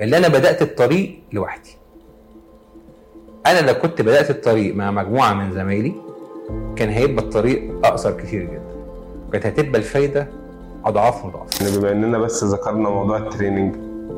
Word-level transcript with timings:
اللي 0.00 0.16
أنا 0.16 0.28
بدأت 0.28 0.62
الطريق 0.62 1.20
لوحدي. 1.32 1.70
أنا 3.46 3.60
لو 3.70 3.74
كنت 3.74 4.02
بدأت 4.02 4.30
الطريق 4.30 4.74
مع 4.74 4.90
مجموعة 4.90 5.34
من 5.34 5.52
زمايلي 5.52 5.92
كان 6.76 6.88
هيبقى 6.88 7.24
الطريق 7.24 7.86
أقصر 7.86 8.12
كتير 8.20 8.42
جدا. 8.42 8.62
كانت 9.32 9.46
هتبقى 9.46 9.78
الفايدة 9.78 10.28
أضعاف 10.84 11.24
مضاعفة. 11.26 11.78
بما 11.80 11.92
إننا 11.92 12.18
بس 12.18 12.44
ذكرنا 12.44 12.88
موضوع 12.90 13.16
ال 13.16 13.22
training 13.22 13.74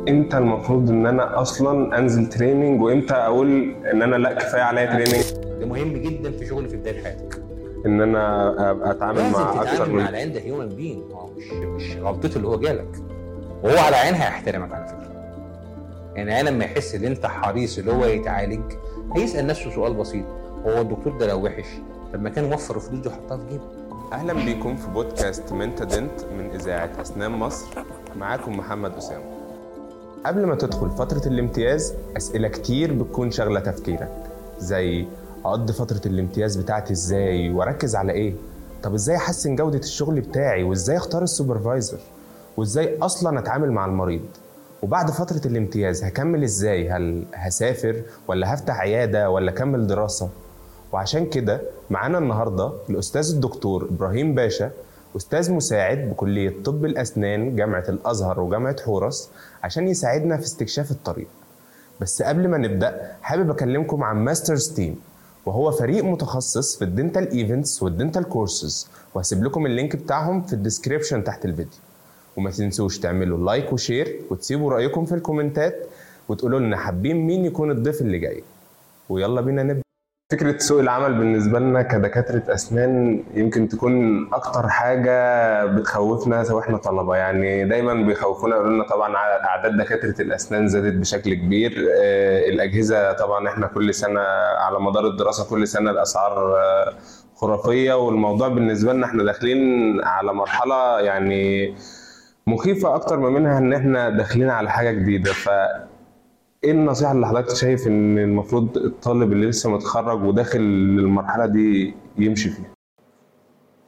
إمتى 0.08 0.38
المفروض 0.38 0.90
إن 0.90 1.06
أنا 1.06 1.40
أصلا 1.40 1.98
أنزل 1.98 2.28
training؟ 2.28 2.82
وإمتى 2.82 3.14
أقول 3.14 3.74
إن 3.92 4.02
أنا 4.02 4.16
لأ 4.16 4.32
كفاية 4.32 4.62
عليا 4.62 4.86
training؟ 4.86 5.24
ده 5.60 5.66
مهم 5.66 5.92
جدا 5.92 6.30
في 6.30 6.46
شغل 6.46 6.68
في 6.68 6.76
بداية 6.76 7.02
حياتك 7.02 7.42
إن 7.86 8.00
أنا 8.00 8.48
أبقى 8.70 8.90
أتعامل 8.90 9.30
مع 9.30 9.62
أكتر 9.62 9.74
تتعامل 9.74 9.92
مع 9.94 10.02
من 10.02 10.08
العيان 10.08 10.32
ده 10.32 10.40
human 10.40 10.68
being 10.68 11.02
مش 11.36 11.44
مش 11.52 11.96
غلطته 11.96 12.36
اللي 12.36 12.48
هو 12.48 12.56
جالك. 12.58 12.88
وهو 13.62 13.78
على 13.78 13.96
عين 13.96 14.14
هيحترمك 14.14 14.72
على 14.72 14.86
فكرة. 14.88 15.01
يعني 16.14 16.22
العيان 16.30 16.46
لما 16.46 16.64
يحس 16.64 16.94
ان 16.94 17.04
انت 17.04 17.26
حريص 17.26 17.78
اللي 17.78 17.92
هو 17.92 18.04
يتعالج. 18.04 18.72
هيسأل 19.16 19.46
نفسه 19.46 19.70
سؤال 19.74 19.94
بسيط. 19.94 20.24
هو 20.66 20.80
الدكتور 20.80 21.18
ده 21.18 21.26
لو 21.26 21.44
وحش 21.44 21.66
طب 22.12 22.22
ما 22.22 22.30
كان 22.30 22.52
وفر 22.52 22.78
فلوس 22.78 23.00
دي 23.00 23.08
وحطها 23.08 23.36
في 23.36 23.42
جيبه. 23.50 23.64
أهلا 24.12 24.32
بيكم 24.32 24.76
في 24.76 24.88
بودكاست 24.88 25.52
منتا 25.52 25.84
دنت 25.84 26.24
من 26.38 26.50
إذاعة 26.54 26.90
أسنان 27.00 27.30
مصر. 27.30 27.66
معاكم 28.16 28.58
محمد 28.58 28.96
أسامة. 28.96 29.24
قبل 30.26 30.46
ما 30.46 30.54
تدخل 30.54 30.90
فترة 30.90 31.28
الامتياز 31.28 31.94
أسئلة 32.16 32.48
كتير 32.48 32.92
بتكون 32.92 33.30
شاغلة 33.30 33.60
تفكيرك. 33.60 34.12
زي 34.58 35.06
أقضي 35.44 35.72
فترة 35.72 36.00
الامتياز 36.06 36.56
بتاعتي 36.56 36.92
إزاي؟ 36.92 37.50
وأركز 37.50 37.96
على 37.96 38.12
إيه؟ 38.12 38.34
طب 38.82 38.94
إزاي 38.94 39.16
أحسن 39.16 39.56
جودة 39.56 39.78
الشغل 39.78 40.20
بتاعي؟ 40.20 40.62
وإزاي 40.62 40.96
أختار 40.96 41.22
ال 41.22 41.29
supervisor؟ 41.29 41.98
وإزاي 42.56 42.98
أصلا 42.98 43.38
أتعامل 43.38 43.72
مع 43.72 43.86
المريض؟ 43.86 44.22
وبعد 44.82 45.10
فترة 45.10 45.40
الامتياز 45.46 46.04
هكمل 46.04 46.42
إزاي؟ 46.42 46.90
هل 46.90 47.24
هسافر 47.34 48.02
ولا 48.28 48.54
هفتح 48.54 48.80
عيادة 48.80 49.30
ولا 49.30 49.50
أكمل 49.50 49.86
دراسة؟ 49.86 50.28
وعشان 50.92 51.26
كده 51.26 51.60
معانا 51.90 52.18
النهاردة 52.18 52.72
الأستاذ 52.90 53.30
الدكتور 53.34 53.84
إبراهيم 53.84 54.34
باشا 54.34 54.70
أستاذ 55.16 55.52
مساعد 55.52 55.98
بكلية 55.98 56.62
طب 56.64 56.84
الأسنان 56.84 57.56
جامعة 57.56 57.84
الأزهر 57.88 58.40
وجامعة 58.40 58.76
حورس 58.84 59.30
عشان 59.62 59.88
يساعدنا 59.88 60.36
في 60.36 60.42
استكشاف 60.44 60.90
الطريق 60.90 61.28
بس 62.00 62.22
قبل 62.22 62.48
ما 62.48 62.58
نبدأ 62.58 63.12
حابب 63.22 63.50
أكلمكم 63.50 64.02
عن 64.02 64.16
Masters 64.16 64.68
Team 64.68 64.96
وهو 65.46 65.70
فريق 65.70 66.04
متخصص 66.04 66.76
في 66.78 66.84
ال 66.84 66.91
dental 66.91 67.30
events 67.30 67.82
وال 67.82 67.93
dental 67.93 68.24
courses 68.28 68.88
وهسيب 69.14 69.44
لكم 69.44 69.66
ال 69.66 69.72
link 69.72 69.96
بتاعهم 69.96 70.42
في 70.42 70.52
ال 70.52 70.58
description 70.58 71.24
تحت 71.24 71.44
الفيديو 71.44 71.78
وما 72.36 72.50
تنسوش 72.50 72.98
تعملوا 72.98 73.38
like 73.46 73.72
و 73.72 73.80
share 73.80 74.20
وتسيبوا 74.30 74.72
رأيكم 74.72 75.04
في 75.04 75.14
الكومنتات 75.14 75.86
وتقولوا 76.28 76.60
لنا 76.60 76.76
حابين 76.76 77.16
مين 77.26 77.44
يكون 77.44 77.70
الضيف 77.70 78.00
اللي 78.00 78.18
جاي. 78.18 78.42
ويلا 79.08 79.40
بينا 79.40 79.62
نبدأ. 79.62 79.82
فكرة 80.32 80.58
سوق 80.58 80.80
العمل 80.80 81.14
بالنسبة 81.18 81.58
لنا 81.58 81.82
كدكاترة 81.82 82.42
أسنان 82.54 83.22
يمكن 83.34 83.68
تكون 83.68 84.26
أكتر 84.34 84.68
حاجة 84.68 85.64
بتخوفنا 85.66 86.44
سواء 86.44 86.62
إحنا 86.62 86.76
طلبة. 86.76 87.16
يعني 87.16 87.64
دايما 87.68 87.94
بيخوفونا 87.94 88.56
يقولوا 88.56 88.72
لنا 88.72 88.86
طبعا 88.88 89.16
أعداد 89.16 89.76
دكاترة 89.76 90.22
الأسنان 90.22 90.68
زادت 90.68 90.94
بشكل 90.94 91.34
كبير. 91.34 91.88
آه، 92.02 92.48
الأجهزة 92.48 93.12
طبعا 93.12 93.48
إحنا 93.48 93.66
كل 93.66 93.94
سنة 93.94 94.20
على 94.58 94.80
مدار 94.80 95.06
الدراسة 95.06 95.50
كل 95.50 95.68
سنة 95.68 95.90
الأسعار 95.90 96.56
آه، 96.56 96.94
خرافية. 97.36 97.94
والموضوع 97.94 98.48
بالنسبة 98.48 98.92
لنا 98.92 99.06
إحنا 99.06 99.24
داخلين 99.24 99.60
على 100.04 100.32
مرحلة 100.34 101.00
يعني 101.00 101.74
مخيفة 102.46 102.94
أكتر 102.94 103.18
ما 103.20 103.30
منها 103.30 103.58
إن 103.58 103.72
إحنا 103.72 104.10
داخلين 104.10 104.50
على 104.50 104.70
حاجة 104.70 104.90
جديدة. 104.90 105.32
ف 105.32 105.48
إيه 106.64 106.70
النصيحة 106.72 107.12
اللي 107.12 107.26
حضرتك 107.26 107.54
شايف 107.56 107.86
إن 107.86 108.18
المفروض 108.18 108.76
الطالب 108.78 109.32
اللي 109.32 109.46
لسه 109.46 109.70
متخرج 109.70 110.22
وداخل 110.24 110.58
المرحلة 110.58 111.46
دي 111.46 111.94
يمشي 112.18 112.50
فيها؟ 112.50 112.72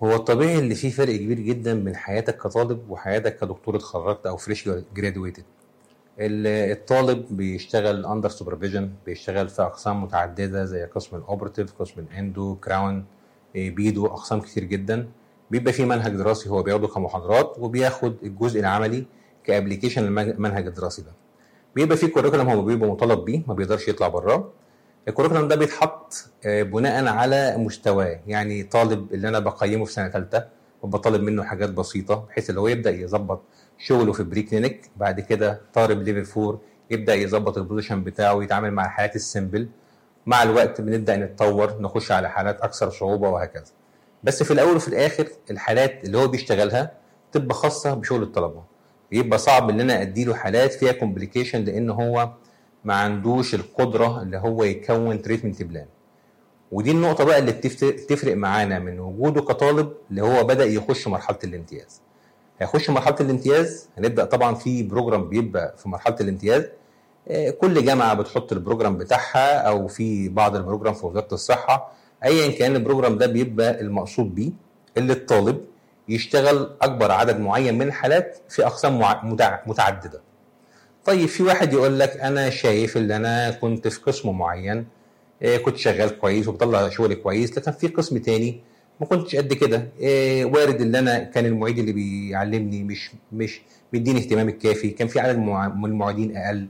هو 0.02 0.14
الطبيعي 0.14 0.58
اللي 0.58 0.74
فيه 0.74 0.90
فرق 0.90 1.16
كبير 1.16 1.40
جدا 1.40 1.84
بين 1.84 1.96
حياتك 1.96 2.36
كطالب 2.36 2.90
وحياتك 2.90 3.36
كدكتور 3.36 3.76
اتخرجت 3.76 4.26
أو 4.26 4.36
فريش 4.36 4.68
جرادويتد 4.96 5.44
الطالب 6.20 7.24
بيشتغل 7.30 8.06
under 8.06 8.28
supervision 8.28 8.90
بيشتغل 9.06 9.48
في 9.48 9.62
أقسام 9.62 10.02
متعددة 10.02 10.64
زي 10.64 10.84
قسم 10.84 11.16
ال 11.16 11.22
operative 11.22 11.72
قسم 11.72 12.00
ال 12.00 12.11
endo 12.11 12.54
crown 12.54 13.04
pedo 13.54 14.06
أقسام 14.06 14.40
كتير 14.40 14.64
جدا. 14.64 15.08
بيبقى 15.50 15.72
في 15.72 15.84
منهج 15.84 16.12
دراسي 16.16 16.48
هو 16.50 16.62
بياخده 16.62 16.88
كمحاضرات 16.88 17.56
وبياخد 17.58 18.16
الجزء 18.22 18.60
العملي 18.60 19.06
ك 19.44 19.49
application 19.49 20.02
للمنهج 20.02 20.66
الدراسي 20.66 21.02
ده. 21.02 21.12
بيبقى 21.74 21.96
في 21.96 22.06
curriculum 22.06 22.48
هو 22.50 22.62
بيبقى 22.62 22.88
مطالب 22.90 23.24
بيه 23.24 23.42
ما 23.48 23.54
بيقدرش 23.54 23.88
يطلع 23.88 24.08
براه. 24.08 24.50
ال 25.08 25.12
curriculum 25.12 25.48
ده 25.48 25.56
بيتحط 25.56 26.24
آه، 26.46 26.62
بناء 26.62 27.06
على 27.06 27.56
مستواه. 27.56 28.20
يعني 28.26 28.62
طالب 28.62 29.12
اللي 29.14 29.28
أنا 29.28 29.38
بقيمه 29.38 29.84
في 29.84 29.92
سنة 29.92 30.08
ثالثه 30.08 30.48
وبطالب 30.82 31.22
منه 31.22 31.42
حاجات 31.44 31.70
بسيطة 31.70 32.14
بحيث 32.28 32.50
اللي 32.50 32.60
هو 32.60 32.68
يبدأ 32.68 32.90
يظبط 32.90 33.42
شغله 33.78 34.12
في 34.12 34.22
pre-clinic 34.22 34.90
بعد 34.96 35.20
كده 35.20 35.60
طالب 35.74 36.02
level 36.02 36.40
4 36.40 36.60
يبدأ 36.90 37.14
يظبط 37.14 37.58
ال 37.58 37.63
position 37.63 38.04
بتاعه 38.04 38.34
ويتعامل 38.34 38.70
مع 38.70 38.84
الحالات 38.84 39.16
ال 39.16 39.24
simple 39.24 39.68
مع 40.26 40.42
الوقت 40.42 40.80
بنبدأ 40.80 41.16
نتطور 41.16 41.80
نخش 41.80 42.12
على 42.12 42.30
حالات 42.30 42.60
أكثر 42.60 42.90
صعوبة 42.90 43.28
وهكذا. 43.28 43.64
بس 44.24 44.42
في 44.42 44.50
الأول 44.50 44.76
وفي 44.76 44.88
الآخر 44.88 45.28
الحالات 45.50 46.04
اللي 46.04 46.18
هو 46.18 46.28
بيشتغلها 46.28 46.92
تبقى 47.32 47.54
خاصة 47.54 47.94
بشغل 47.94 48.22
الطلبة. 48.22 48.62
يبقى 49.12 49.38
صعب 49.38 49.70
إن 49.70 49.80
أنا 49.80 50.02
أديله 50.02 50.34
حالات 50.34 50.72
فيها 50.72 50.92
complication 50.92 51.64
لأن 51.64 51.90
هو 51.90 52.30
ما 52.84 52.94
عندوش 52.94 53.54
القدرة 53.54 54.22
اللي 54.22 54.38
هو 54.38 54.64
يكون 54.64 55.22
treatment 55.22 55.62
plan 55.62 55.86
ودي 56.72 56.90
النقطة 56.90 57.24
بقى 57.24 57.38
اللي 57.38 57.52
بتفرق 57.52 58.36
معانا 58.36 58.78
من 58.78 59.00
وجوده 59.00 59.40
كطالب 59.42 59.92
اللي 60.10 60.22
هو 60.22 60.44
بدأ 60.44 60.64
يخش 60.64 61.08
مرحلة 61.08 61.38
الامتياز. 61.44 62.00
هيخش 62.60 62.90
مرحلة 62.90 63.16
الامتياز 63.20 63.88
هنبدأ 63.98 64.24
طبعا 64.24 64.54
في 64.54 64.82
program 64.82 65.28
بيبقى 65.28 65.74
في 65.78 65.88
مرحلة 65.88 66.16
الامتياز. 66.20 66.64
آه، 67.28 67.50
كل 67.50 67.84
جامعة 67.84 68.14
بتحط 68.14 68.52
ال 68.52 68.58
program 68.58 68.96
بتاعها 68.98 69.56
أو 69.58 69.88
في 69.88 70.28
بعض 70.28 70.56
ال 70.56 70.61
program 70.61 70.94
في 70.94 71.06
وزارة 71.06 71.28
الصحة. 71.34 71.92
ايا 72.24 72.50
كان 72.58 72.76
ال 72.76 72.81
program 72.82 73.18
ده 73.18 73.26
بيبقى 73.26 73.80
المقصود 73.80 74.34
بيه 74.34 74.50
اللي 74.96 75.12
الطالب 75.12 75.60
يشتغل 76.08 76.70
أكبر 76.82 77.12
عدد 77.12 77.40
معين 77.40 77.78
من 77.78 77.86
الحالات 77.86 78.38
في 78.48 78.66
أقسام 78.66 78.98
متعددة. 79.66 80.20
طيب 81.04 81.28
في 81.28 81.42
واحد 81.42 81.72
يقول 81.72 81.98
لك 81.98 82.16
أنا 82.16 82.50
شايف 82.50 82.96
إن 82.96 83.10
أنا 83.10 83.50
كنت 83.50 83.88
في 83.88 84.00
قسم 84.00 84.38
معين 84.38 84.86
آه، 85.42 85.56
كنت 85.56 85.76
شغال 85.76 86.18
كويس 86.18 86.48
وبطلع 86.48 86.88
شغل 86.88 87.14
كويس 87.14 87.58
لكن 87.58 87.72
في 87.72 87.88
قسم 87.88 88.18
تاني 88.18 88.60
ما 89.00 89.06
كنتش 89.06 89.36
قد 89.36 89.52
كده 89.52 89.88
آه، 90.02 90.44
وارد 90.44 90.80
إن 90.80 90.94
أنا 90.96 91.18
كان 91.18 91.46
المعيد 91.46 91.78
اللي 91.78 91.92
بيعلمني 91.92 92.82
مش 92.84 93.10
مش 93.32 93.60
بيديني 93.92 94.18
اهتمام 94.20 94.48
الكافي 94.48 94.90
كان 94.90 95.08
في 95.08 95.20
عدد 95.20 95.38
من 95.38 95.84
المعيدين 95.84 96.36
أقل 96.36 96.68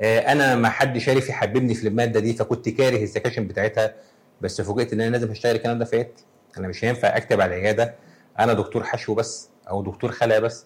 آه، 0.00 0.18
أنا 0.18 0.56
ما 0.56 0.68
حدش 0.68 1.08
عارف 1.08 1.28
يحببني 1.28 1.74
في 1.74 1.88
المادة 1.88 2.20
دي 2.20 2.32
فكنت 2.32 2.68
كاره 2.68 3.02
السكاشن 3.02 3.46
بتاعتها 3.46 3.94
بس 4.42 4.60
فوجئت 4.60 4.92
إن 4.92 5.00
أنا 5.00 5.10
لازم 5.10 5.30
أشتغل 5.30 5.54
الكلام 5.56 5.78
ده 5.78 5.84
في 5.84 5.96
عيادتي. 5.96 6.24
أنا 6.58 6.68
مش 6.68 6.84
هينفع 6.84 7.16
أكتب 7.16 7.40
على 7.40 7.54
العيادة. 7.56 7.94
أنا 8.38 8.52
دكتور 8.52 8.84
حشو 8.84 9.14
بس 9.14 9.48
أو 9.70 9.82
دكتور 9.82 10.10
خلع 10.12 10.38
بس. 10.38 10.64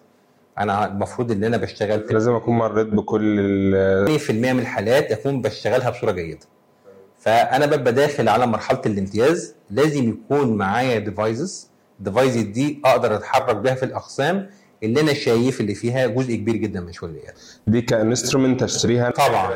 أنا 0.59 0.85
المفروض 0.87 1.31
إن 1.31 1.43
أنا 1.43 1.57
بشتغل 1.57 2.03
في 2.03 2.13
لازم 2.13 2.35
أكون 2.35 2.57
مريت 2.57 2.87
بكل 2.87 3.39
ال- 3.39 4.19
80% 4.19 4.31
من 4.53 4.59
الحالات 4.59 5.11
أكون 5.11 5.41
بشتغلها 5.41 5.89
بصورة 5.89 6.11
جيدة. 6.11 6.39
فأنا 7.19 7.65
ببقى 7.65 7.93
داخل 7.93 8.29
على 8.29 8.47
مرحلة 8.47 8.81
الامتياز. 8.85 9.55
لازم 9.71 10.09
يكون 10.09 10.57
معايا 10.57 10.99
devices 10.99 11.69
ال 11.99 12.04
devices 12.04 12.37
دي 12.41 12.81
أقدر 12.85 13.15
أتحرك 13.15 13.55
بيها 13.55 13.75
في 13.75 13.83
الأقسام 13.83 14.49
اللي 14.83 15.01
أنا 15.01 15.13
شايف 15.13 15.61
اللي 15.61 15.75
فيها 15.75 16.07
جزء 16.07 16.35
كبير 16.35 16.55
جدا 16.55 16.79
من 16.79 16.93
شغل 16.93 17.09
العيادة. 17.09 17.33
دي 17.67 17.81
ك 17.81 17.88
instrument 17.88 18.63
أشتريها؟ 18.63 19.09
طبعا. 19.09 19.55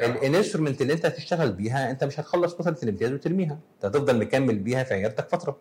ال 0.00 0.07
instrument 0.07 0.82
اللي 0.82 0.92
انت 0.92 1.06
هتشتغل 1.06 1.52
بيها 1.52 1.90
انت 1.90 2.04
مش 2.04 2.20
هتخلص 2.20 2.54
فتره 2.54 2.76
الامتياز 2.82 3.12
وترميها. 3.12 3.58
انت 3.76 3.84
هتفضل 3.84 4.18
مكمل 4.18 4.58
بيها 4.58 4.82
في 4.84 4.94
عيادتك 4.94 5.28
فترة. 5.28 5.56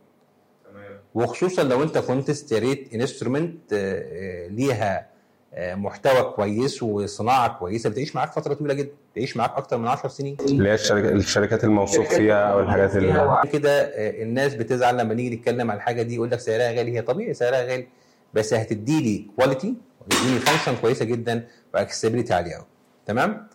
وخصوصا 1.16 1.64
لو 1.64 1.84
انت 1.84 1.98
كنت 1.98 2.30
اشتريت 2.30 2.94
instrument 2.94 3.74
ليها 4.52 5.08
آه، 5.58 5.76
محتوى 5.76 6.34
كويس 6.34 6.84
وصناعة 6.84 7.60
كويسة 7.60 7.90
بتعيش 7.90 8.16
معاك 8.16 8.32
فترة 8.32 8.54
طويلة 8.54 8.74
جدا. 8.74 8.90
تعيش 9.16 9.38
معاك 9.38 9.52
أكتر 9.56 9.78
من 9.78 9.88
10 9.88 10.10
سنين. 10.10 10.38
اللي 10.40 10.70
هي 10.70 10.74
الشركات, 10.74 11.12
الشركات 11.12 11.64
الموثوق 11.64 12.06
فيها 12.08 12.36
أو 12.54 12.60
الحاجات 12.60 12.96
اللي 12.96 13.42
كده 13.54 13.72
الناس 14.24 14.56
بتزعل 14.56 14.98
لما 14.98 15.14
نيجي 15.14 15.36
نتكلم 15.36 15.72
عن 15.72 15.78
الحاجة 15.78 16.02
دي 16.02 16.16
يقول 16.16 16.31
لك 16.31 16.40
سعرها 16.40 16.72
غالي. 16.72 16.98
هي 16.98 17.02
طبيعي 17.02 17.34
سعرها 17.34 17.62
غالي 17.64 17.88
بس 18.34 18.54
هتدي 18.54 19.02
لي 19.02 19.28
quality 19.36 19.75
وتديني 20.02 20.40
function 20.40 20.81
كويسة 20.81 21.06
جدا 21.06 21.48
و 21.74 21.78
accessibility 21.78 22.34
عالية 22.34 22.56
قوي 22.56 22.66
تمام؟ 23.06 23.48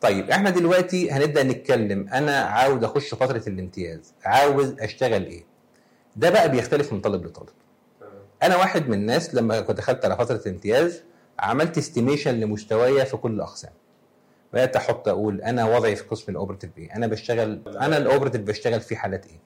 طيب 0.00 0.30
إحنا 0.30 0.50
دلوقتي 0.50 1.10
هنبدأ 1.10 1.42
نتكلم. 1.42 2.08
أنا 2.08 2.36
عاوز 2.36 2.84
أخش 2.84 3.14
فترة 3.14 3.42
الامتياز. 3.46 4.14
عاوز 4.24 4.74
أشتغل 4.80 5.26
إيه؟ 5.26 5.44
ده 6.16 6.30
بقى 6.30 6.50
بيختلف 6.50 6.92
من 6.92 7.00
طالب 7.00 7.26
لطالب. 7.26 7.48
أنا 8.42 8.56
واحد 8.56 8.88
من 8.88 8.94
الناس 8.94 9.34
لما 9.34 9.60
كنت 9.60 9.76
دخلت 9.76 10.04
على 10.04 10.16
فترة 10.16 10.42
الامتياز 10.46 11.02
عملت 11.38 11.78
estimation 11.78 12.40
لمستوايا 12.40 13.04
في 13.04 13.16
كل 13.16 13.30
الأقسام. 13.32 13.72
بدأت 14.52 14.76
أحط 14.76 15.08
أقول 15.08 15.42
أنا 15.42 15.76
وضعي 15.76 15.96
في 15.96 16.04
قسم 16.04 16.32
ال 16.32 16.36
operative 16.36 16.70
إيه؟ 16.78 16.96
أنا 16.96 17.06
بشتغل 17.06 17.62
أنا 17.80 17.96
ال 17.96 18.00
operative 18.00 18.40
بشتغل 18.40 18.80
في 18.80 18.96
حالات 18.96 19.26
إيه؟ 19.26 19.38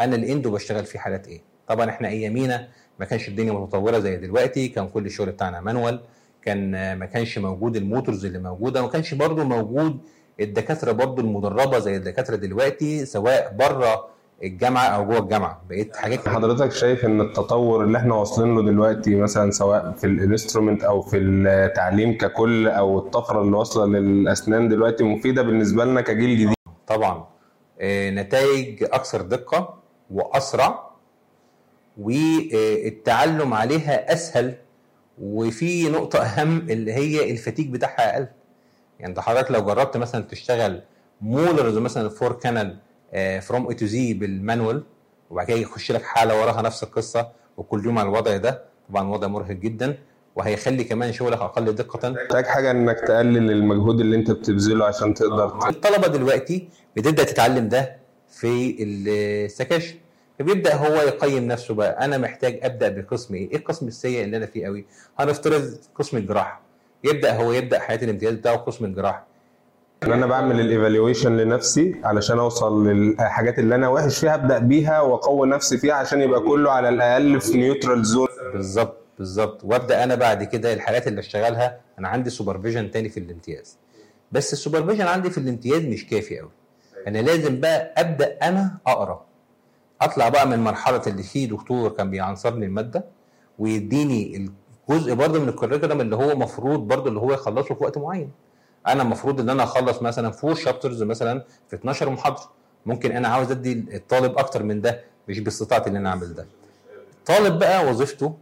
أنا 0.00 0.16
ال 0.16 0.23
endo 0.23 0.50
بشتغل 0.50 0.84
في 0.84 0.98
حالات 0.98 1.28
إيه؟ 1.28 1.40
طبعا 1.68 1.90
إحنا 1.90 2.08
أيامينا 2.08 2.68
ما 3.00 3.06
كانش 3.06 3.28
الدنيا 3.28 3.52
متطورة 3.52 3.98
زي 3.98 4.16
دلوقتي 4.16 4.68
كان 4.68 4.88
كل 4.88 5.06
الشغل 5.06 5.30
بتاعنا 5.32 5.60
manual. 5.60 6.00
كان 6.44 6.94
ما 6.98 7.06
كانش 7.06 7.38
موجود 7.38 7.76
ال 7.76 7.83
motors 7.83 8.24
اللي 8.24 8.38
موجودة 8.38 8.82
ما 8.82 8.88
كانش 8.88 9.14
برضو 9.14 9.44
موجود 9.44 9.98
الدكاترة 10.40 10.92
برضو 10.92 11.20
المدربة 11.22 11.78
زي 11.78 11.96
الدكاترة 11.96 12.36
دلوقتي 12.36 13.04
سواء 13.06 13.56
بره 13.58 14.08
الجامعة 14.42 14.84
أو 14.86 15.04
جوه 15.04 15.18
الجامعة. 15.18 15.62
بقيت 15.68 15.96
حاجات 15.96 16.28
حضرتك 16.28 16.72
شايف 16.72 17.04
إن 17.04 17.20
التطور 17.20 17.84
اللي 17.84 17.98
إحنا 17.98 18.14
واصلين 18.14 18.54
له 18.54 18.62
دلوقتي 18.62 19.14
مثلا 19.14 19.50
سواء 19.50 19.92
في 19.92 20.06
ال 20.06 20.13
instrument 20.13 20.84
أو 20.84 21.00
في 21.02 21.16
التعليم 21.18 22.18
ككل 22.18 22.68
أو 22.68 22.98
الطفرة 22.98 23.42
اللي 23.42 23.56
واصلة 23.56 23.86
للأسنان 23.86 24.68
دلوقتي 24.68 25.04
مفيدة 25.04 25.42
بالنسبة 25.42 25.84
لنا 25.84 26.00
كجيل 26.00 26.38
جديد؟ 26.38 26.54
طبعا. 26.86 27.24
آه، 27.80 28.10
نتائج 28.10 28.84
أكثر 28.84 29.22
دقة 29.22 29.74
وأسرع 30.10 30.90
والتعلم 31.98 33.54
عليها 33.54 34.12
أسهل 34.12 34.54
وفي 35.22 35.88
نقطة 35.88 36.18
أهم 36.22 36.58
اللي 36.70 36.92
هي 36.92 37.30
ال 37.30 37.35
fatigue 37.35 37.70
بتاعها 37.70 38.14
أقل. 38.14 38.26
يعني 39.00 39.10
أنت 39.10 39.20
حضرتك 39.20 39.50
لو 39.50 39.64
جربت 39.64 39.96
مثلا 39.96 40.24
تشتغل 40.24 40.82
molars 41.20 41.78
مثلا 41.78 42.08
four 42.08 42.32
canal 42.32 42.76
from 43.42 43.68
A 43.68 43.74
to 43.74 43.86
Z 43.86 44.14
بال 44.14 44.31
manual 44.31 44.82
وبعد 45.30 45.46
كده 45.46 45.56
يخش 45.56 45.92
لك 45.92 46.02
حالة 46.02 46.40
وراها 46.40 46.62
نفس 46.62 46.82
القصة 46.82 47.28
وكل 47.56 47.84
يوم 47.84 47.98
على 47.98 48.08
الوضع 48.08 48.36
ده 48.36 48.62
طبعا 48.88 49.08
وضع 49.08 49.26
مرهق 49.28 49.50
جدا 49.52 49.98
وهيخلي 50.36 50.84
كمان 50.84 51.12
شغلك 51.12 51.38
أقل 51.38 51.72
دقة. 51.72 52.10
محتاج 52.10 52.46
حاجة 52.46 52.70
إنك 52.70 53.00
تقلل 53.00 53.50
المجهود 53.50 54.00
اللي 54.00 54.16
أنت 54.16 54.30
بتبذله 54.30 54.84
عشان 54.84 55.14
تقدر 55.14 55.68
الطلبة 55.68 56.06
دلوقتي 56.08 56.68
بتبدأ 56.96 57.24
تتعلم 57.24 57.68
ده 57.68 57.96
في 58.28 58.76
ال 58.80 58.91
sections. 58.91 59.94
فبيبدأ 60.38 60.74
هو 60.74 60.94
يقيم 60.94 61.44
نفسه 61.46 61.74
بقى. 61.74 62.04
أنا 62.04 62.18
محتاج 62.18 62.58
أبدأ 62.62 62.88
بقسم 62.88 63.34
إيه؟ 63.34 63.50
إيه 63.50 63.56
القسم 63.56 63.86
السيء 63.88 64.24
اللي 64.24 64.36
أنا 64.36 64.46
فيه 64.46 64.66
قوي؟ 64.66 64.86
هنفترض 65.18 65.74
قسم 65.94 66.16
الجراحة. 66.16 66.60
يبدأ 67.04 67.32
هو 67.36 67.52
يبدأ 67.52 67.78
حياة 67.78 67.98
الامتياز 68.02 68.34
بتاعه 68.34 68.56
قسم 68.56 68.84
الجراحة. 68.84 69.26
إن 70.02 70.12
أنا 70.12 70.26
بعمل 70.26 70.60
ال 70.60 70.67
evaluation 70.67 71.36
لنفسي 71.36 72.00
علشان 72.04 72.38
أوصل 72.38 72.88
للحاجات 72.88 73.58
اللي 73.58 73.74
أنا 73.74 73.88
وحش 73.88 74.18
فيها 74.18 74.34
أبدأ 74.34 74.58
بيها 74.58 75.00
وأقوي 75.00 75.48
نفسي 75.48 75.78
فيها 75.78 75.94
عشان 75.94 76.20
يبقى 76.20 76.40
كله 76.40 76.70
على 76.70 76.88
الأقل 76.88 77.40
في 77.40 77.56
neutral 77.58 78.04
zone 78.04 78.28
بالظبط 78.52 78.96
بالظبط. 79.18 79.64
وأبدأ 79.64 80.04
أنا 80.04 80.14
بعد 80.14 80.44
كده 80.44 80.72
الحالات 80.72 81.08
اللي 81.08 81.20
أشتغلها. 81.20 81.80
أنا 81.98 82.08
عندي 82.08 82.30
supervision 82.30 82.90
تاني 82.90 83.08
في 83.08 83.20
الامتياز. 83.20 83.78
بس 84.32 84.52
ال 84.52 84.56
supervision 84.56 85.06
عندي 85.06 85.30
في 85.30 85.38
الامتياز 85.38 85.82
مش 85.84 86.06
كافي 86.06 86.38
قوي. 86.38 86.50
أنا 87.08 87.18
لازم 87.18 87.60
بقى 87.60 87.94
أبدأ 87.96 88.38
أنا 88.42 88.78
أقرأ. 88.86 89.24
أطلع 90.02 90.28
بقى 90.28 90.46
من 90.48 90.58
مرحلة 90.58 91.02
اللي 91.06 91.22
فيه 91.22 91.48
دكتور 91.48 91.90
كان 91.90 92.10
بيعنصرني 92.10 92.66
المادة 92.66 93.04
ويديني 93.58 94.48
الجزء 94.90 95.14
برضه 95.14 95.40
من 95.40 95.48
ال 95.48 95.53
curriculum 95.53 96.00
اللي 96.00 96.16
هو 96.16 96.36
مفروض 96.36 96.80
برضه 96.80 97.08
اللي 97.08 97.20
هو 97.20 97.32
يخلصه 97.32 97.74
في 97.74 97.84
وقت 97.84 97.98
معين. 97.98 98.30
أنا 98.86 99.02
المفروض 99.02 99.40
إن 99.40 99.50
أنا 99.50 99.62
أخلص 99.62 100.02
مثلا 100.02 100.30
four 100.30 100.54
chapters 100.54 101.02
مثلا 101.02 101.44
في 101.68 101.76
12 101.76 102.10
محاضرة. 102.10 102.50
ممكن 102.86 103.12
أنا 103.12 103.28
عاوز 103.28 103.50
أدي 103.50 103.72
الطالب 103.72 104.38
أكتر 104.38 104.62
من 104.62 104.80
ده 104.80 105.00
مش 105.28 105.40
باستطاعتي 105.40 105.90
إن 105.90 105.96
أنا 105.96 106.08
أعمل 106.10 106.34
ده. 106.34 106.46
الطالب 107.18 107.58
بقى 107.58 107.86
وظيفته 107.86 108.34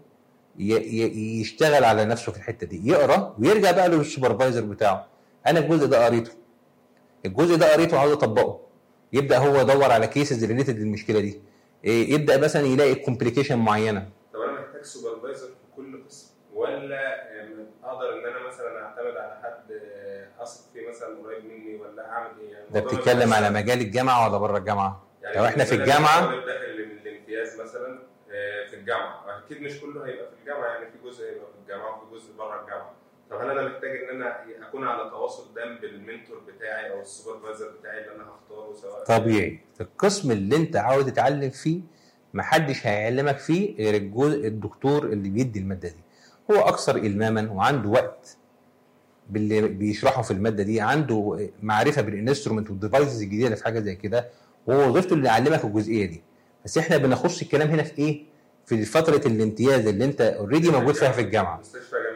يشتغل 0.59 1.85
على 1.85 2.05
نفسه 2.05 2.33
في 2.33 2.39
الحتة 2.39 2.67
دي 2.67 2.89
يقرأ 2.89 3.35
ويرجع 3.39 3.71
بقى 3.71 3.89
لل 3.89 4.01
supervisor 4.01 4.65
بتاعه. 4.65 5.07
أنا 5.47 5.59
الجزء 5.61 5.87
ده 5.87 6.07
قريته. 6.07 6.31
الجزء 7.27 7.57
ده 7.57 7.73
قريته 7.73 7.97
وعاوز 7.97 8.13
أطبقه. 8.13 8.59
يبدأ 9.13 9.39
هو 9.39 9.61
يدور 9.61 9.91
على 9.93 10.07
cases 10.07 10.45
related 10.45 10.79
للمشكلة 10.79 11.21
دي. 11.21 11.41
إيه، 11.85 12.15
يبدأ 12.15 12.37
مثلا 12.41 12.63
يلاقي 12.67 12.95
complication 12.95 13.59
معينة. 13.59 14.09
طب 14.35 14.41
أنا 14.41 14.61
محتاج 14.61 14.83
supervisor 14.83 15.47
في 15.47 15.77
كل 15.77 16.05
قسم 16.09 16.33
ولا 16.55 17.33
أقدر 17.85 18.19
إن 18.19 18.27
أنا 18.27 18.49
مثلا 18.49 18.85
أعتمد 18.85 19.17
على 19.17 19.41
حد 19.43 19.73
أثق 20.41 20.73
فيه 20.73 20.89
مثلا 20.89 21.19
قريب 21.25 21.45
مني 21.45 21.77
ولا 21.77 22.11
أعمل 22.11 22.41
إيه؟ 22.41 22.53
يعني 22.53 22.67
ده 22.71 22.81
بتتكلم 22.81 23.33
على 23.33 23.51
مجال 23.51 23.81
الجامعة 23.81 24.29
ولا 24.29 24.39
بره 24.39 24.59
الجامعة؟ 24.59 25.03
يعني 25.23 25.37
لو 25.37 25.45
إحنا 25.45 25.65
في 25.65 25.75
من 25.75 27.07
الامتياز 27.07 27.61
مثلا 27.61 27.99
آه، 28.33 28.67
في 28.71 28.77
الجامعة. 28.77 29.39
أكيد 29.47 29.63
مش 29.63 29.81
كله 29.81 30.07
هيبقى 30.07 30.27
في 30.31 30.41
الجامعة 30.41 30.67
يعني 30.67 30.87
في 30.91 31.09
جزء 31.09 31.25
هيبقى 31.25 31.47
في 31.47 31.59
الجامعة 31.63 32.03
وفي 32.03 32.15
جزء 32.15 32.33
بره 32.39 32.61
الجامعة. 32.61 32.95
طب 33.33 33.39
هل 33.41 33.51
أنا 33.51 33.69
محتاج 33.69 33.91
إن 33.91 34.17
أنا 34.17 34.37
أكون 34.69 34.85
على 34.85 35.11
تواصل 35.11 35.55
دائم 35.55 35.79
بال 35.79 35.94
mentor 35.94 36.39
بتاعي 36.57 36.91
أو 36.91 37.01
ال 37.01 37.07
supervisor 37.07 37.71
بتاعي 37.81 37.99
اللي 38.01 38.15
أنا 38.15 38.25
هختاره 38.25 38.75
سواء؟ 38.75 39.05
طبيعي. 39.05 39.61
في 39.75 39.81
القسم 39.81 40.31
اللي 40.31 40.57
أنت 40.57 40.77
عاوز 40.77 41.07
تتعلم 41.07 41.51
فيه 41.51 41.81
محدش 42.35 42.87
هيعلمك 42.87 43.39
فيه 43.39 43.77
غير 43.77 43.95
الدكتور 44.45 45.05
اللي 45.05 45.29
بيدي 45.29 45.59
المادة 45.59 45.89
دي. 45.89 46.03
هو 46.51 46.61
أكثر 46.61 46.97
إلماما 46.97 47.51
وعنده 47.51 47.89
وقت 47.89 48.37
باللي 49.31 49.69
بيشرحه 49.69 50.23
في 50.23 50.31
المادة 50.31 50.63
دي 50.63 50.81
عنده 50.81 51.49
معرفة 51.63 52.03
بال 52.03 52.14
instrument 52.14 52.71
وال 52.71 52.82
devices 52.82 53.23
الجديدة 53.23 53.55
في 53.55 53.65
حاجة 53.65 53.81
زي 53.81 53.95
كده 53.95 54.29
وهو 54.67 54.89
وظيفته 54.89 55.15
اللي 55.15 55.29
يعلمك 55.29 55.65
الجزئية 55.65 56.07
دي. 56.07 56.23
بس 56.65 56.79
إحنا 56.79 56.97
بنخص 56.97 57.43
الكلام 57.43 57.69
هنا 57.69 57.83
في 57.83 57.99
إيه؟ 57.99 58.25
في 58.67 58.85
فترة 58.85 59.27
الامتياز 59.27 59.87
اللي 59.87 60.05
أنت 60.05 60.21
already 60.21 60.71
موجود 60.71 60.95
فيها 60.95 61.13
في 61.13 61.21
الجامعة. 61.21 61.61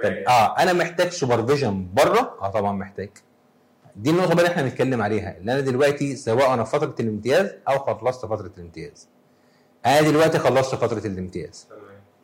طب 0.02 0.10
جامعي 0.10 0.26
آه 0.26 0.58
أنا 0.58 0.72
محتاج 0.72 1.08
supervision 1.08 1.86
بره. 1.94 2.36
آه 2.42 2.50
طبعا 2.50 2.72
محتاج. 2.72 3.08
دي 3.96 4.10
النقطة 4.10 4.34
بقى 4.34 4.38
اللي 4.44 4.48
إحنا 4.52 4.62
بنتكلم 4.62 5.02
عليها 5.02 5.36
اللي 5.38 5.52
أنا 5.52 5.60
دلوقتي 5.60 6.16
سواء 6.16 6.54
أنا 6.54 6.64
في 6.64 6.70
فترة 6.70 6.94
الامتياز 7.00 7.50
أو 7.68 7.78
خلصت 7.78 8.26
فترة 8.26 8.50
الامتياز. 8.58 9.08
أنا 9.86 10.00
دلوقتي 10.00 10.38
خلصت 10.38 10.74
فترة 10.74 11.06
الامتياز. 11.06 11.66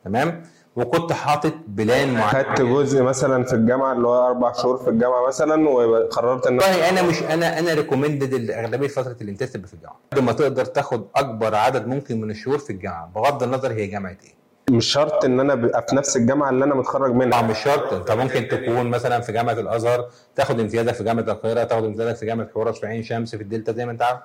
تمام. 0.04 0.24
تمام 0.24 0.42
وكنت 0.76 1.12
حاطط 1.12 1.54
plan 1.66 2.12
معين 2.14 2.28
خدت 2.44 2.60
جزء 2.62 3.02
مثلا 3.02 3.44
في 3.44 3.52
الجامعة 3.52 3.92
اللي 3.92 4.08
هو 4.08 4.26
أربع 4.26 4.52
شهور 4.52 4.76
في 4.76 4.90
الجامعة 4.90 5.26
مثلا 5.26 5.68
وقررت 5.68 6.46
إن 6.46 6.52
والله 6.58 6.88
أنا 6.88 7.02
مش 7.02 7.22
أنا 7.22 7.58
أنا 7.58 7.74
recommended 7.74 8.50
أغلبية 8.50 8.88
فترة 8.88 9.16
الامتياز 9.20 9.52
تبقى 9.52 9.68
في 9.68 9.74
الجامعة. 9.74 9.98
قد 10.12 10.18
ما 10.18 10.32
تقدر 10.32 10.64
تاخد 10.64 11.06
أكبر 11.16 11.54
عدد 11.54 11.86
ممكن 11.86 12.20
من 12.20 12.30
الشهور 12.30 12.58
في 12.58 12.70
الجامعة 12.70 13.06
بغض 13.14 13.42
النظر 13.42 13.72
هي 13.72 13.86
جامعة 13.86 14.10
إيه. 14.24 14.41
مش 14.72 14.86
شرط 14.86 15.24
إن 15.24 15.40
أنا 15.40 15.52
ابقى 15.52 15.86
في 15.88 15.96
نفس 15.96 16.16
الجامعة 16.16 16.50
اللي 16.50 16.64
أنا 16.64 16.74
متخرج 16.74 17.14
منها. 17.14 17.40
طبعا 17.40 17.50
مش 17.50 17.58
شرط. 17.58 17.92
أنت 17.92 18.10
ممكن 18.10 18.48
تكون 18.48 18.90
مثلا 18.90 19.20
في 19.20 19.32
جامعة 19.32 19.52
الأزهر 19.52 20.08
تاخد 20.36 20.60
امتيازك 20.60 20.94
في 20.94 21.04
جامعة 21.04 21.22
القاهرة 21.22 21.64
تاخد 21.64 21.84
امتيازك 21.84 22.16
في 22.16 22.26
جامعة 22.26 22.48
حورس 22.54 22.78
في 22.80 22.86
عين 22.86 23.02
شمس 23.02 23.34
في 23.36 23.42
الدلتا 23.42 23.72
زي 23.72 23.86
ما 23.86 23.92
أنت 23.92 24.02
عارف. 24.02 24.20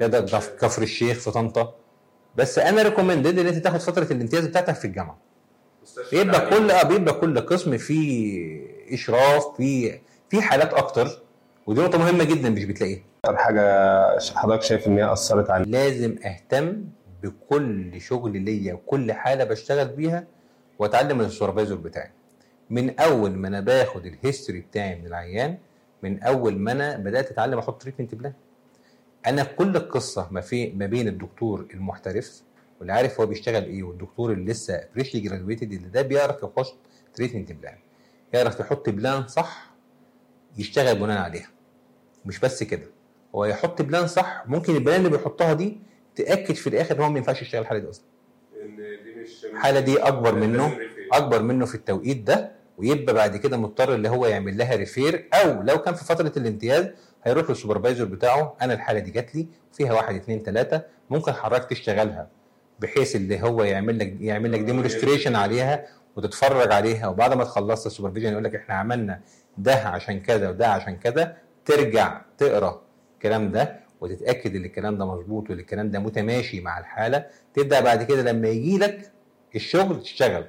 تقدر 0.00 0.26
في 0.40 0.50
كفر 0.60 0.82
الشيخ 0.82 1.18
في 1.18 1.30
طنطا. 1.30 1.74
بس 2.36 2.58
أنا 2.58 2.82
recommended 2.82 3.38
إن 3.38 3.46
أنت 3.46 3.56
تاخد 3.64 3.80
فترة 3.80 4.12
الامتياز 4.12 4.46
بتاعتك 4.46 4.74
في 4.74 4.84
الجامعة. 4.84 5.18
بيبقى 6.12 6.50
كل 6.50 6.70
آه 6.70 6.82
بيبقى 6.82 7.14
كل 7.14 7.40
قسم 7.40 7.76
فيه 7.78 8.60
إشراف 8.94 9.44
فيه 9.56 10.02
في 10.30 10.42
حالات 10.42 10.74
أكتر. 10.74 11.08
ودي 11.66 11.80
نقطة 11.80 11.98
مهمة 11.98 12.24
جدا 12.24 12.50
مش 12.50 12.64
بتلاقيها. 12.64 13.00
أكتر 13.24 13.36
حاجة 13.36 14.18
حضرتك 14.34 14.62
شايف 14.62 14.86
إن 14.86 14.98
هي 14.98 15.12
أثرت 15.12 15.50
عليك. 15.50 15.68
لازم 15.68 16.14
أهتم 16.26 16.84
بكل 17.22 18.00
شغل 18.00 18.40
ليا 18.40 18.74
وكل 18.74 19.12
حاله 19.12 19.44
بشتغل 19.44 19.88
بيها 19.88 20.26
وأتعلم 20.78 21.20
ال 21.20 21.25
supervisor 21.25 21.74
بتاعي. 21.76 22.10
من 22.70 23.00
أول 23.00 23.30
ما 23.30 23.48
أنا 23.48 23.60
باخد 23.60 24.06
ال 24.06 24.13
history 24.13 24.60
بتاعي 24.60 24.94
من 25.00 25.06
العيان 25.06 25.58
من 26.02 26.22
أول 26.22 26.56
ما 26.58 26.72
أنا 26.72 26.96
بدأت 26.96 27.30
أتعلم 27.30 27.58
أحط 27.58 27.82
treatment 27.82 28.14
plan 28.14 28.32
أنا 29.26 29.44
كل 29.44 29.76
القصة 29.76 30.28
ما 30.30 30.40
في 30.40 30.70
ما 30.72 30.86
بين 30.86 31.08
الدكتور 31.08 31.66
المحترف 31.74 32.42
واللي 32.78 32.92
عارف 32.92 33.20
هو 33.20 33.26
بيشتغل 33.26 33.64
إيه 33.64 33.82
والدكتور 33.82 34.32
اللي 34.32 34.52
لسه 34.52 34.84
freshly 34.94 35.20
graduated 35.20 35.72
اللي 35.72 35.88
ده 35.88 36.02
بيعرف 36.02 36.42
يخش 36.42 36.68
treatment 37.14 37.52
plan 37.52 37.78
يعرف 38.32 38.60
يحط 38.60 38.88
plan 38.88 39.26
صح 39.28 39.70
يشتغل 40.58 40.98
بناء 40.98 41.22
عليها. 41.22 41.48
مش 42.26 42.38
بس 42.40 42.62
كده. 42.62 42.86
هو 43.34 43.44
يحط 43.44 43.82
plan 43.82 44.06
صح 44.06 44.44
ممكن 44.46 44.74
ال 44.76 44.80
plan 44.80 44.98
اللي 45.06 45.10
بيحطها 45.16 45.52
دي 45.52 45.78
تأكد 46.18 46.54
في 46.54 46.66
الآخر 46.66 46.96
إن 46.96 47.00
هو 47.00 47.10
ما 47.10 47.18
ينفعش 47.18 47.42
يشتغل 47.42 47.62
الحالة 47.62 47.80
دي 47.80 47.90
أصلا. 47.90 48.04
الحالة 49.52 49.80
دي 49.80 49.98
أكبر 49.98 50.34
منه 50.34 50.78
أكبر 51.12 51.42
منه 51.42 51.66
في 51.66 51.74
التوقيت 51.74 52.16
ده 52.22 52.52
ويبقى 52.78 53.14
بعد 53.14 53.36
كده 53.36 53.56
مضطر 53.56 53.94
اللي 53.94 54.08
هو 54.08 54.26
يعمل 54.26 54.58
لها 54.58 54.76
refer 54.76 55.28
أو 55.34 55.62
لو 55.62 55.78
كان 55.78 55.94
في 55.94 56.04
فترة 56.04 56.32
الامتياز 56.36 56.86
هيروح 57.24 57.50
لل 57.50 57.59
supervisor 57.59 58.04
بتاعه 58.04 58.56
أنا 58.62 58.74
الحالة 58.74 58.98
دي 58.98 59.10
جات 59.10 59.34
لي 59.34 59.46
فيها 59.72 59.92
واحد 59.92 60.14
اثنين 60.14 60.42
ثلاثة 60.42 60.82
ممكن 61.10 61.32
حضرتك 61.32 61.70
تشتغلها 61.70 62.28
بحيث 62.80 63.16
اللي 63.16 63.42
هو 63.42 63.62
يعمل 63.62 63.98
لك 63.98 64.16
يعمل 64.20 64.52
لك 64.52 64.60
demonstration 64.60 65.36
عليها 65.36 65.86
وتتفرج 66.16 66.72
عليها 66.72 67.08
وبعد 67.08 67.34
ما 67.34 67.44
تخلصت 67.44 67.86
ال 67.86 67.90
supervision 67.90 68.32
يقول 68.32 68.44
لك 68.44 68.54
إحنا 68.54 68.74
عملنا 68.74 69.20
ده 69.58 69.74
عشان 69.74 70.20
كذا 70.20 70.48
وده 70.48 70.68
عشان 70.68 70.96
كذا 70.96 71.36
ترجع 71.64 72.20
تقرأ 72.38 72.82
الكلام 73.14 73.50
ده 73.50 73.80
وتتأكد 74.00 74.56
إن 74.56 74.64
الكلام 74.64 74.98
ده 74.98 75.04
مظبوط 75.06 75.50
وإن 75.50 75.58
الكلام 75.58 75.90
ده 75.90 75.98
متماشي 75.98 76.60
مع 76.60 76.78
الحالة 76.78 77.26
تبدأ 77.54 77.80
بعد 77.80 78.02
كده 78.02 78.22
لما 78.22 78.48
يجي 78.48 78.78
لك 78.78 79.10
الشغل 79.54 80.02
تشتغل. 80.02 80.44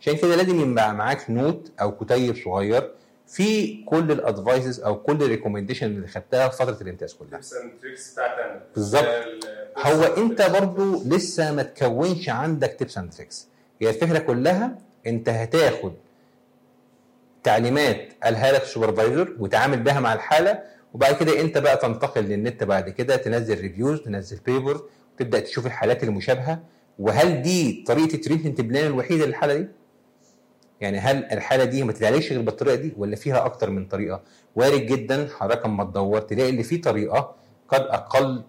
عشان 0.00 0.16
كده 0.16 0.36
لازم 0.36 0.70
يبقى 0.70 0.94
معاك 0.94 1.30
note 1.30 1.72
أو 1.80 1.96
كتيب 1.96 2.36
صغير 2.44 2.90
في 3.26 3.82
كل 3.84 4.12
ال 4.12 4.20
advices 4.20 4.80
أو 4.80 4.96
كل 5.02 5.22
ال 5.22 5.26
recommendation 5.26 5.86
اللي 5.86 6.06
خدتها 6.08 6.48
في 6.48 6.56
فترة 6.56 6.82
الامتياز 6.82 7.14
كلها. 7.14 7.40
بالظبط. 8.74 9.04
هو 9.78 10.02
أنت 10.02 10.42
برضو 10.42 11.02
لسه 11.04 11.52
ما 11.54 11.62
تكونش 11.62 12.28
عندك 12.28 12.76
tips 12.78 12.98
and 12.98 13.12
tricks 13.12 13.48
هي 13.82 13.88
الفكرة 13.88 14.18
كلها 14.18 14.78
أنت 15.06 15.28
هتاخد 15.28 15.92
تعليمات 17.42 18.08
قالها 18.22 18.52
لك 18.52 18.62
ال 18.62 18.69
supervisor 18.69 19.36
وتعامل 19.38 19.80
بها 19.82 20.00
مع 20.00 20.12
الحالة 20.14 20.62
وبعد 20.94 21.14
كده 21.14 21.40
انت 21.40 21.58
بقى 21.58 21.76
تنتقل 21.76 22.22
للنت 22.24 22.64
بعد 22.64 22.88
كده 22.90 23.16
تنزل 23.16 23.60
reviews 23.60 24.00
تنزل 24.00 24.38
paper 24.46 24.82
وتبدأ 25.14 25.40
تشوف 25.40 25.66
الحالات 25.66 26.04
المشابهة 26.04 26.60
وهل 26.98 27.42
دي 27.42 27.84
طريقة 27.86 28.14
ال 28.14 28.19
treatment 28.19 28.60
plan 28.60 28.86
الوحيدة 28.86 29.26
للحالة 29.26 29.54
دي؟ 29.54 29.66
يعني 30.80 30.98
هل 30.98 31.24
الحالة 31.24 31.64
دي 31.64 31.82
ما 31.82 31.92
تتعالجش 31.92 32.32
غير 32.32 32.40
بالطريقة 32.42 32.74
دي 32.76 32.92
ولا 32.96 33.16
فيها 33.16 33.44
أكتر 33.44 33.70
من 33.70 33.84
طريقة؟ 33.86 34.22
وارد 34.56 34.86
جدا 34.86 35.28
حضرتك 35.38 35.64
أما 35.64 35.84
تدور 35.84 36.20
تلاقي 36.20 36.50
إن 36.50 36.62
في 36.62 36.76
طريقة 36.78 37.34
قد 37.68 37.80
أقل 37.80 38.42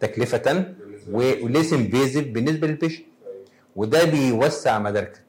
تكلفة 0.00 0.64
و 1.12 1.24
less 1.24 1.72
invasive 1.72 2.26
بالنسبة 2.28 2.66
لل 2.66 2.75
patient 2.75 3.06
وده 3.76 4.04
بيوسع 4.04 4.78
مداركك 4.78 5.20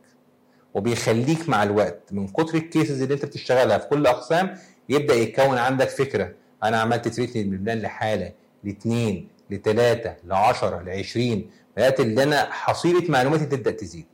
وبيخليك 0.73 1.49
مع 1.49 1.63
الوقت 1.63 2.01
من 2.11 2.27
كتر 2.27 2.57
ال 2.57 2.64
cases 2.64 3.01
اللي 3.01 3.13
أنت 3.13 3.25
بتشتغلها 3.25 3.77
في 3.77 3.87
كل 3.87 4.07
أقسام 4.07 4.57
يبدأ 4.89 5.13
يتكون 5.13 5.57
عندك 5.57 5.89
فكرة 5.89 6.31
أنا 6.63 6.77
عملت 6.81 7.07
treatment 7.07 7.47
plan 7.61 7.79
لحالة 7.79 8.31
لاثنين 8.63 9.27
لثلاثه 9.49 10.15
ل 10.25 10.33
10 10.33 10.81
ل 10.81 10.89
20 10.89 11.45
بدات 11.77 11.99
اللي 11.99 12.23
أنا 12.23 12.47
حصيلة 12.51 13.03
معلوماتي 13.11 13.45
تبدأ 13.45 13.71
تزيد. 13.71 14.05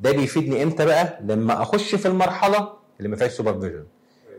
ده 0.00 0.12
بيفيدني 0.12 0.62
إمتى 0.62 0.84
بقى؟ 0.86 1.18
لما 1.22 1.62
أخش 1.62 1.94
في 1.94 2.08
المرحلة 2.08 2.68
اللي 2.98 3.08
ما 3.08 3.16
فيهاش 3.16 3.30
supervision 3.32 3.84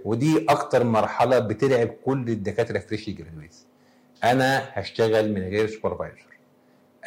ودي 0.05 0.45
أكتر 0.49 0.83
مرحلة 0.83 1.39
بترعب 1.39 1.87
كل 2.05 2.29
الدكاترة 2.29 2.79
fresh 2.79 3.11
graduates 3.11 3.65
أنا 4.23 4.61
هشتغل 4.73 5.33
من 5.33 5.41
غير 5.41 5.67
supervisor 5.67 6.25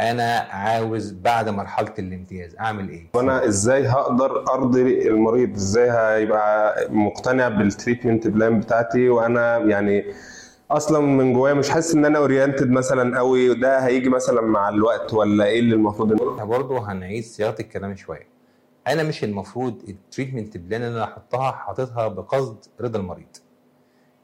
أنا 0.01 0.37
عاوز 0.51 1.13
بعد 1.13 1.49
مرحلة 1.49 1.95
الامتياز 1.99 2.57
أعمل 2.61 2.89
إيه؟ 2.89 3.07
وأنا 3.15 3.47
إزاي 3.47 3.87
هقدر 3.89 4.53
أرضي 4.53 5.09
المريض؟ 5.09 5.55
إزاي 5.55 5.91
هيبقى 5.91 6.77
مقتنع 6.91 7.49
بال 7.49 7.63
treatment 7.63 8.27
plan 8.29 8.61
بتاعتي؟ 8.61 9.09
وأنا 9.09 9.59
يعني 9.59 10.05
أصلا 10.71 11.01
من 11.01 11.33
جوايا 11.33 11.55
مش 11.55 11.71
حاسس 11.71 11.95
إن 11.95 12.05
أنا 12.05 12.19
oriented 12.19 12.71
مثلا 12.71 13.19
قوي 13.19 13.51
وده 13.51 13.79
هيجي 13.79 14.09
مثلا 14.09 14.41
مع 14.41 14.69
الوقت 14.69 15.15
ولا 15.15 15.45
إيه 15.45 15.61
اللي 15.61 15.75
المفروض 15.75 16.13
إحنا 16.33 16.45
برضه 16.45 16.93
هنعيد 16.93 17.25
صياغة 17.25 17.57
الكلام 17.61 17.97
شوية. 17.97 18.27
أنا 18.87 19.03
مش 19.03 19.25
المفروض 19.25 19.83
ال 19.89 19.96
treatment 19.96 20.57
plan 20.57 20.83
اللي 20.83 20.97
أنا 20.97 21.07
حاططها 21.07 21.53
حاططها 21.53 22.09
بقصد 22.09 22.57
رضا 22.81 22.99
المريض. 22.99 23.37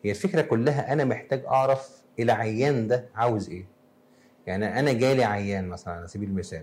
هي 0.02 0.10
الفكرة 0.10 0.40
كلها 0.40 0.92
أنا 0.92 1.04
محتاج 1.04 1.44
أعرف 1.44 1.88
العيان 2.20 2.86
ده 2.86 3.08
عاوز 3.14 3.50
إيه. 3.50 3.66
يعني 4.46 4.80
أنا 4.80 4.92
جالي 4.92 5.24
عيان 5.24 5.68
مثلا 5.68 5.94
على 5.94 6.08
سبيل 6.08 6.28
المثال 6.28 6.62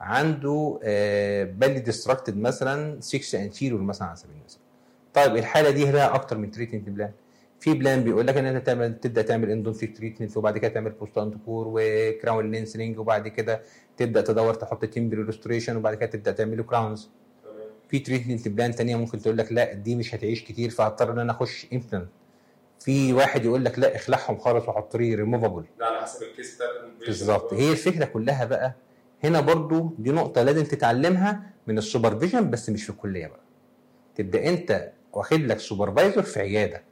عنده 0.00 0.78
badly 1.58 1.80
destructed 1.80 2.38
مثلا 2.38 3.00
6 3.00 3.42
anterior 3.42 3.80
مثلا 3.80 4.08
على 4.08 4.16
سبيل 4.16 4.36
المثال. 4.40 4.60
طيب 5.14 5.36
الحالة 5.36 5.70
دي 5.70 5.90
لها 5.90 6.14
أكتر 6.14 6.38
من 6.38 6.50
treatment 6.50 6.88
plan 6.88 7.12
في 7.62 7.74
plan 7.74 8.04
بيقول 8.04 8.26
لك 8.26 8.36
إن 8.36 8.46
أنت 8.46 8.66
تعمل 8.66 9.00
تبدأ 9.00 9.22
تعمل 9.22 9.50
endodontic 9.50 9.96
treatment 9.96 10.36
وبعد 10.36 10.58
كده 10.58 10.70
تعمل 10.70 10.90
post 10.90 11.18
and 11.18 11.39
core 11.39 11.66
و 11.68 11.82
crown 11.82 12.50
lengthening 12.50 12.98
وبعد 12.98 13.28
كده 13.28 13.62
تبدأ 13.96 14.20
تدور 14.20 14.54
تحط 14.54 14.84
temporary 14.84 15.22
restoration 15.22 15.76
وبعد 15.76 15.94
كده 15.94 16.06
تبدأ 16.06 16.32
تعمل 16.32 16.62
crowns 16.62 17.10
في 17.88 17.98
treatment 17.98 18.48
plan 18.48 18.74
تانية 18.74 18.96
ممكن 18.96 19.18
تقول 19.18 19.38
لك 19.38 19.52
لا 19.52 19.72
دي 19.72 19.94
مش 19.96 20.14
هتعيش 20.14 20.44
كتير 20.44 20.70
فهضطر 20.70 21.12
إن 21.12 21.18
أنا 21.18 21.32
أخش 21.32 21.66
implant 21.72 22.08
في 22.80 23.12
واحد 23.12 23.44
يقول 23.44 23.64
لك 23.64 23.78
لا 23.78 23.96
اخلعهم 23.96 24.38
خالص 24.38 24.68
وحط 24.68 24.96
لي 24.96 25.14
ريموفابل 25.14 25.64
ده 25.78 25.86
على 25.86 26.00
حسب 26.02 26.22
ال 26.22 26.28
case 26.28 26.54
بتاع 26.56 26.66
بالظبط. 27.06 27.54
هي 27.54 27.72
الفكرة 27.72 28.04
كلها 28.04 28.44
بقى 28.44 28.74
هنا 29.24 29.40
برضو 29.40 29.90
دي 29.98 30.10
نقطة 30.10 30.42
لازم 30.42 30.64
تتعلمها 30.64 31.42
من 31.66 31.78
ال 31.78 31.84
supervision 31.84 32.50
بس 32.50 32.70
مش 32.70 32.84
في 32.84 32.90
الكلية 32.90 33.26
بقى. 33.26 33.40
تبدأ 34.14 34.48
أنت 34.48 34.92
واخد 35.12 35.40
لك 35.40 35.58
supervisor 35.58 36.22
في 36.22 36.40
عيادة. 36.40 36.82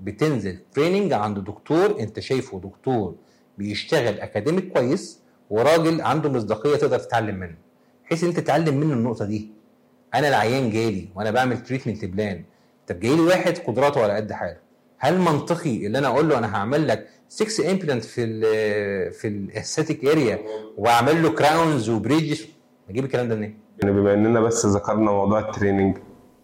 بتنزل 0.00 0.58
training 0.72 1.12
عند 1.12 1.38
دكتور 1.38 2.00
انت 2.00 2.20
شايفه 2.20 2.60
دكتور 2.60 3.14
بيشتغل 3.58 4.20
academic 4.20 4.72
كويس 4.72 5.20
وراجل 5.50 6.00
عنده 6.00 6.30
مصداقية 6.30 6.76
تقدر 6.76 6.98
تتعلم 6.98 7.34
منه. 7.34 7.56
بحيث 8.04 8.24
انت 8.24 8.40
تتعلم 8.40 8.76
منه 8.80 8.94
النقطة 8.94 9.24
دي. 9.24 9.50
أنا 10.14 10.28
العيان 10.28 10.70
جالي 10.70 11.08
وأنا 11.14 11.30
بعمل 11.30 11.62
treatment 11.62 12.04
plan 12.04 12.44
طب 12.86 13.00
جاي 13.00 13.16
لي 13.16 13.20
واحد 13.22 13.58
قدراته 13.58 14.02
على 14.02 14.12
قد 14.12 14.32
حاله. 14.32 14.56
هل 14.98 15.18
منطقي 15.18 15.86
اللي 15.86 15.98
أنا 15.98 16.06
أقول 16.08 16.28
له 16.28 16.38
أنا 16.38 16.56
هعمل 16.56 16.88
لك 16.88 17.08
6 17.28 17.70
implant 17.70 18.04
في 18.04 18.24
ال 18.24 19.12
في 19.12 19.28
ال 19.28 19.36
esthetic 19.36 20.04
area 20.04 20.38
واعمل 20.76 21.22
له 21.22 21.30
crowns 21.30 21.88
و 21.88 21.95
bridges 21.95 22.46
أجيب 22.90 23.04
الكلام 23.04 23.28
ده 23.28 23.34
منين؟ 23.36 23.58
يعني 23.82 23.94
بما 23.94 24.14
اننا 24.14 24.40
بس 24.40 24.66
ذكرنا 24.66 25.10
موضوع 25.10 25.38
ال 25.38 25.44
training 25.44 25.96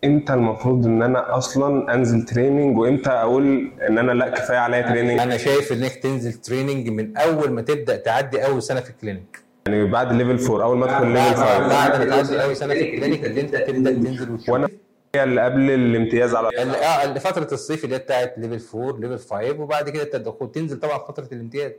إمتى 0.04 0.34
المفروض 0.34 0.86
إن 0.86 1.02
أنا 1.02 1.36
أصلا 1.38 1.94
أنزل 1.94 2.22
training 2.22 2.78
وامتى 2.78 3.10
أقول 3.10 3.72
إن 3.88 3.98
أنا 3.98 4.12
لأ 4.12 4.28
كفاية 4.28 4.58
عليا 4.58 4.82
training 4.82 5.20
أنا 5.20 5.36
شايف 5.36 5.72
إنك 5.72 5.94
تنزل 5.94 6.32
training 6.32 6.88
من 6.88 7.16
أول 7.16 7.50
ما 7.50 7.62
تبدأ 7.62 7.96
تعدي 7.96 8.46
أول 8.46 8.62
سنة 8.62 8.80
في 8.80 8.90
ال 8.90 8.98
clinic 8.98 9.42
يعني 9.66 9.84
بعد 9.84 10.12
level 10.12 10.52
4 10.52 10.66
أول 10.66 10.78
ما 10.78 10.84
ادخل 10.84 11.06
level 11.06 11.34
5 11.34 11.68
بعد 11.68 11.98
ما 11.98 12.04
تعدي 12.04 12.44
أول 12.44 12.56
سنة 12.56 12.74
في 12.74 12.80
ال 12.94 12.98
clinic 12.98 13.24
اللي 13.24 13.40
أنت 13.40 13.56
تبدأ 13.56 13.92
تنزل 13.92 14.30
وتشوف. 14.32 14.48
وأنا 14.48 14.68
هي 15.14 15.24
اللي 15.24 15.40
قبل 15.40 15.70
الامتياز 15.70 16.34
على 16.34 16.48
آه 16.58 17.04
اللي 17.04 17.20
فترة 17.20 17.48
الصيف 17.52 17.84
اللي 17.84 17.94
هي 17.94 17.98
بتاعت 17.98 18.34
level 18.38 18.78
4 18.78 19.00
level 19.00 19.18
5 19.18 19.60
وبعد 19.60 19.90
كده 19.90 20.04
تدخل 20.04 20.52
تنزل 20.52 20.80
طبعا 20.80 20.98
فترة 20.98 21.28
الامتياز. 21.32 21.72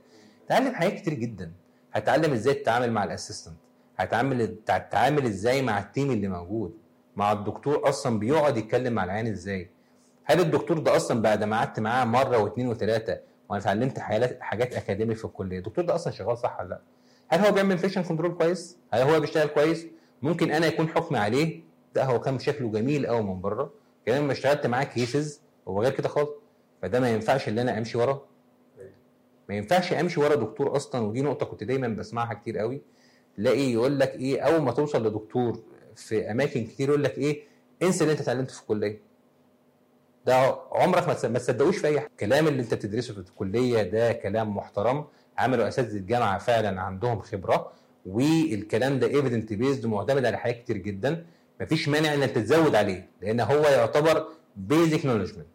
تتعلم 0.45 0.73
حاجات 0.75 0.93
كتير 0.93 1.13
جدا. 1.13 1.51
هتتعلم 1.93 2.33
إزاي 2.33 2.53
تتعامل 2.53 2.91
مع 2.91 3.03
ال 3.03 3.08
assistant. 3.08 3.55
هتعامل 3.97 4.55
تتعامل 4.65 5.25
إزاي 5.25 5.61
مع 5.61 5.79
ال 5.79 5.85
team 5.85 6.11
اللي 6.11 6.27
موجود. 6.27 6.73
مع 7.17 7.31
الدكتور 7.31 7.89
أصلا 7.89 8.19
بيقعد 8.19 8.57
يتكلم 8.57 8.93
مع 8.93 9.03
العيان 9.03 9.27
إزاي؟ 9.27 9.69
هل 10.23 10.39
الدكتور 10.39 10.79
ده 10.79 10.95
أصلا 10.95 11.21
بعد 11.21 11.43
ما 11.43 11.57
قعدت 11.57 11.79
معاه 11.79 12.05
مرة 12.05 12.37
واثنين 12.37 12.67
وثلاثه 12.67 13.19
وأنا 13.49 13.61
اتعلمت 13.61 13.99
حاجات 14.39 14.73
academic 14.73 15.17
في 15.17 15.25
الكلية 15.25 15.57
الدكتور 15.57 15.85
ده 15.85 15.95
أصلا 15.95 16.13
شغال 16.13 16.37
صح 16.37 16.59
ولا 16.59 16.69
لأ؟ 16.69 16.79
هل 17.29 17.45
هو 17.45 17.51
بيعمل 17.51 17.77
infection 17.77 18.03
control 18.03 18.33
كويس؟ 18.37 18.77
هل 18.93 19.01
هو 19.01 19.19
بيشتغل 19.19 19.47
كويس؟ 19.47 19.87
ممكن 20.21 20.51
أنا 20.51 20.67
يكون 20.67 20.87
حكمي 20.89 21.17
عليه؟ 21.17 21.61
ده 21.95 22.03
هو 22.05 22.19
كان 22.19 22.39
شكله 22.39 22.71
جميل 22.71 23.07
قوي 23.07 23.21
من 23.23 23.41
بره. 23.41 23.73
كمان 24.05 24.21
لما 24.21 24.31
اشتغلت 24.31 24.67
معاه 24.67 24.83
cases 24.83 25.41
هو 25.67 25.81
غير 25.81 25.91
كده 25.91 26.09
خالص 26.09 26.29
فده 26.81 26.99
ما 26.99 27.09
ينفعش 27.09 27.49
إن 27.49 27.59
أنا 27.59 27.77
أمشي 27.77 27.97
وراه 27.97 28.21
ما 29.49 29.55
ينفعش 29.55 29.93
أمشي 29.93 30.19
ورا 30.19 30.35
دكتور 30.35 30.75
أصلا 30.75 31.01
ودي 31.07 31.21
نقطة 31.21 31.45
كنت 31.45 31.63
دايما 31.63 31.87
بسمعها 31.87 32.33
كتير 32.33 32.57
قوي 32.57 32.81
تلاقي 33.37 33.71
يقول 33.71 33.99
لك 33.99 34.15
إيه 34.15 34.41
أول 34.41 34.61
ما 34.61 34.71
توصل 34.71 35.07
لدكتور 35.07 35.59
في 35.97 36.31
أماكن 36.31 36.65
كتير 36.65 36.89
يقول 36.89 37.03
لك 37.03 37.17
إيه 37.17 37.41
انسى 37.83 38.01
اللي 38.03 38.11
أنت 38.11 38.21
اتعلمته 38.21 38.53
في 38.53 38.61
الكلية. 38.61 38.99
ده 40.25 40.55
عمرك 40.71 41.07
ما 41.07 41.13
تص- 41.13 41.25
ما 41.25 41.39
تصدقوش 41.39 41.77
في 41.77 41.87
أي 41.87 41.99
حاجة. 41.99 42.09
الكلام 42.11 42.47
اللي 42.47 42.61
أنت 42.61 42.73
بتدرسه 42.73 43.13
في 43.13 43.19
الكلية 43.19 43.81
ده 43.83 44.11
كلام 44.13 44.55
محترم. 44.57 45.05
عملوا 45.37 45.67
أساتذة 45.67 45.97
الجامعة 45.97 46.37
فعلا 46.37 46.81
عندهم 46.81 47.19
خبرة 47.19 47.71
والكلام 48.05 48.99
ده 48.99 49.07
evidence 49.07 49.53
based 49.53 49.85
معتمد 49.85 50.25
على 50.25 50.37
حاجات 50.37 50.63
كتير 50.63 50.77
جدا. 50.77 51.25
مفيش 51.61 51.89
مانع 51.89 52.13
إنك 52.13 52.31
تتزود 52.31 52.75
عليه 52.75 53.09
لأن 53.21 53.39
هو 53.39 53.61
يعتبر 53.63 54.27
basic 54.55 55.05
knowledgement 55.05 55.47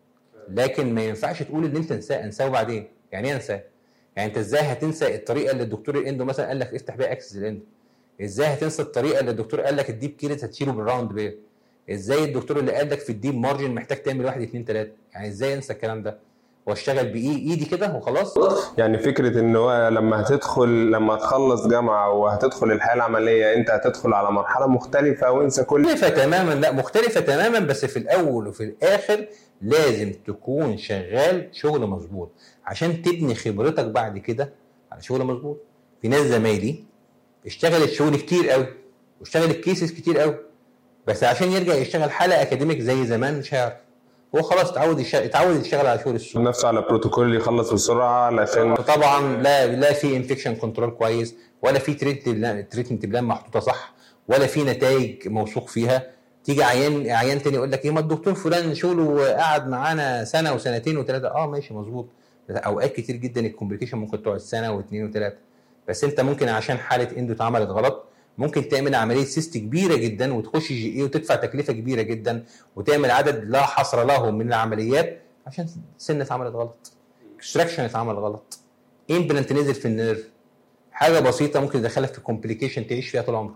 لكن 0.48 0.94
ما 0.94 1.04
ينفعش 1.04 1.42
تقول 1.42 1.64
إن 1.64 1.76
أنت 1.76 1.92
انساه 1.92 2.24
انساه 2.24 2.48
بعدين 2.48 2.88
يعني 3.12 3.28
إيه 3.28 3.34
انساه؟ 3.34 3.62
يعني 4.16 4.28
أنت 4.28 4.38
إزاي 4.38 4.60
هتنسى 4.60 5.14
الطريقة 5.14 5.52
اللي 5.52 5.62
الدكتور 5.62 5.98
ال 5.98 6.04
endo 6.04 6.24
مثلا 6.24 6.46
قال 6.48 6.58
لك 6.58 6.74
افتح 6.74 6.96
بيها 6.96 7.12
access 7.12 7.36
ال 7.36 7.42
endo 7.42 7.64
إزاي 8.20 8.46
هتنسى 8.46 8.82
الطريقة 8.82 9.20
اللي 9.20 9.30
الدكتور 9.30 9.60
قال 9.60 9.76
لك 9.76 9.90
ال 9.90 9.94
deep 9.94 10.10
caries 10.10 10.44
هتشيله 10.44 10.72
بال 10.72 10.84
round 10.84 11.12
bur 11.12 11.36
إزاي 11.90 12.24
الدكتور 12.24 12.58
اللي 12.58 12.72
قال 12.72 12.90
لك 12.90 12.98
في 13.00 13.10
ال 13.10 13.15
deep 13.15 13.34
margin 13.34 13.74
محتاج 13.74 14.02
تعمل 14.02 14.24
واحد 14.24 14.40
اتنين 14.42 14.64
تلاتة؟ 14.64 14.92
يعني 15.14 15.28
إزاي 15.28 15.54
انسى 15.54 15.72
الكلام 15.72 16.02
ده؟ 16.02 16.18
واشتغل 16.66 17.06
بايه 17.12 17.36
إيدي 17.50 17.64
كده 17.64 17.94
وخلاص؟ 17.96 18.34
يعني 18.78 18.98
فكرة 18.98 19.40
إن 19.40 19.56
هو 19.56 19.88
لما 19.88 20.20
هتدخل 20.20 20.90
لما 20.90 21.16
تخلص 21.16 21.66
جامعة 21.66 22.10
وهتدخل 22.12 22.70
الحياة 22.72 22.94
العملية 22.94 23.54
أنت 23.54 23.70
هتدخل 23.70 24.12
على 24.14 24.30
مرحلة 24.30 24.66
مختلفة 24.66 25.30
وانسى 25.30 25.64
كل 25.64 25.80
مختلفة 25.82 26.08
تماما 26.08 26.54
لا 26.54 26.72
مختلفة 26.72 27.20
تماما 27.20 27.58
بس 27.58 27.84
في 27.84 27.96
الأول 27.98 28.46
وفي 28.48 28.64
الآخر 28.64 29.26
لازم 29.62 30.12
تكون 30.26 30.76
شغال 30.76 31.48
شغل 31.52 31.86
مظبوط. 31.86 32.30
عشان 32.66 33.02
تبني 33.02 33.34
خبرتك 33.34 33.84
بعد 33.84 34.18
كده 34.18 34.52
على 34.92 35.02
شغل 35.02 35.24
مظبوط. 35.24 35.60
في 36.02 36.08
ناس 36.08 36.20
زمايلي 36.26 36.84
اشتغلت 37.46 37.90
شغل 37.90 38.16
كتير 38.16 38.50
قوي 38.50 38.66
واشتغلت 39.20 39.56
كيسز 39.56 39.92
كتير 39.92 40.18
قوي. 40.18 40.34
بس 41.06 41.24
عشان 41.24 41.52
يرجع 41.52 41.74
يشتغل 41.74 42.10
حالة 42.10 42.42
أكاديميك 42.42 42.80
زي 42.80 43.06
زمان 43.06 43.38
مش 43.38 43.54
هيعرف. 43.54 43.72
هو 44.36 44.42
خلاص 44.42 44.70
اتعود 44.70 45.00
يشتغل 45.00 45.22
اتعود 45.22 45.60
يشتغل 45.60 45.86
على 45.86 46.00
شغل 46.04 46.14
السوق. 46.14 46.42
نفسه 46.42 46.68
على 46.68 46.80
بروتوكول 46.80 47.36
يخلص 47.36 47.72
بسرعة 47.72 48.26
علشان 48.26 48.74
طبعا 48.74 49.42
لا 49.42 49.66
لا 49.66 49.92
في 49.92 50.16
infection 50.16 50.54
control 50.54 50.90
كويس 50.90 51.34
ولا 51.62 51.78
في 51.78 51.94
treatment 51.94 53.06
plan 53.06 53.24
محطوطة 53.24 53.60
صح 53.60 53.92
ولا 54.28 54.46
في 54.46 54.64
نتائج 54.64 55.28
موثوق 55.28 55.68
فيها. 55.68 56.06
تيجي 56.44 56.62
عيان 56.62 57.10
عيان 57.10 57.42
تاني 57.42 57.56
يقول 57.56 57.72
لك 57.72 57.84
إيه 57.84 57.90
ما 57.90 58.00
الدكتور 58.00 58.34
فلان 58.34 58.74
شغله 58.74 59.32
قعد 59.32 59.68
معانا 59.68 60.24
سنة 60.24 60.54
وسنتين 60.54 60.96
وثلاثه 60.96 61.28
آه 61.28 61.46
ماشي 61.46 61.74
مظبوط. 61.74 62.06
أوقات 62.50 62.92
كتير 62.92 63.16
جدا 63.16 63.40
ال 63.40 63.45
complication 63.45 63.98
ممكن 63.98 64.22
تقعد 64.22 64.38
سنة 64.38 64.72
واثنين 64.72 65.08
وثلاثه 65.08 65.36
بس 65.88 66.04
انت 66.04 66.20
ممكن 66.20 66.48
عشان 66.48 66.78
حالة 66.78 67.18
endo 67.18 67.32
اتعملت 67.32 67.68
غلط 67.70 68.04
ممكن 68.38 68.68
تعمل 68.68 68.94
عملية 68.94 69.24
cyst 69.24 69.56
كبيرة 69.58 69.96
جدا 69.96 70.34
وتخش 70.34 70.68
GA 70.68 71.02
وتدفع 71.02 71.34
تكلفة 71.34 71.72
كبيرة 71.72 72.02
جدا 72.02 72.44
وتعمل 72.76 73.10
عدد 73.10 73.44
لا 73.44 73.62
حصر 73.62 74.04
له 74.04 74.30
من 74.30 74.48
العمليات 74.48 75.22
عشان 75.46 75.66
سن 75.98 76.20
اتعملت 76.20 76.54
غلط. 76.54 76.92
extraction 77.36 77.82
اتعمل 77.84 78.14
غلط. 78.14 78.58
implant 79.10 79.52
نزل 79.52 79.74
في 79.74 79.88
ال 79.88 79.94
nerve. 79.94 80.28
حاجة 80.92 81.20
بسيطة 81.20 81.60
ممكن 81.60 81.80
تدخلك 81.80 82.14
في 82.14 82.20
complication 82.20 82.86
تعيش 82.86 83.08
فيها 83.08 83.22
طول 83.22 83.34
عمرك. 83.34 83.54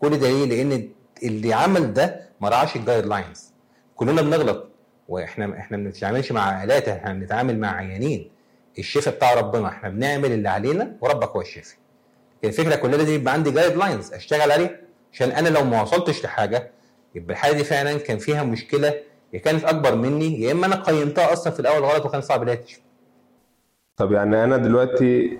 كل 0.00 0.18
ده 0.18 0.28
ليه؟ 0.30 0.44
لأن 0.44 0.88
اللي 1.22 1.52
عمل 1.52 1.94
ده 1.94 2.28
ما 2.40 2.48
راعاش 2.48 2.76
ال 2.76 3.06
guidelines 3.06 3.52
كلنا 3.96 4.22
بنغلط. 4.22 4.68
وإحنا 5.08 5.58
إحنا 5.58 5.76
ما 5.76 5.84
بنتعاملش 5.84 6.32
مع 6.32 6.64
آلات 6.64 6.88
إحنا 6.88 7.12
بنتعامل 7.12 7.58
مع 7.60 7.76
عيانين. 7.76 8.30
الشفاء 8.78 9.14
بتاع 9.14 9.34
ربنا 9.34 9.68
إحنا 9.68 9.88
بنعمل 9.88 10.32
اللي 10.32 10.48
علينا 10.48 10.96
وربك 11.00 11.28
هو 11.28 11.40
الشافي. 11.40 11.76
الفكرة 12.44 12.76
كلها 12.76 12.96
لازم 12.96 13.12
يبقى 13.14 13.32
عندي 13.34 13.50
guidelines 13.50 14.12
أشتغل 14.12 14.52
عليه 14.52 14.80
عشان 15.12 15.30
أنا 15.30 15.48
لو 15.48 15.64
ما 15.64 15.82
وصلتش 15.82 16.24
لحاجة 16.24 16.70
يبقى 17.14 17.32
الحاله 17.32 17.56
دي 17.56 17.64
فعلا 17.64 17.98
كان 17.98 18.18
فيها 18.18 18.42
مشكلة 18.42 18.94
يا 19.32 19.38
كانت 19.38 19.64
أكبر 19.64 19.94
مني 19.94 20.40
يا 20.42 20.52
إما 20.52 20.66
أنا 20.66 20.76
قيمتها 20.76 21.32
أصلا 21.32 21.52
في 21.52 21.60
الأول 21.60 21.84
غلط 21.84 22.06
وكان 22.06 22.20
صعب 22.20 22.40
عليها 22.40 22.54
تشفى 22.54 22.80
طب 23.96 24.12
يعني 24.12 24.44
أنا 24.44 24.56
دلوقتي 24.56 25.38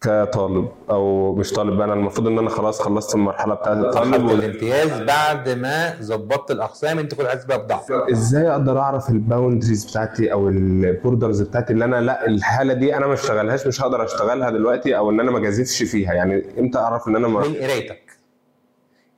كطالب 0.00 0.68
أو 0.90 1.34
مش 1.34 1.52
طالب 1.52 1.80
أنا 1.80 1.94
المفروض 1.94 2.26
إن 2.26 2.38
أنا 2.38 2.48
خلاص 2.50 2.82
خلصت 2.82 3.14
المرحلة 3.14 3.54
بتاعت 3.54 3.76
الطالب 3.76 4.24
وال- 4.24 4.44
الامتياز 4.44 5.02
بعد 5.02 5.48
ما 5.48 5.94
ظبطت 6.02 6.50
الأقسام. 6.50 6.98
أنت 6.98 7.14
كنت 7.14 7.26
حاسس 7.26 7.44
بيها 7.44 7.56
بضعف. 7.56 7.92
إزاي 7.92 8.50
أقدر 8.50 8.78
أعرف 8.78 9.08
ال 9.10 9.17
boundaries 9.17 9.84
بتاعتي 9.90 10.32
أو 10.32 10.48
ال 10.48 10.60
borders 10.60 11.42
بتاعتي 11.42 11.72
اللي 11.72 11.84
أنا 11.84 12.00
لا 12.00 12.26
الحالة 12.26 12.72
دي 12.74 12.96
أنا 12.96 13.06
ما 13.06 13.14
اشتغلهاش 13.14 13.66
مش 13.66 13.82
هقدر 13.82 14.04
أشتغلها 14.04 14.50
دلوقتي 14.50 14.96
أو 14.96 15.10
إن 15.10 15.20
أنا 15.20 15.30
ما 15.30 15.38
جازفش 15.40 15.82
فيها. 15.82 16.12
يعني 16.14 16.44
إمتى 16.58 16.78
أعرف 16.78 17.08
إن 17.08 17.16
أنا 17.16 17.28
ما 17.28 17.40
من 17.48 17.54
قرايتك. 17.54 18.02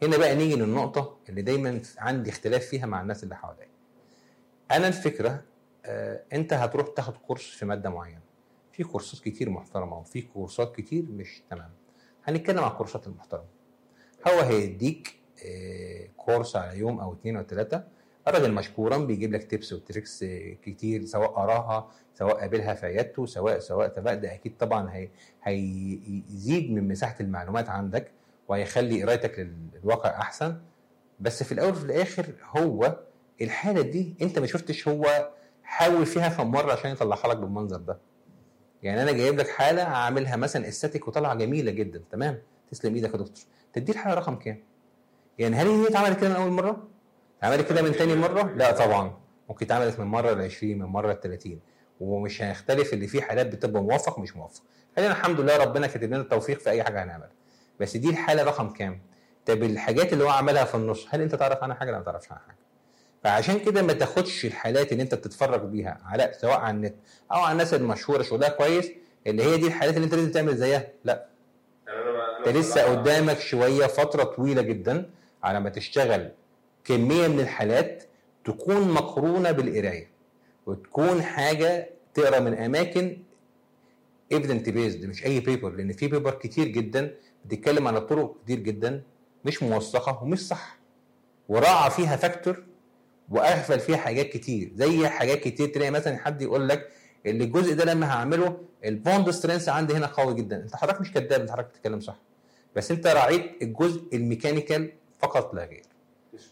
هنا 0.03 0.17
بقى 0.17 0.35
نيجي 0.37 0.57
للنقطة 0.57 1.17
اللي 1.29 1.43
دايما 1.43 1.81
عندي 1.99 2.31
اختلاف 2.31 2.63
فيها 2.65 2.87
مع 2.87 3.01
الناس 3.01 3.25
اللي 3.25 3.37
حواليا. 3.37 3.69
أنا 4.71 4.89
الفكرة 4.89 5.41
آه 5.87 6.21
أنت 6.33 6.53
هتروح 6.53 6.87
تاخد 6.97 7.15
course 7.27 7.43
في 7.43 7.67
مادة 7.67 7.91
معينة. 7.91 8.20
في 8.73 8.85
كورسات 8.85 9.21
كتير 9.21 9.51
محترمة 9.51 9.99
وفي 9.99 10.23
كورسات 10.23 10.77
كتير 10.77 11.05
مش 11.11 11.43
تمام. 11.51 11.71
هنتكلم 12.25 12.59
عن 12.59 12.71
الكورسات 12.71 13.07
المحترمة. 13.07 13.45
هو 14.29 14.41
هيديك 14.41 15.15
آه 15.47 16.09
course 16.17 16.57
على 16.57 16.79
يوم 16.79 17.01
أو 17.01 17.13
اتنين 17.13 17.37
أو 17.37 17.43
تلاتة. 17.43 17.83
الراجل 18.29 18.53
مشكورا 18.53 18.99
بيجيب 18.99 19.33
لك 19.33 19.45
tips 19.51 19.73
و 19.73 19.80
tricks 19.80 20.23
آه، 20.23 20.53
كتير 20.63 21.05
سواء 21.05 21.29
قراها 21.29 21.91
سواء 22.15 22.37
قابلها 22.41 22.75
في 22.75 22.87
عيادته 22.87 23.27
سواء 23.27 23.59
سواء 23.59 23.95
سواء 23.95 24.15
ده 24.15 24.35
أكيد 24.35 24.57
طبعا 24.57 24.93
هي 24.95 25.09
هيزيد 25.43 26.71
من 26.73 26.89
مساحة 26.89 27.17
المعلومات 27.21 27.69
عندك 27.69 28.11
وهيخلي 28.49 29.03
قرايتك 29.03 29.39
للواقع 29.75 30.11
أحسن. 30.21 30.61
بس 31.21 31.43
في 31.43 31.53
الأول 31.53 31.71
وفي 31.73 31.85
الآخر 31.85 32.27
هو 32.57 33.01
الحالة 33.43 33.83
دي 33.83 34.17
أنت 34.23 34.39
ما 34.39 34.47
شفتش 34.47 34.89
هو 34.89 35.31
حاول 35.63 36.07
فيها 36.07 36.29
كم 36.29 36.51
مرة 36.51 36.73
عشان 36.73 36.91
يطلعها 36.91 37.29
لك 37.29 37.37
بالمنظر 37.37 37.77
ده. 37.77 37.99
يعني 38.83 39.03
أنا 39.03 39.13
جايب 39.13 39.39
لك 39.41 39.49
حالة 39.49 39.83
عاملها 39.83 40.37
مثلا 40.37 40.69
استاتيك 40.69 41.09
وطالعة 41.09 41.35
جميلة 41.35 41.71
جدا 41.71 42.03
تمام؟ 42.11 42.43
تسلم 42.71 42.95
إيدك 42.95 43.13
يا 43.13 43.19
دكتور. 43.19 43.45
تدي 43.73 43.93
الحاله 43.93 44.15
رقم 44.15 44.37
كام؟ 44.37 44.59
يعني 45.39 45.57
هل 45.57 45.67
هي 45.69 45.89
اتعملت 45.89 46.21
كده 46.21 46.29
من 46.29 46.37
أول 46.37 46.51
مرة؟ 46.51 46.89
اتعملت 47.39 47.69
كده 47.69 47.83
من 47.83 47.93
تاني 47.93 48.15
مرة؟ 48.15 48.43
لا 48.57 48.71
طبعا. 48.73 49.19
ممكن 49.49 49.67
اتعملت 49.67 49.99
من 49.99 50.07
مرة 50.07 50.31
ل 50.33 50.41
20 50.41 50.79
من 50.79 50.85
مرة 50.87 51.13
ل 51.13 51.21
30 51.21 51.61
ومش 52.01 52.43
هيختلف 52.43 52.93
اللي 52.93 53.07
فيه 53.07 53.21
حالات 53.21 53.47
بتبقى 53.47 53.83
موفق 53.83 54.19
مش 54.19 54.37
موفق 54.37 54.63
خلينا 54.97 55.11
الحمد 55.13 55.41
لله 55.41 55.57
ربنا 55.57 55.87
كاتب 55.87 56.05
لنا 56.09 56.17
التوفيق 56.23 56.59
في 56.59 56.71
أي 56.71 56.83
حاجة 56.85 57.03
هنعملها. 57.05 57.31
بس 57.81 57.97
دي 57.97 58.11
الحالة 58.11 58.43
رقم 58.43 58.71
كام؟ 58.71 59.01
طب 59.47 59.63
الحاجات 59.63 60.13
اللي 60.13 60.25
هو 60.25 60.29
عملها 60.29 60.65
في 60.65 60.75
النص 60.75 61.07
هل 61.11 61.21
أنت 61.21 61.35
تعرف 61.35 61.63
عنها 61.63 61.77
حاجة؟ 61.77 61.91
لا 61.91 61.99
ما 61.99 62.05
تعرفش 62.05 62.33
عنها 62.33 62.43
حاجة. 62.47 62.57
فعشان 63.25 63.59
كده 63.59 63.83
ما 63.83 63.93
تاخدش 63.93 64.45
الحالات 64.45 64.93
اللي 64.93 65.03
انت 65.03 65.15
بتتفرج 65.15 65.61
بيها 65.61 66.01
على 66.05 66.33
سواء 66.41 66.59
على 66.59 66.77
النت 66.77 66.95
أو 67.33 67.37
على 67.41 67.53
الناس 67.53 67.75
المشهورة 67.75 68.23
شغلها 68.23 68.49
كويس 68.49 68.91
اللي 69.27 69.43
هي 69.43 69.57
دي 69.57 69.67
الحالات 69.67 69.97
اللي 69.97 70.05
انت 70.05 70.15
لازم 70.15 70.31
تعمل 70.33 70.57
زيها. 70.57 70.87
لا. 71.05 71.27
انت 72.39 72.49
لسه 72.57 72.83
قدامك 72.83 73.39
شوية 73.39 73.87
فترة 73.87 74.25
طويلة 74.25 74.63
جدا 74.63 75.11
على 75.43 75.61
ما 75.61 75.71
تشتغل 75.71 76.31
كمية 76.85 77.29
من 77.29 77.41
الحالات 77.41 78.05
تكون 78.45 78.91
مقرونة 78.91 79.51
بالقراية 79.51 80.11
وتكون 80.67 81.23
حاجة 81.23 81.91
تقرأ 82.15 82.39
من 82.41 82.55
أماكن 82.55 83.19
evidence 84.33 84.69
based 84.69 85.05
مش 85.07 85.25
أي 85.27 85.41
paper 85.41 85.71
لأن 85.71 85.93
في 85.93 86.07
paper 86.09 86.31
كتير 86.35 86.69
جدا 86.69 87.15
بتتكلم 87.45 87.89
عن 87.89 87.99
طرق 87.99 88.35
كتير 88.45 88.59
جدا 88.59 89.03
مش 89.45 89.63
موثقة 89.63 90.23
ومش 90.23 90.47
صح. 90.47 90.79
وراعى 91.49 91.91
فيها 91.91 92.17
factor 92.17 92.63
واغفل 93.31 93.81
فيها 93.81 93.97
حاجات 93.97 94.29
كتير 94.29 94.71
زي 94.75 95.09
حاجات 95.09 95.41
كتير 95.41 95.69
تلاقي 95.69 95.91
مثلا 95.91 96.17
حد 96.19 96.43
يقول 96.43 96.69
لك 96.69 96.89
اللي 97.27 97.45
الجزء 97.45 97.75
ده 97.75 97.85
لما 97.85 98.07
هعمله 98.07 98.57
ال 98.85 98.94
bond 98.94 99.31
strength 99.31 99.69
عندي 99.69 99.95
هنا 99.95 100.07
قوي 100.07 100.35
جدا. 100.35 100.57
انت 100.57 100.77
حضرتك 100.77 101.01
مش 101.01 101.13
كذاب 101.13 101.41
انت 101.41 101.51
حضرتك 101.51 101.69
بتتكلم 101.69 102.01
صح. 102.01 102.17
بس 102.77 102.91
انت 102.91 103.07
راعيت 103.07 103.63
الجزء 103.63 104.03
ال 104.13 104.20
mechanical 104.20 104.93
فقط 105.19 105.55
لا 105.55 105.65
غير. 105.65 105.83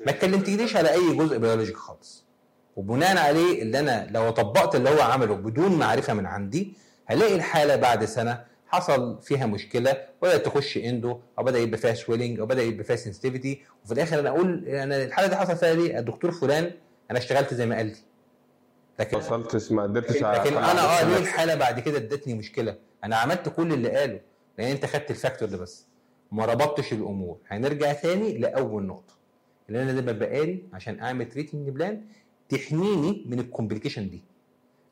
ما 0.06 0.10
اتكلمتليش 0.10 0.76
على 0.76 0.92
أي 0.92 1.16
جزء 1.16 1.38
biologic 1.38 1.76
خالص. 1.76 2.24
وبناء 2.76 3.16
عليه 3.18 3.62
اللي 3.62 3.78
أنا 3.80 4.08
لو 4.10 4.30
طبقت 4.30 4.74
اللي 4.74 4.90
هو 4.90 5.00
عمله 5.00 5.34
بدون 5.34 5.72
معرفة 5.78 6.14
من 6.14 6.26
عندي 6.26 6.72
هلاقي 7.06 7.34
الحالة 7.34 7.76
بعد 7.76 8.04
سنة 8.04 8.44
حصل 8.68 9.22
فيها 9.22 9.46
مشكلة 9.46 9.96
وبدات 10.22 10.46
تخش 10.46 10.76
endo 10.78 11.20
أو 11.38 11.44
بدأ 11.44 11.58
يبقى 11.58 11.78
فيها 11.78 11.94
swelling 11.94 12.40
أو 12.40 12.46
بدأ 12.46 12.62
يبقى 12.62 12.84
فيها 12.84 12.96
sensitivity 12.96 13.62
وفي 13.84 13.92
الآخر 13.94 14.20
أنا 14.20 14.28
أقول 14.28 14.68
أنا 14.68 15.04
الحالة 15.04 15.28
دي 15.28 15.36
حصل 15.36 15.56
فيها 15.56 15.74
ليه؟ 15.74 15.98
الدكتور 15.98 16.30
فلان 16.32 16.70
أنا 17.10 17.18
اشتغلت 17.18 17.54
زي 17.54 17.66
ما 17.66 17.76
قال 17.76 17.86
لي. 17.86 17.96
لكن 19.00 19.16
ما 19.18 19.24
وصلتش 19.24 19.72
ما 19.72 19.82
قدرتش 19.82 20.16
لكن 20.16 20.24
أ- 20.54 20.56
أنا 20.58 21.00
آه 21.00 21.04
ليه 21.04 21.16
الحالة 21.16 21.54
بعد 21.54 21.80
كده 21.80 21.96
ادتني 21.98 22.34
مشكلة؟ 22.34 22.76
أنا 23.04 23.16
عملت 23.16 23.48
كل 23.48 23.72
اللي 23.72 23.88
قاله 23.90 24.20
لأن 24.58 24.70
أنت 24.70 24.86
خدت 24.86 25.10
ال 25.10 25.16
factor 25.16 25.48
ده 25.48 25.56
بس. 25.56 25.86
ما 26.32 26.44
ربطتش 26.44 26.92
الأمور. 26.92 27.38
هنرجع 27.48 27.92
تاني 27.92 28.38
لأول 28.38 28.82
نقطة. 28.86 29.14
اللي 29.68 29.82
أنا 29.82 29.90
لازم 29.90 30.08
ابقى 30.08 30.36
قاري 30.38 30.64
عشان 30.72 31.00
أعمل 31.00 31.28
treatment 31.28 31.68
plan 31.68 32.04
تحميني 32.48 33.24
من 33.26 33.38
ال 33.40 33.46
complication 33.46 34.10
دي. 34.10 34.22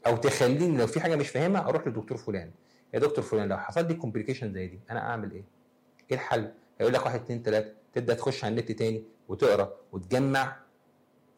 أو 0.07 0.17
تخليني 0.17 0.79
لو 0.79 0.87
في 0.87 1.01
حاجة 1.01 1.17
مش 1.17 1.29
فاهمها 1.29 1.69
أروح 1.69 1.87
لدكتور 1.89 2.19
فلان. 2.19 2.51
يا 2.95 2.99
دكتور 2.99 3.25
فلان 3.25 3.49
لو 3.49 3.59
حصل 3.59 3.89
لي 3.89 3.95
complication 3.95 4.53
زي 4.53 4.67
دي 4.67 4.81
أنا 4.91 5.01
أعمل 5.01 5.33
إيه؟ 5.33 5.45
إيه 6.11 6.17
الحل؟ 6.17 6.53
هيقول 6.81 6.95
لك 6.95 7.07
واحد 7.07 7.21
اتنين 7.21 7.43
تلاتة 7.43 7.73
تبدأ 7.95 8.15
تخش 8.15 8.45
على 8.45 8.53
النت 8.53 8.73
تاني 8.73 9.05
وتقرأ 9.29 9.75
وتجمع 9.93 10.57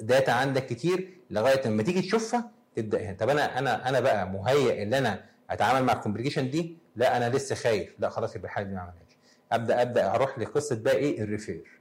data 0.00 0.30
عندك 0.30 0.66
كتير 0.66 1.18
لغاية 1.30 1.66
لما 1.68 1.82
تيجي 1.82 2.00
تشوفها 2.02 2.50
تبدأ 2.76 3.00
هنا. 3.02 3.16
طب 3.16 3.28
أنا 3.28 3.58
أنا 3.58 3.88
أنا 3.88 4.00
بقى 4.00 4.28
مهيئ 4.28 4.82
إن 4.82 4.94
أنا 4.94 5.24
أتعامل 5.50 5.86
مع 5.86 5.92
ال 5.92 5.97
complication 5.97 6.50
دي؟ 6.50 6.76
لا 6.96 7.16
أنا 7.16 7.36
لسه 7.36 7.54
خايف. 7.54 7.94
لا 7.98 8.08
خلاص 8.08 8.36
يبقى 8.36 8.48
الحاله 8.48 8.68
دي 8.68 8.74
ما 8.74 8.80
عملهاش. 8.80 9.16
أبدأ 9.52 9.82
أبدأ 9.82 10.14
أروح 10.14 10.38
لقصة 10.38 10.76
بقى 10.82 10.96
إيه؟ 10.96 11.20
ال 11.22 11.32
refer 11.32 11.80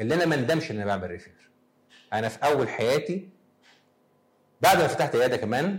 اللي 0.00 0.14
أنا 0.14 0.26
ما 0.26 0.36
ندمش 0.36 0.70
إن 0.70 0.76
أنا 0.76 0.84
بعمل 0.86 1.10
refer 1.10 1.50
أنا 2.12 2.28
في 2.28 2.38
أول 2.44 2.68
حياتي 2.68 3.28
بعد 4.60 4.76
ما 4.78 4.86
فتحت 4.86 5.16
عيادة 5.16 5.36
كمان 5.36 5.78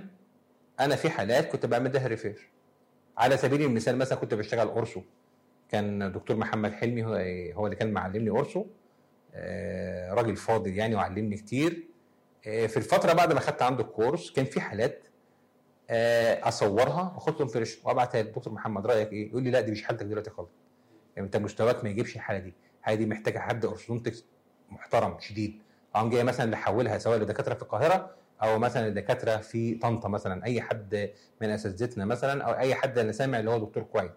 أنا 0.79 0.95
في 0.95 1.09
حالات 1.09 1.47
كنت 1.51 1.65
بعمل 1.65 1.93
لها 1.93 2.07
refer 2.07 2.49
على 3.17 3.38
سبيل 3.38 3.62
المثال 3.62 3.97
مثلا 3.97 4.17
كنت 4.17 4.34
بشتغل 4.34 4.67
ortho. 4.67 5.01
كان 5.69 6.12
دكتور 6.12 6.38
محمد 6.38 6.74
حلمي 6.74 7.06
هو 7.06 7.13
هو 7.56 7.65
اللي 7.65 7.76
كان 7.76 7.91
معلمني 7.91 8.30
ortho. 8.29 8.65
آه، 9.34 10.13
راجل 10.13 10.36
فاضل 10.36 10.71
يعني 10.78 10.95
وعلمني 10.95 11.38
كتير. 11.38 11.88
آه، 12.47 12.67
في 12.67 12.78
الفترة 12.78 13.13
بعد 13.13 13.34
ما 13.34 13.39
خدت 13.39 13.62
عنده 13.62 13.84
الكورس 13.84 14.32
كان 14.32 14.45
في 14.45 14.62
حالات 14.62 15.08
آه، 15.89 16.47
أصورها 16.47 17.13
وأخد 17.15 17.39
لهم 17.39 17.47
فريش 17.47 17.80
وأبعتها 17.86 18.21
للدكتور 18.21 18.54
محمد. 18.54 18.88
رأيك 18.88 19.13
إيه؟ 19.13 19.30
يقول 19.30 19.43
لي 19.43 19.52
لا 19.52 19.62
دي 19.62 19.71
مش 19.71 19.84
حالتك 19.84 20.06
دلوقتي 20.06 20.30
خالص. 20.30 20.50
يعني 21.15 21.26
أنت 21.26 21.38
مستواك 21.38 21.84
ما 21.84 21.89
يجيبش 21.89 22.15
الحالة 22.15 22.39
دي. 22.39 22.54
الحالة 22.80 22.97
دي 22.97 23.06
محتاجة 23.06 23.39
حد 23.39 23.65
orthodontics 23.65 24.25
محترم 24.69 25.19
شديد. 25.19 25.62
اقوم 25.95 26.10
جاي 26.10 26.24
مثلا 26.24 26.45
اللي 26.45 26.56
احولها 26.56 26.97
سواء 26.97 27.17
لدكاترة 27.19 27.54
في 27.54 27.62
القاهرة 27.62 28.15
أو 28.43 28.60
مثلا 28.60 28.88
الدكاترة 28.88 29.38
في 29.38 29.75
طنطا 29.75 30.10
مثلا 30.10 30.45
أي 30.45 30.62
حد 30.62 31.12
من 31.41 31.49
أساتذتنا 31.49 32.06
مثلا 32.06 32.43
أو 32.43 32.51
أي 32.51 32.75
حد 32.75 32.99
أنا 32.99 33.12
سامع 33.12 33.39
اللي 33.39 33.51
هو 33.51 33.58
دكتور 33.58 33.84
كويس. 33.84 34.12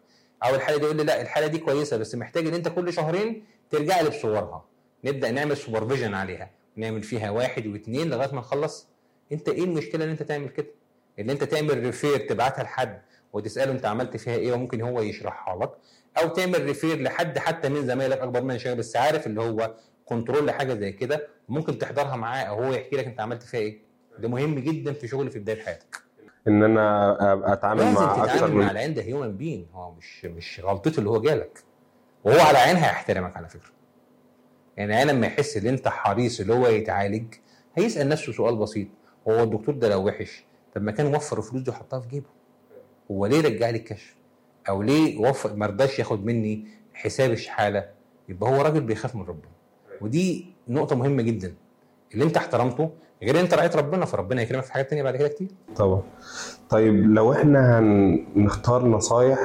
أو 0.45 0.55
الحالة 0.55 0.79
دي 0.79 0.85
يقول 0.85 0.97
لي 0.97 1.05
لا 1.05 1.21
الحالة 1.21 1.47
دي 1.47 1.59
كويسة 1.59 1.97
بس 1.97 2.15
محتاج 2.15 2.47
إن 2.47 2.55
أنت 2.55 2.69
كل 2.69 2.93
شهرين 2.93 3.45
ترجع 3.71 4.01
لي 4.01 4.09
بصورها. 4.09 4.65
نبدأ 5.05 5.31
نعمل 5.31 5.57
supervision 5.57 6.14
عليها. 6.15 6.51
نعمل 6.77 7.03
فيها 7.03 7.31
واحد 7.31 7.67
واثنين 7.67 8.11
لغاية 8.11 8.33
ما 8.33 8.39
نخلص. 8.41 8.89
أنت 9.33 9.49
إيه 9.49 9.65
المشكلة 9.65 10.05
إن 10.05 10.11
أنت 10.11 10.23
تعمل 10.23 10.49
كده؟ 10.49 10.67
ان 11.19 11.31
أنت 11.31 11.45
تعمل 11.45 11.79
refer 11.79 12.17
تبعتها 12.29 12.63
لحد 12.63 13.03
وتسأله 13.33 13.73
أنت 13.73 13.87
عملت 13.87 14.17
فيها 14.17 14.35
إيه 14.35 14.53
وممكن 14.53 14.81
هو 14.81 15.01
يشرحها 15.01 15.57
لك. 15.57 15.71
أو 16.19 16.29
تعمل 16.29 16.65
refer 16.64 17.03
لحد 17.03 17.39
حتى 17.39 17.69
من 17.69 17.87
زمايلك 17.87 18.19
أكبر 18.19 18.43
منك 18.43 18.57
شوية 18.57 18.75
بس 18.75 18.97
عارف 18.97 19.27
اللي 19.27 19.41
هو 19.43 19.75
control 20.05 20.47
لحاجة 20.47 20.75
زي 20.75 20.93
كده. 20.93 21.29
ممكن 21.49 21.79
تحضرها 21.79 22.17
معاه 22.17 22.45
أو 22.45 22.65
هو 22.65 22.73
يحكي 22.73 22.97
لك 22.97 23.07
أنت 23.07 23.21
عملت 23.21 23.43
فيها 23.43 23.61
إيه. 23.61 23.84
ده 24.18 24.29
مهم 24.29 24.59
جدا 24.59 24.92
في 24.92 25.09
شغل 25.09 25.31
في 25.31 25.38
بداية 25.38 25.62
حياتك. 25.62 25.96
إن 26.48 26.62
أنا 26.62 27.33
أبقى 27.33 27.53
أتعامل 27.53 27.92
مع 27.92 28.24
أكثر 28.24 28.50
من 28.50 28.68
العيان 28.71 28.95
ده 28.94 29.03
human 29.03 29.37
being 29.37 29.67
هو 29.72 29.90
مش 29.94 30.24
مش 30.24 30.61
غلطته 30.64 30.98
اللي 30.98 31.11
هو 31.11 31.20
جالك. 31.20 31.62
وهو 32.24 32.40
على 32.40 32.59
عين 32.59 32.77
هيحترمك 32.77 33.37
على 33.37 33.48
فكرة. 33.48 33.70
يعني 34.77 34.94
عين 34.94 35.07
لما 35.07 35.27
يحس 35.27 35.57
إن 35.57 35.66
أنت 35.66 35.88
حريص 35.88 36.40
اللي 36.40 36.55
هو 36.55 36.66
يتعالج 36.66 37.35
هيسأل 37.74 38.09
نفسه 38.09 38.33
سؤال 38.33 38.57
بسيط. 38.57 38.88
هو 39.29 39.42
الدكتور 39.42 39.74
ده 39.74 39.88
لو 39.88 40.07
وحش 40.07 40.44
طب 40.74 40.83
ما 40.83 40.92
كان 40.92 41.14
وفر 41.14 41.38
الفلوس 41.38 41.62
دي 41.62 41.70
وحطها 41.70 42.00
في 42.00 42.09
جيبه. 42.09 42.29
هو 43.11 43.27
ليه 43.27 43.40
رجع 43.40 43.70
لي 43.70 43.79
الكشف؟ 43.79 44.14
أو 44.68 44.83
ليه 44.83 45.18
وفر 45.18 45.57
ما 45.57 45.66
رضاش 45.66 45.98
ياخد 45.98 46.24
مني 46.24 46.68
حساب 46.94 47.31
الشحالة؟ 47.31 47.90
يبقى 48.29 48.50
هو 48.50 48.62
راجل 48.62 48.81
بيخاف 48.81 49.16
من 49.16 49.22
ربنا. 49.22 49.50
ودي 50.00 50.46
نقطة 50.68 50.96
مهمة 50.96 51.22
جدا. 51.22 51.55
اللي 52.14 52.24
أنت 52.24 52.37
احترمته 52.37 52.90
غير 53.25 53.41
انت 53.41 53.55
رعيت 53.55 53.77
ربنا 53.77 54.05
فربنا 54.05 54.43
يكرمك 54.43 54.63
في 54.65 54.73
حاجات 54.73 54.91
تانية 54.91 55.03
بعد 55.03 55.17
كده 55.17 55.29
كتير. 55.29 55.49
طبعا. 55.77 56.03
طيب 56.71 57.13
لو 57.15 57.33
إحنا 57.33 57.79
هنختار 57.79 58.87
نصايح 58.87 59.39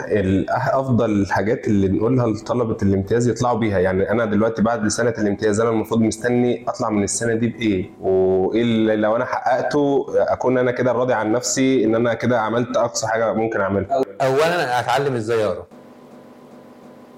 أفضل 0.74 1.12
الحاجات 1.12 1.68
اللي 1.68 1.88
نقولها 1.88 2.28
لطلبة 2.28 2.78
الامتياز 2.84 3.28
يطلعوا 3.28 3.58
بيها. 3.60 3.80
يعني 3.80 4.12
أنا 4.12 4.26
دلوقتي 4.26 4.62
بعد 4.62 4.88
سنة 4.88 5.14
الامتياز 5.18 5.60
أنا 5.60 5.70
المفروض 5.70 6.02
مستني 6.02 6.66
أطلع 6.68 6.90
من 6.90 7.04
السنة 7.04 7.34
دي 7.34 7.48
بإيه؟ 7.48 7.90
وإيه 8.02 8.62
اللي 8.62 8.96
لو 8.96 9.16
أنا 9.16 9.26
حققته 9.26 10.06
أكون 10.18 10.58
أنا 10.58 10.72
كده 10.72 10.92
راضي 10.92 11.14
عن 11.14 11.32
نفسي 11.32 11.84
إن 11.86 11.96
أنا 11.96 12.14
كده 12.14 12.42
عملت 12.42 12.78
أقصى 12.78 13.08
حاجة 13.08 13.34
ممكن 13.34 13.62
أعملها؟ 13.62 14.04
اولا 14.22 14.80
اتعلم 14.80 15.16
إزاي 15.16 15.46
أقرأ. 15.46 15.68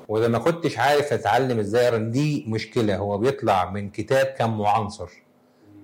وإذا 0.10 0.28
ما 0.28 0.40
كنتش 0.40 0.80
عارف 0.80 1.14
اتعلم 1.14 1.60
إزاي 1.60 1.88
أقرأ 1.88 1.98
دي 1.98 2.46
مشكلة. 2.48 2.96
هو 2.98 3.18
بيطلع 3.18 3.72
من 3.72 3.90
كتاب 3.90 4.26
كان 4.26 4.50
معنصر 4.58 5.10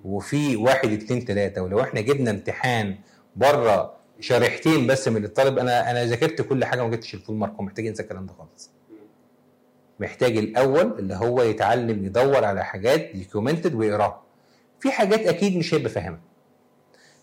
وفي 0.04 0.56
واحد 0.56 0.92
اتنين 0.92 1.24
تلاتة 1.24 1.62
ولو 1.62 1.80
إحنا 1.80 2.00
جبنا 2.00 2.30
امتحان 2.30 2.96
بره 3.36 3.94
شريحتين 4.20 4.86
بس 4.86 5.08
من 5.08 5.24
الطالب 5.24 5.58
أنا 5.58 5.90
أنا 5.90 6.04
ذاكرت 6.04 6.42
كل 6.42 6.64
حاجة 6.64 6.82
وما 6.84 6.90
جبتش 6.90 7.14
ال 7.14 7.18
full 7.18 7.36
mark 7.36 7.60
محتاج 7.60 7.84
ينسى 7.86 8.02
الكلام 8.02 8.26
ده 8.26 8.32
خالص. 8.38 8.70
محتاج 10.00 10.36
الأول 10.36 10.98
اللي 10.98 11.14
هو 11.14 11.42
يتعلم 11.42 12.04
يدور 12.04 12.44
على 12.44 12.64
حاجات 12.64 13.10
documented 13.16 13.74
ويقراها. 13.74 14.22
في 14.80 14.90
حاجات 14.90 15.20
أكيد 15.26 15.56
مش 15.56 15.74
هيبقى 15.74 15.90
فاهمها. 15.90 16.20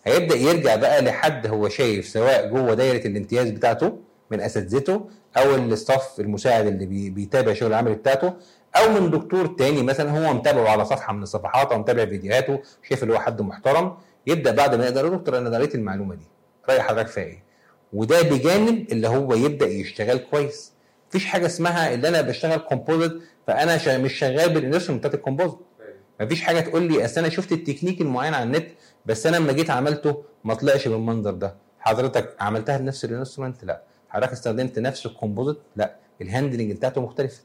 هيبدأ 0.04 0.36
يرجع 0.36 0.76
بقى 0.76 1.02
لحد 1.02 1.46
هو 1.46 1.68
شايف 1.68 2.08
سواء 2.08 2.48
جوه 2.48 2.74
دايرة 2.74 3.06
الامتياز 3.06 3.50
بتاعته 3.50 3.98
من 4.30 4.40
أساتذته 4.40 5.08
أو 5.36 5.54
ال 5.54 5.65
staff 5.65 6.20
المساعد 6.20 6.66
اللي 6.66 6.86
بي- 6.86 7.10
بيتابع 7.10 7.52
شغل 7.54 7.68
العمل 7.70 7.94
بتاعته 7.94 8.32
أو 8.76 8.88
من 9.00 9.10
دكتور 9.10 9.46
تاني 9.46 9.82
مثلا 9.82 10.10
هو 10.28 10.34
متابعه 10.34 10.68
على 10.68 10.84
صفحة 10.84 11.12
من 11.12 11.22
الصفحات 11.22 11.72
أو 11.72 11.78
متابع 11.78 12.06
فيديوهاته 12.06 12.60
شايف 12.88 13.02
اللي 13.02 13.14
هو 13.14 13.18
حد 13.18 13.42
محترم 13.42 13.96
يبدأ 14.26 14.50
بعد 14.50 14.74
ما 14.74 14.84
يقدر 14.84 15.08
دكتور 15.08 15.38
أنا 15.38 15.56
قريت 15.56 15.74
المعلومة 15.74 16.14
دي 16.14 16.24
رأي 16.68 16.82
حضرتك 16.82 17.08
فيها 17.08 17.24
إيه؟ 17.24 17.42
وده 17.92 18.22
بجانب 18.22 18.92
اللي 18.92 19.08
هو 19.08 19.34
يبدأ 19.34 19.66
يشتغل 19.66 20.18
كويس. 20.18 20.72
مفيش 21.08 21.26
حاجة 21.26 21.46
اسمها 21.46 21.94
اللي 21.94 22.08
أنا 22.08 22.20
بشتغل 22.20 22.58
composite 22.58 23.12
فأنا 23.46 23.78
شا- 23.78 23.98
مش 23.98 24.12
شغال 24.18 24.54
بال 24.54 24.62
instrument 24.62 25.00
بتاعت 25.06 25.14
ال 25.14 25.18
composite 25.18 25.58
مفيش 26.20 26.42
حاجة 26.42 26.60
تقول 26.60 26.82
لي 26.82 27.04
أصل 27.04 27.20
أنا 27.20 27.28
شفت 27.28 27.52
التكنيك 27.52 28.00
المعين 28.00 28.34
على 28.34 28.42
النت 28.44 28.66
بس 29.06 29.26
أنا 29.26 29.36
لما 29.36 29.52
جيت 29.52 29.70
عملته 29.70 30.22
ما 30.44 30.54
طلعش 30.54 30.88
بالمنظر 30.88 31.30
ده. 31.30 31.54
حضرتك 31.80 32.36
عملتها 32.40 32.76
بنفس 32.78 33.04
ال 33.04 33.09
instrument 33.09 33.64
لأ؟ 33.64 33.82
حضرتك 34.08 34.32
استخدمت 34.32 34.78
نفس 34.78 35.06
ال 35.06 35.11
composite 35.11 35.56
لأ. 35.76 35.96
ال 36.22 36.28
handling 36.28 36.72
بتاعته 36.72 37.00
مختلفة. 37.00 37.40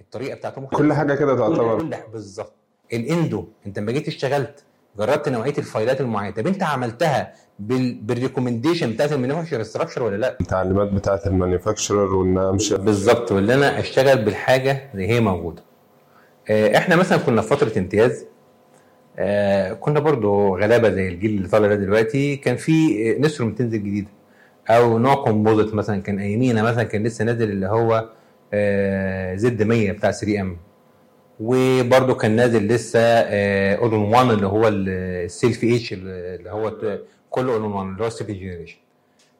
الطريقة 0.00 0.36
بتاعته 0.36 0.60
مختلفه 0.60 0.82
كل 0.82 0.92
حاجة 0.92 1.14
كده 1.14 1.36
تعتبر. 1.36 1.84
بالظبط. 2.12 2.52
ال 2.92 3.02
endo 3.02 3.44
أنت 3.66 3.78
لما 3.78 3.92
جيت 3.92 4.08
اشتغلت 4.08 4.64
جربت 4.98 5.28
نوعية 5.28 5.54
الفايلات 5.58 6.00
المعينة 6.00 6.34
طب 6.34 6.46
أنت 6.46 6.62
عملتها 6.62 7.32
بال... 7.58 7.94
بال 7.94 8.06
recommendation 8.06 8.90
بتاعت 8.92 9.12
ال 9.12 9.16
manufacturer 9.16 9.62
structure 9.62 10.02
ولا 10.02 10.16
لأ؟ 10.16 10.36
التعليمات 10.40 10.88
بتاعت 10.88 11.26
ال 11.26 11.33
manufacturer 11.33 12.14
وان 12.14 12.38
امشي 12.38 12.76
بالظبط 12.76 13.32
واللي 13.32 13.54
أنا 13.54 13.78
أشتغل 13.80 14.24
بالحاجة 14.24 14.90
اللي 14.94 15.08
هي 15.08 15.20
موجودة. 15.20 15.62
آه، 16.50 16.76
إحنا 16.76 16.96
مثلا 16.96 17.18
كنا 17.18 17.42
في 17.42 17.48
فترة 17.48 17.78
امتياز. 17.78 18.26
آه، 19.18 19.72
كنا 19.72 20.00
برضو 20.00 20.56
غلابة 20.56 20.90
زي 20.90 21.08
الجيل 21.08 21.30
اللي 21.30 21.48
طالع 21.48 21.66
ده 21.66 21.74
دلوقتي. 21.74 22.36
كان 22.36 22.56
في 22.56 22.98
نسر 23.18 23.44
بتنزل 23.44 23.78
جديده 23.78 24.08
أو 24.68 24.98
نوع 24.98 25.14
composite 25.14 25.74
مثلا 25.74 26.02
كان 26.02 26.18
ايامينا 26.18 26.62
مثلا 26.62 26.82
كان 26.82 27.02
لسه 27.02 27.24
نازل 27.24 27.50
اللي 27.50 27.66
هو 27.66 27.94
آه، 27.94 28.08
زد 29.36 29.62
100 29.62 29.92
بتاع 29.92 30.10
3M. 30.10 30.56
وبرضه 31.40 32.14
كان 32.14 32.36
نازل 32.36 32.66
لسه 32.68 33.00
all 33.00 33.94
in 33.94 34.00
one 34.00 34.30
اللي 34.30 34.46
هو 34.46 34.68
ال 34.68 35.76
self-etch 35.76 35.92
اللي 35.92 36.50
هو 36.50 36.70
كله 37.30 37.52
all 37.54 37.64
in 37.64 37.70
one 37.72 37.86
اللي 37.88 38.02
هو 38.02 38.06
ال 38.06 38.09
seventh 38.09 38.32
generation 38.32 38.76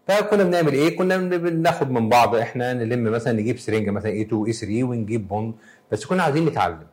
فكنا 0.09 0.45
بنعمل 0.45 0.73
إيه؟ 0.73 0.97
كنا 0.97 1.17
بن- 1.17 1.39
بناخد 1.39 1.91
من 1.91 2.09
بعض. 2.09 2.35
إحنا 2.37 2.73
نلم 2.73 3.05
مثلا 3.13 3.33
نجيب 3.33 3.59
سرنجه 3.59 3.91
مثلا 3.91 4.11
A2 4.13 4.23
A3 4.23 4.85
ونجيب 4.85 5.29
bond 5.29 5.55
بس 5.93 6.05
كنا 6.05 6.23
عايزين 6.23 6.47
نتعلم. 6.47 6.87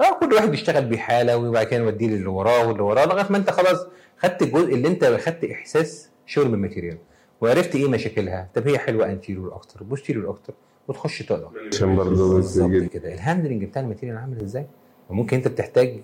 آه 0.00 0.18
كل 0.20 0.32
واحد 0.34 0.50
بيشتغل 0.50 0.84
بحالة 0.84 1.36
وبعد 1.36 1.66
كده 1.66 1.80
نوديه 1.84 2.06
للي 2.06 2.26
وراه 2.26 2.68
واللي 2.68 2.82
وراه 2.82 3.04
لغاية 3.06 3.26
ما 3.30 3.36
أنت 3.36 3.50
خلاص 3.50 3.86
خدت 4.18 4.42
الجزء 4.42 4.74
اللي 4.74 4.88
أنت 4.88 5.04
خدت 5.04 5.44
إحساس 5.44 6.10
شغل 6.26 6.48
بال 6.48 6.58
material 6.58 6.98
وعرفت 7.40 7.74
إيه 7.76 7.88
مشاكلها؟ 7.88 8.48
طب 8.54 8.68
هي 8.68 8.78
حلوة 8.78 9.06
anterior 9.12 9.54
أكتر 9.54 9.82
posterior 9.82 10.30
أكتر. 10.30 10.54
وتخش 10.88 11.18
تقرا. 11.22 11.52
عشان 11.72 11.96
برضه 11.96 12.38
كده. 12.88 13.14
ال 13.14 13.20
handling 13.20 13.64
بتاع 13.64 13.82
ال 13.82 13.86
material 13.86 14.16
عامل 14.18 14.40
إزاي؟ 14.42 14.66
وممكن 15.10 15.36
انت 15.36 15.48
بتحتاج 15.48 16.00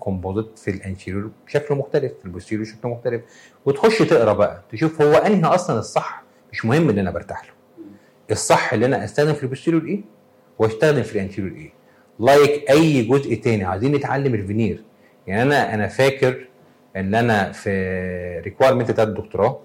composite 0.00 0.58
في 0.58 0.70
ال 0.70 0.77
anterior 0.77 1.30
بشكل 1.46 1.74
مختلف 1.74 2.12
في 2.18 2.24
ال 2.24 2.28
posterior 2.28 2.66
شكل 2.66 2.88
مختلف. 2.88 3.22
وتخش 3.66 3.98
تقرا 3.98 4.32
بقى 4.32 4.62
تشوف 4.70 5.02
هو 5.02 5.12
انهي 5.14 5.44
أصلا 5.44 5.78
الصح 5.78 6.22
مش 6.52 6.64
مهم 6.64 6.90
اللي 6.90 7.00
أنا 7.00 7.10
برتاح 7.10 7.44
له. 7.44 7.50
الصح 8.30 8.72
اللي 8.72 8.86
أنا 8.86 9.04
استخدم 9.04 9.32
في 9.34 9.42
ال 9.42 9.46
posterior 9.46 9.84
إيه؟ 9.84 10.00
واستخدم 10.58 11.02
في 11.02 11.12
ال 11.12 11.17
anterior 11.17 11.56
إيه؟ 11.56 11.70
like 12.20 12.70
أي 12.70 13.02
جزء 13.02 13.34
تاني 13.34 13.64
عايزين 13.64 13.92
نتعلم 13.92 14.34
الفينير 14.34 14.82
يعني 15.26 15.42
أنا 15.42 15.74
أنا 15.74 15.86
فاكر 15.88 16.48
إن 16.96 17.14
أنا 17.14 17.52
في 17.52 17.70
requirement 18.44 18.90
بتاعت 18.90 19.08
الدكتوراه 19.08 19.60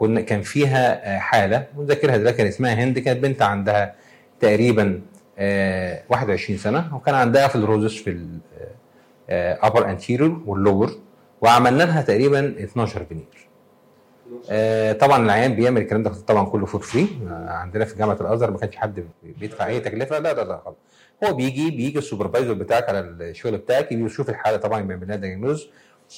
كنا 0.00 0.20
كان 0.20 0.42
فيها 0.42 1.14
آه، 1.16 1.18
حالة 1.18 1.66
مذاكرها 1.76 2.16
دلوقتي 2.16 2.36
كان 2.36 2.46
اسمها 2.46 2.74
هند 2.74 2.98
كانت 2.98 3.22
بنت 3.22 3.42
عندها 3.42 3.94
تقريبا 4.40 5.00
آه، 5.38 6.02
21 6.08 6.58
سنة 6.58 6.96
وكان 6.96 7.14
عندها 7.14 7.48
fluorosis 7.48 7.55
في 7.55 7.56
ال 7.56 7.96
upper 8.02 8.26
anterior 9.30 9.90
وال 9.90 10.42
lower 10.46 10.90
وعملنا 11.40 11.82
لها 11.82 12.02
تقريبا 12.02 12.54
12 12.64 13.04
فينير 13.04 13.48
آه، 14.50 14.92
طبعا 14.92 15.24
العيان 15.24 15.54
بيعمل 15.54 15.80
الكلام 15.80 16.02
ده 16.02 16.10
طبعا 16.10 16.44
كله 16.46 16.66
for 16.66 16.80
free 16.80 17.08
عندنا 17.48 17.84
في 17.84 17.98
جامعة 17.98 18.18
الأزهر 18.20 18.50
ما 18.50 18.58
كانش 18.58 18.76
حد 18.76 19.04
بيدفع 19.22 19.66
أي 19.66 19.80
تكلفة 19.80 20.18
لا 20.18 20.32
لا 20.34 20.44
لا 20.44 20.60
خالص. 20.64 20.76
هو 21.24 21.34
بيجي 21.34 21.70
بيجي 21.70 21.98
ال 21.98 22.03
supervisor 22.03 22.52
بتاعك 22.52 22.88
على 22.88 23.00
الشغل 23.00 23.56
بتاعك 23.58 23.94
بيشوف 23.94 24.30
الحالة 24.30 24.56
طبعا 24.56 24.80
بيعمل 24.80 25.08
لها 25.08 25.16
diagnose 25.16 25.68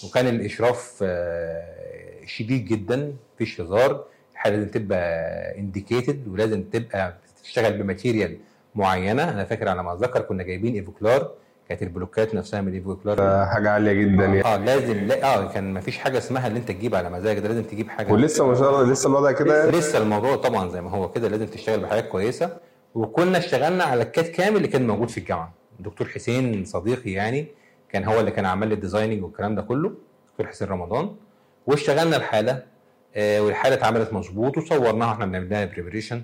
وكان 0.05 0.27
الإشراف 0.29 0.99
آه، 1.03 2.25
شديد 2.27 2.65
جدا 2.65 3.13
مفيش 3.35 3.61
هزار 3.61 4.05
الحالة 4.33 4.57
لازم 4.57 4.69
تبقى 4.69 5.59
indicated 5.59 6.29
ولازم 6.29 6.63
تبقى 6.63 7.15
بتشتغل 7.41 7.83
ب 7.83 7.89
material 7.89 8.37
معينة. 8.75 9.31
أنا 9.31 9.45
فاكر 9.45 9.69
على 9.69 9.83
ما 9.83 9.93
أتذكر 9.93 10.21
كنا 10.21 10.43
جايبين 10.43 10.75
Ivoclar 10.75 11.31
كانت 11.69 11.83
ال 11.83 11.90
blockات 11.90 12.35
نفسها 12.35 12.61
من 12.61 12.73
Ivoclar. 12.75 13.47
حاجة 13.47 13.71
عالية 13.71 13.93
جدا 13.93 14.25
يعني. 14.25 14.45
آه 14.45 14.57
لازم 14.57 14.95
لا 15.07 15.25
آه 15.35 15.53
كان 15.53 15.75
مفيش 15.75 15.99
حاجة 15.99 16.19
اسمها 16.19 16.47
اللي 16.47 16.59
أنت 16.59 16.69
تجيب 16.69 16.95
على 16.95 17.11
مزاجك 17.11 17.39
ده 17.43 17.49
لازم 17.49 17.63
تجيب 17.63 17.89
حاجة. 17.89 18.13
ولسه 18.13 18.47
ما 18.47 18.55
شاء 18.55 18.71
الله 18.71 18.93
لسه 18.93 19.09
الوضع 19.09 19.33
كده 19.33 19.71
لسه 19.71 19.99
الموضوع 19.99 20.37
طبعا 20.37 20.69
زي 20.69 20.81
ما 20.81 20.91
هو 20.91 21.11
كده 21.11 21.29
لازم 21.29 21.47
تشتغل 21.47 21.81
بحاجات 21.81 22.09
كويسة. 22.09 22.57
وكنا 22.95 23.39
اشتغلنا 23.39 23.85
على 23.85 24.03
ال 24.03 24.29
CAD/CAM 24.29 24.57
اللي 24.57 24.69
كان 24.69 24.87
موجود 24.87 25.09
في 25.11 25.19
الجامعة. 25.19 25.53
دكتور 25.81 26.09
حسين 26.09 26.65
صديقي 26.65 27.13
يعني 27.13 27.47
كان 27.93 28.05
هو 28.05 28.21
اللي 28.21 28.31
كان 28.31 28.47
عمل 28.47 28.69
لي 28.69 28.75
ال 28.75 28.79
designing 28.79 29.23
والكلام 29.25 29.55
ده 29.55 29.63
كله 29.63 29.93
دكتور 30.33 30.47
حسين 30.47 30.69
رمضان. 30.69 31.15
واشتغلنا 31.67 32.17
الحالة 32.17 32.63
آه 33.17 33.41
والحالة 33.43 33.75
اتعملت 33.75 34.13
مظبوط 34.13 34.59
وصورناها 34.59 35.13
إحنا 35.13 35.27
بنعمل 35.27 35.51
لها 35.51 35.65
preparation 35.65 36.23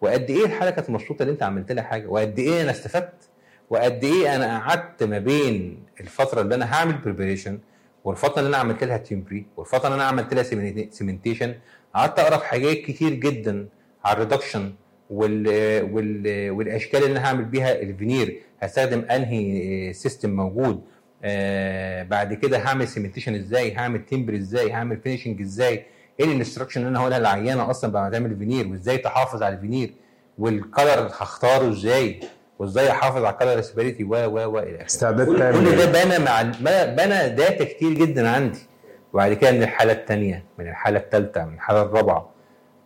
وقد 0.00 0.30
إيه 0.30 0.44
الحالة 0.44 0.70
كانت 0.70 0.90
مبسوطة 0.90 1.22
اللي 1.22 1.32
أنت 1.32 1.42
عملت 1.42 1.72
لها 1.72 1.84
حاجة؟ 1.84 2.06
وقد 2.06 2.38
إيه 2.38 2.62
أنا 2.62 2.70
استفدت؟ 2.70 3.28
وقد 3.70 4.04
إيه 4.04 4.36
أنا 4.36 4.58
قعدت 4.58 5.02
ما 5.02 5.18
بين 5.18 5.78
الفترة 6.00 6.40
اللي 6.40 6.54
أنا 6.54 6.74
هعمل 6.74 6.92
preparation 6.98 7.58
والفترة 8.04 8.38
اللي 8.38 8.48
أنا 8.48 8.56
عملت 8.56 8.84
لها 8.84 8.96
temporary 8.96 9.46
والفترة 9.56 9.86
اللي 9.88 9.94
أنا 9.96 10.04
عملت 10.04 10.34
لها 10.34 10.42
cementation 10.90 11.54
قعدت 11.94 12.18
أقرأ 12.18 12.36
في 12.36 12.44
حاجات 12.46 12.76
كتير 12.76 13.14
جدا 13.14 13.68
على 14.04 14.14
ال 14.14 14.20
reduction 14.20 14.72
وال 15.10 15.46
وال 15.92 16.50
والأشكال 16.50 17.04
اللي 17.04 17.18
أنا 17.18 17.26
هعمل 17.28 17.44
بيها. 17.44 17.72
الفينير 17.82 18.40
هستخدم 18.60 19.00
أنهي 19.10 19.92
system 19.92 20.30
موجود؟ 20.30 20.82
آه 21.24 22.02
بعد 22.02 22.34
كده 22.34 22.58
هعمل 22.58 22.88
cementation 22.88 23.34
إزاي؟ 23.34 23.74
هعمل 23.74 24.06
temporary 24.06 24.34
إزاي؟ 24.36 24.72
هعمل 24.72 25.00
finishing 25.00 25.40
إزاي؟ 25.40 25.84
إيه 26.20 26.26
ال 26.26 26.31
instruction 26.31 26.80
اللي 26.80 26.90
أنا 26.90 27.00
هقولها 27.00 27.18
للعيانة 27.18 27.70
أصلا 27.70 27.92
بعد 27.92 28.02
ما 28.04 28.10
تعمل 28.18 28.36
فينير 28.38 28.68
وإزاي 28.68 28.98
تحافظ 28.98 29.42
على 29.42 29.54
ال 29.54 29.60
veneer 29.60 29.94
وال 30.38 30.57
color 30.57 31.06
هختاره 31.06 31.70
إزاي؟ 31.70 32.20
وإزاي 32.58 32.90
أحافظ 32.90 33.24
على 33.24 33.32
ال 33.34 33.38
color 33.38 33.56
stability 33.56 34.04
و 34.04 34.08
و 34.08 34.50
و 34.54 34.58
إلى 34.58 34.76
آخره. 34.76 34.86
استعداد 34.86 35.26
كل 35.26 35.36
كل 35.52 35.76
ده 35.76 36.04
بنى 36.04 36.18
مع 36.24 36.42
بنى 36.84 37.28
data 37.28 37.64
كتير 37.64 37.92
جدا 37.92 38.28
عندي. 38.28 38.58
وبعد 39.12 39.32
كده 39.32 39.50
من 39.52 39.62
الحالة 39.62 39.92
الثانية 39.92 40.44
من 40.58 40.68
الحالة 40.68 40.98
الثالثه 40.98 41.44
من 41.44 41.54
الحالة 41.54 41.82
الرابعة. 41.82 42.30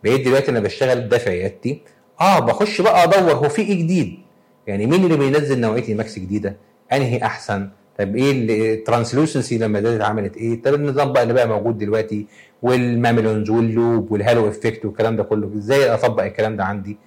بقيت 0.03 0.25
دلوقتي 0.25 0.51
أنا 0.51 0.59
بشتغل 0.59 1.09
عيادتي 1.27 1.81
آه 2.21 2.39
بخش 2.39 2.81
بقى 2.81 3.03
أدور 3.03 3.31
هو 3.33 3.49
في 3.49 3.61
إيه 3.61 3.83
جديد؟ 3.83 4.19
يعني 4.67 4.85
مين 4.85 5.03
اللي 5.03 5.17
بينزل 5.17 5.59
نوعية 5.61 5.91
ال 5.91 5.97
Emax 5.97 6.19
جديدة؟ 6.19 6.55
أنهي 6.93 7.23
أحسن؟ 7.23 7.69
طب 7.99 8.15
إيه 8.15 8.73
ال 8.73 8.79
translucency 8.79 9.57
لما 9.57 9.81
زادت 9.81 10.01
عملت 10.01 10.37
إيه؟ 10.37 10.61
طب 10.61 10.73
النظام 10.73 11.13
بقى 11.13 11.23
اللي 11.23 11.33
بقى 11.33 11.47
موجود 11.47 11.77
دلوقتي 11.77 12.27
وال 12.61 12.79
mamelons 12.79 13.49
وال 13.49 13.70
lobe 13.70 14.11
وال 14.11 14.23
halo 14.23 14.47
effect 14.47 14.85
والكلام 14.85 15.15
ده 15.15 15.23
كله 15.23 15.51
إزاي 15.57 15.93
أطبق 15.93 16.23
الكلام 16.23 16.55
ده 16.57 16.63
عندي؟ 16.65 16.97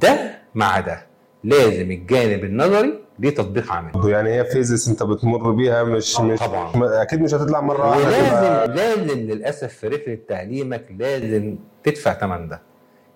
ده 0.00 0.30
مع 0.54 0.80
ده 0.80 1.06
لازم 1.44 1.90
الجانب 1.90 2.44
النظري 2.44 2.92
ليه 3.18 3.30
تطبيق 3.30 3.72
عملي 3.72 4.10
يعني 4.10 4.30
هي 4.34 4.44
phases 4.44 4.88
انت 4.88 5.02
بتمر 5.02 5.50
بيها 5.50 5.84
مش 5.84 6.20
مش 6.20 6.38
طبعاً. 6.38 7.02
أكيد 7.02 7.20
مش 7.20 7.34
هتطلع 7.34 7.60
مرة 7.60 7.88
واحدة 7.90 8.04
ولازم 8.06 8.72
لازم 8.74 9.20
للأسف 9.20 9.72
في 9.72 9.88
رحلة 9.88 10.18
تعليمك 10.28 10.84
لازم 10.98 11.56
تدفع 11.84 12.12
ثمن 12.14 12.48
ده. 12.48 12.62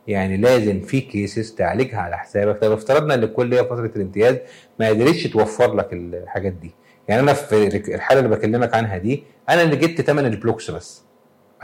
يعني 0.07 0.37
لازم 0.37 0.81
في 0.81 1.01
cases 1.00 1.54
تعالجها 1.55 1.99
على 1.99 2.18
حسابك. 2.18 2.59
طب 2.59 2.73
افترضنا 2.73 3.14
إن 3.14 3.23
الكلية 3.23 3.62
فترة 3.62 3.90
الامتياز 3.96 4.37
ما 4.81 4.88
قدرتش 4.88 5.23
توفر 5.27 5.75
لك 5.75 5.88
الحاجات 5.92 6.53
دي. 6.53 6.70
يعني 7.11 7.23
أنا 7.23 7.33
في 7.33 7.94
الحالة 7.94 8.20
اللي 8.20 8.37
بكلمك 8.37 8.75
عنها 8.75 8.99
دي 8.99 9.25
أنا 9.49 9.62
اللي 9.62 9.77
جبت 9.77 10.01
ثمن 10.01 10.27
ال 10.26 10.33
blocks 10.33 10.70
بس. 10.70 11.03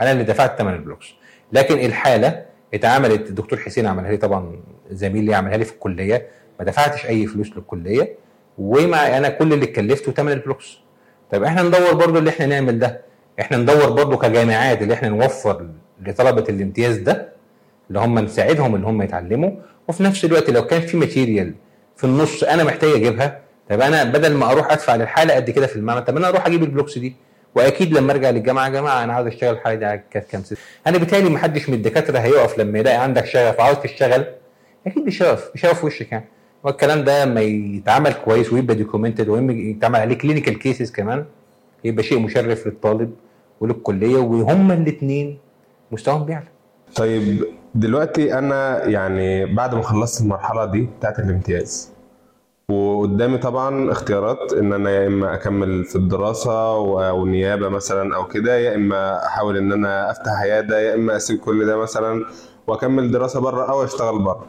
أنا 0.01 0.11
اللي 0.11 0.23
دفعت 0.23 0.57
ثمن 0.59 0.73
ال 0.73 0.78
blocks. 0.78 1.13
لكن 1.53 1.79
الحالة 1.85 2.45
اتعملت 2.73 3.29
الدكتور 3.29 3.59
حسين 3.59 3.85
عملها 3.85 4.11
لي 4.11 4.17
طبعا 4.17 4.59
زميل 4.91 5.23
لي 5.23 5.35
عملها 5.35 5.57
لي 5.57 5.65
في 5.65 5.73
الكلية. 5.73 6.27
ما 6.59 6.65
دفعتش 6.65 7.05
أي 7.05 7.27
فلوس 7.27 7.47
للكلية. 7.55 8.15
ومع 8.57 9.17
أنا 9.17 9.29
كل 9.29 9.53
اللي 9.53 9.65
اتكلفته 9.65 10.11
ثمن 10.11 10.31
ال 10.31 10.37
blocks. 10.37 10.77
طب 11.31 11.43
إحنا 11.43 11.61
ندور 11.61 11.93
برضو 11.93 12.19
اللي 12.19 12.29
إحنا 12.29 12.45
نعمل 12.45 12.79
ده. 12.79 13.01
إحنا 13.39 13.57
ندور 13.57 13.89
برضو 13.89 14.17
كجامعات 14.17 14.81
اللي 14.81 14.93
إحنا 14.93 15.09
نوفر 15.09 15.69
لطلبة 16.05 16.43
الامتياز 16.49 16.97
ده 16.97 17.29
اللي 17.87 17.99
هم 17.99 18.19
نساعدهم 18.19 18.75
ان 18.75 18.83
هم 18.83 19.01
يتعلموا. 19.01 19.51
وفي 19.87 20.03
نفس 20.03 20.25
الوقت 20.25 20.49
لو 20.49 20.65
كان 20.65 20.81
في 20.81 20.97
material 20.97 21.53
في 21.95 22.03
النص 22.03 22.43
أنا 22.43 22.63
محتاج 22.63 22.89
أجيبها 22.89 23.46
طب 23.69 23.81
أنا 23.81 24.03
بدل 24.03 24.33
ما 24.33 24.51
أروح 24.51 24.71
أدفع 24.71 24.95
للحالة 24.95 25.33
قد 25.35 25.49
كده 25.49 25.67
في 25.67 25.75
المعمل 25.75 26.05
طب 26.05 26.17
أنا 26.17 26.27
أروح 26.29 26.45
أجيب 26.47 26.63
ال 26.63 26.68
blocks 26.68 26.97
دي؟ 26.97 27.15
وأكيد 27.55 27.93
لما 27.93 28.11
أرجع 28.11 28.29
للجامعة 28.29 28.65
يا 28.65 28.69
جماعة 28.69 29.03
أنا 29.03 29.13
عاوز 29.13 29.27
أشتغل 29.27 29.53
الحاله 29.53 29.75
دي 29.75 29.85
على 29.85 30.03
كام 30.11 30.43
ست 30.43 30.57
أنا 30.87 30.97
بالتالي 30.97 31.29
ما 31.29 31.37
حدش 31.37 31.69
من 31.69 31.75
الدكاترة 31.75 32.19
هيقف 32.19 32.59
لما 32.59 32.79
يلاقي 32.79 32.97
عندك 32.97 33.25
شغف 33.25 33.59
وعاوز 33.59 33.77
تشتغل؟ 33.77 34.25
أكيد 34.87 35.03
هيقف 35.21 35.51
في 35.79 35.85
وشك 35.85 36.11
يعني. 36.11 36.25
والكلام 36.63 37.03
ده 37.03 37.25
لما 37.25 37.41
يتعمل 37.41 38.13
كويس 38.13 38.53
ويبقى 38.53 38.75
documented 38.75 39.29
ويتعمل 39.29 39.99
عليه 39.99 40.17
clinical 40.17 40.59
cases 40.59 40.91
كمان 40.91 41.25
يبقى 41.83 42.03
شيء 42.03 42.19
مشرف 42.19 42.67
للطالب 42.67 43.11
وللكلية 43.61 44.17
وهما 44.17 44.73
الاثنين 44.73 45.37
مستواهم 45.91 46.25
بيعلى. 46.25 46.47
طيب 46.95 47.43
دلوقتي 47.75 48.33
أنا 48.37 48.85
يعني 48.85 49.45
بعد 49.55 49.75
ما 49.75 49.81
خلصت 49.81 50.21
المرحلة 50.21 50.65
دي 50.65 50.89
بتاعت 50.99 51.19
الامتياز 51.19 51.91
وقدامي 52.87 53.37
طبعا 53.37 53.91
اختيارات 53.91 54.53
إن 54.53 54.73
أنا 54.73 54.89
يا 54.91 55.07
إما 55.07 55.33
أكمل 55.33 55.85
في 55.85 55.95
الدراسة 55.95 56.77
و- 56.77 57.19
والنيابة 57.19 57.69
مثلا 57.69 58.15
أو 58.15 58.27
كده 58.27 58.57
يا 58.57 58.75
إما 58.75 59.25
أحاول 59.25 59.57
إن 59.57 59.71
أنا 59.71 60.11
أفتح 60.11 60.31
عيادة 60.41 60.79
يا 60.79 60.93
إما 60.95 61.15
أسيب 61.15 61.39
كل 61.39 61.65
ده 61.65 61.77
مثلا 61.77 62.25
وأكمل 62.67 63.11
دراسة 63.11 63.39
بره 63.39 63.69
أو 63.69 63.83
أشتغل 63.83 64.19
بره 64.19 64.45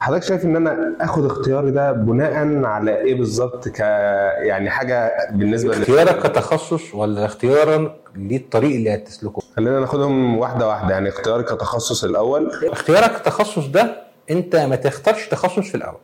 حضرتك 0.00 0.22
شايف 0.24 0.44
إن 0.44 0.56
أنا 0.56 0.92
آخد 1.00 1.24
اختياري 1.24 1.70
ده 1.70 1.92
بناء 1.92 2.64
على 2.64 2.96
إيه 2.98 3.14
بالظبط؟ 3.14 3.68
ك 3.68 3.80
يعني 3.80 4.70
حاجة 4.70 5.12
بالنسبة. 5.32 5.72
اختيارك 5.78 6.26
كتخصص 6.26 6.94
ولا 6.94 7.24
اختيارا 7.24 7.96
للطريق 8.16 8.74
اللي 8.76 8.94
هتسلكه 8.94 9.42
خلينا 9.56 9.80
ناخدهم 9.80 10.38
واحدة 10.38 10.68
واحدة 10.68 10.90
يعني 10.94 11.08
اختياري 11.08 11.42
كتخصص 11.42 12.04
الأول. 12.04 12.50
اختيارك 12.72 13.16
التخصص 13.16 13.66
ده 13.66 13.96
أنت 14.30 14.56
ما 14.56 14.76
تختارش 14.76 15.28
تخصص 15.28 15.58
في 15.68 15.74
الأول. 15.74 15.98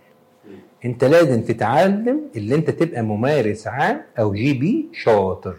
انت 0.85 1.05
لازم 1.05 1.43
تتعلم 1.43 2.21
اللي 2.37 2.55
انت 2.55 2.71
تبقى 2.71 3.03
ممارس 3.03 3.67
عام 3.67 4.03
أو 4.19 4.33
GP 4.33 4.89
شاطر. 4.93 5.57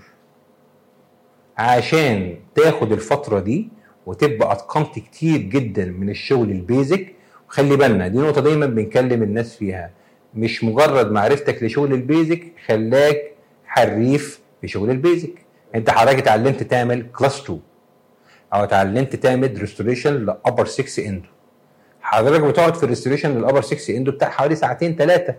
عشان 1.57 2.35
تاخد 2.55 2.91
الفترة 2.91 3.39
دي 3.39 3.69
وتبقى 4.05 4.51
اتقنت 4.51 4.99
كتير 4.99 5.37
جدا 5.37 5.85
من 5.85 6.09
الشغل 6.09 6.51
ال 6.51 6.62
basic 6.62 7.13
خلي 7.47 7.75
بالنا 7.77 8.07
دي 8.07 8.17
نقطة 8.17 8.41
دايما 8.41 8.65
بنكلم 8.65 9.23
الناس 9.23 9.55
فيها. 9.55 9.91
مش 10.35 10.63
مجرد 10.63 11.11
معرفتك 11.11 11.63
لشغل 11.63 11.93
ال 11.93 12.02
basic 12.02 12.43
خلاك 12.65 13.31
حريف 13.65 14.39
في 14.61 14.67
شغل 14.67 14.89
ال 14.89 14.96
basic. 14.96 15.33
انت 15.75 15.89
حضرتك 15.89 16.17
اتعلمت 16.17 16.63
تعمل 16.63 17.05
class 17.11 17.41
2 17.41 17.59
أو 18.53 18.63
اتعلمت 18.63 19.15
تعمل 19.15 19.61
restoration 19.61 20.25
ل 20.25 20.32
upper 20.32 20.65
6 20.65 21.07
endo 21.07 21.27
حضرتك 22.03 22.43
بتقعد 22.43 22.75
في 22.75 22.83
ال 22.83 22.87
restoration 22.87 23.31
لل 23.37 23.44
upper 23.44 23.61
6 23.61 23.97
endo 23.97 24.11
بتاع 24.11 24.29
حوالي 24.29 24.55
ساعتين 24.55 24.95
ثلاثة 24.95 25.35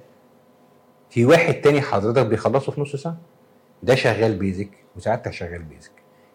في 1.11 1.25
واحد 1.25 1.55
تاني 1.55 1.81
حضرتك 1.81 2.27
بيخلصه 2.27 2.73
في 2.73 2.81
نص 2.81 2.97
ساعة؟ 2.97 3.17
ده 3.83 3.95
شغال 3.95 4.35
basic 4.35 4.69
وساعتها 4.97 5.31
شغال 5.31 5.63
basic 5.63 5.91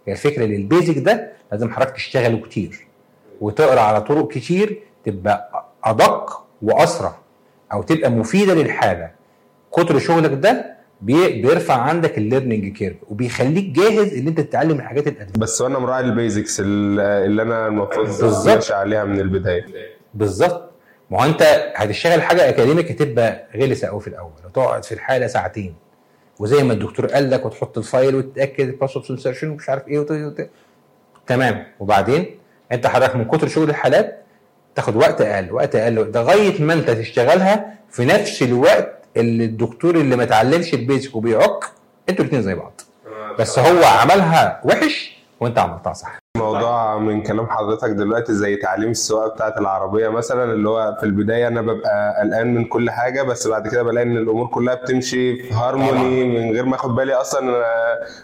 هي 0.08 0.14
الفكرة 0.14 0.46
إن 0.46 0.52
ال 0.54 0.61
basic 0.61 0.98
ده 0.98 1.32
لازم 1.52 1.70
حضرتك 1.72 1.94
تشتغله 1.96 2.38
كتير 2.42 2.88
وتقرأ 3.42 3.80
على 3.82 4.02
طرق 4.02 4.32
كتير 4.32 4.80
تبقى 5.06 5.66
أدق 5.84 6.44
وأسرع 6.62 7.16
أو 7.74 7.82
تبقى 7.84 8.10
مفيدة 8.12 8.54
للحاله 8.54 9.12
كتر 9.72 10.00
شغلك 10.00 10.32
ده 10.34 10.76
بي- 11.02 11.42
بيرفع 11.42 11.74
عندك 11.74 12.18
ال 12.18 12.24
learning 12.24 12.78
curve 12.78 12.96
وبيخليك 13.08 13.66
جاهز 13.66 14.14
إن 14.14 14.28
أنت 14.28 14.40
تتعلم 14.42 14.72
الحاجات 14.80 15.08
القديمة. 15.08 15.34
بس 15.38 15.62
وأنا 15.62 15.80
مراعي 15.80 16.04
ال 16.04 16.12
basics 16.12 16.60
اللي 16.60 17.42
أنا 17.42 17.68
المفروض. 17.68 18.08
ماشي 18.56 18.74
عليها 18.74 19.04
من 19.04 19.20
البداية. 19.20 19.66
بالظبط. 20.14 20.72
ما 21.12 21.20
هو 21.22 21.26
انت 21.26 21.72
هتشتغل 21.76 22.22
حاجة 22.22 22.50
academic 22.50 22.92
هتبقى 22.92 23.48
غلسة 23.56 23.88
قوي 23.88 24.02
في 24.02 24.08
الأول 24.08 24.32
وتقعد 24.46 24.86
في 24.86 24.92
الحالة 24.92 25.28
ساعتين. 25.28 25.76
وزي 26.40 26.64
ما 26.64 26.74
الدكتور 26.74 27.06
قال 27.06 27.30
لك 27.32 27.46
وتحط 27.46 27.78
ال 27.78 27.85
file 27.85 28.16
وتتأكد 28.16 28.68
ال 28.70 28.77
path 28.77 29.06
of 29.10 29.17
insertion 29.17 29.50
ومش 29.50 29.70
عارف 29.70 29.88
إيه 29.88 30.00
وت... 30.00 30.12
وت... 30.12 30.50
تمام. 31.28 31.66
وبعدين 31.80 32.40
أنت 32.72 32.88
حضرتك 32.88 33.16
من 33.16 33.26
كتر 33.26 33.48
شغل 33.48 33.70
الحالات 33.70 34.24
تاخد 34.76 34.96
وقت 34.96 35.22
أقل 35.22 35.52
وقت 35.54 35.76
أقل 35.76 35.94
لغاية 35.94 36.62
ما 36.62 36.74
أنت 36.74 36.90
تشتغلها 36.92 37.74
في 37.90 38.06
نفس 38.06 38.42
الوقت 38.44 38.96
اللي 39.18 39.46
الدكتور 39.46 39.96
اللي 39.96 40.16
ما 40.16 40.24
اتعلمش 40.24 40.74
البيزك 40.74 41.16
وبيعك 41.16 41.64
أنتوا 42.10 42.26
الاثنين 42.26 42.42
زي 42.44 42.56
بعض. 42.56 42.82
بس 43.40 43.60
هو 43.60 43.84
عملها 43.84 44.62
وحش 44.64 45.19
وانت 45.42 45.60
عملتها 45.60 45.94
صح. 45.94 46.20
موضوع 46.38 46.98
من 46.98 47.24
كلام 47.24 47.48
حضرتك 47.48 47.90
دلوقتي 47.90 48.34
زي 48.34 48.56
تعليم 48.56 48.92
السواقة 48.92 49.30
بتاعت 49.30 49.58
العربية 49.58 50.10
مثلا 50.10 50.44
اللي 50.54 50.70
هو 50.70 50.98
في 51.00 51.06
البداية 51.06 51.48
أنا 51.48 51.62
ببقى 51.62 52.16
قلقان 52.22 52.54
من 52.54 52.66
كل 52.66 52.90
حاجة 52.92 53.22
بس 53.24 53.48
بعد 53.48 53.68
كده 53.68 53.84
بلاقي 53.84 54.08
إن 54.08 54.18
الأمور 54.18 54.48
كلها 54.48 54.76
بتمشي 54.76 55.44
في 55.44 55.54
هارموني 55.54 56.24
من 56.24 56.54
غير 56.54 56.66
ما 56.66 56.76
آخد 56.76 56.96
بالي 56.96 57.14
أصلا 57.14 57.64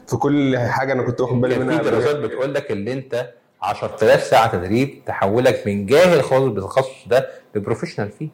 في 0.08 0.18
كل 0.18 0.58
حاجة 0.58 0.94
أنا 0.94 1.04
كنت 1.04 1.22
واخد 1.22 1.42
بالي 1.42 1.60
منها 1.60 1.78
في 1.78 1.90
دراسات 1.90 2.16
بتقول 2.16 2.54
لك 2.54 2.72
اللي 2.72 2.94
أنت 2.94 3.30
10000 3.64 4.24
ساعة 4.24 4.52
تدريب 4.52 5.02
تحولك 5.06 5.64
من 5.68 5.86
جاهل 5.86 6.24
خالص 6.24 6.46
بالتخصص 6.54 7.08
ده 7.08 7.30
ل 7.56 7.60
professional 7.60 8.10
فيه. 8.12 8.30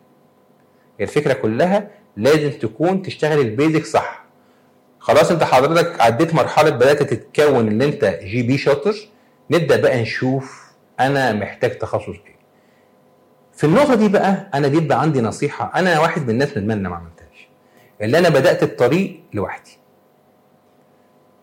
الفكرة 1.01 1.33
كلها 1.33 1.87
لازم 2.17 2.49
تكون 2.51 3.01
تشتغل 3.01 3.39
ال 3.39 3.47
basic 3.47 3.85
صح. 3.85 4.20
خلاص 5.01 5.31
انت 5.31 5.43
حضرتك 5.43 6.01
عديت 6.01 6.33
مرحلة 6.33 6.69
بدأت 6.69 7.03
تتكون 7.03 7.67
ان 7.67 7.81
انت 7.81 8.05
GP 8.23 8.57
شاطر 8.57 8.95
نبدأ 9.51 9.81
بقى 9.81 10.01
نشوف 10.01 10.71
أنا 10.99 11.33
محتاج 11.33 11.77
تخصص 11.77 12.07
إيه. 12.09 12.35
في 13.53 13.63
النقطة 13.63 13.95
دي 13.95 14.09
بقى 14.09 14.49
أنا 14.53 14.67
بيبقى 14.67 15.01
عندي 15.01 15.21
نصيحة 15.21 15.71
أنا 15.75 15.99
واحد 15.99 16.21
من 16.23 16.29
الناس 16.29 16.57
ندمان 16.57 16.83
ما 16.83 16.95
عملتهاش. 16.95 17.47
اللي 18.01 18.17
أنا 18.17 18.29
بدأت 18.29 18.63
الطريق 18.63 19.19
لوحدي. 19.33 19.77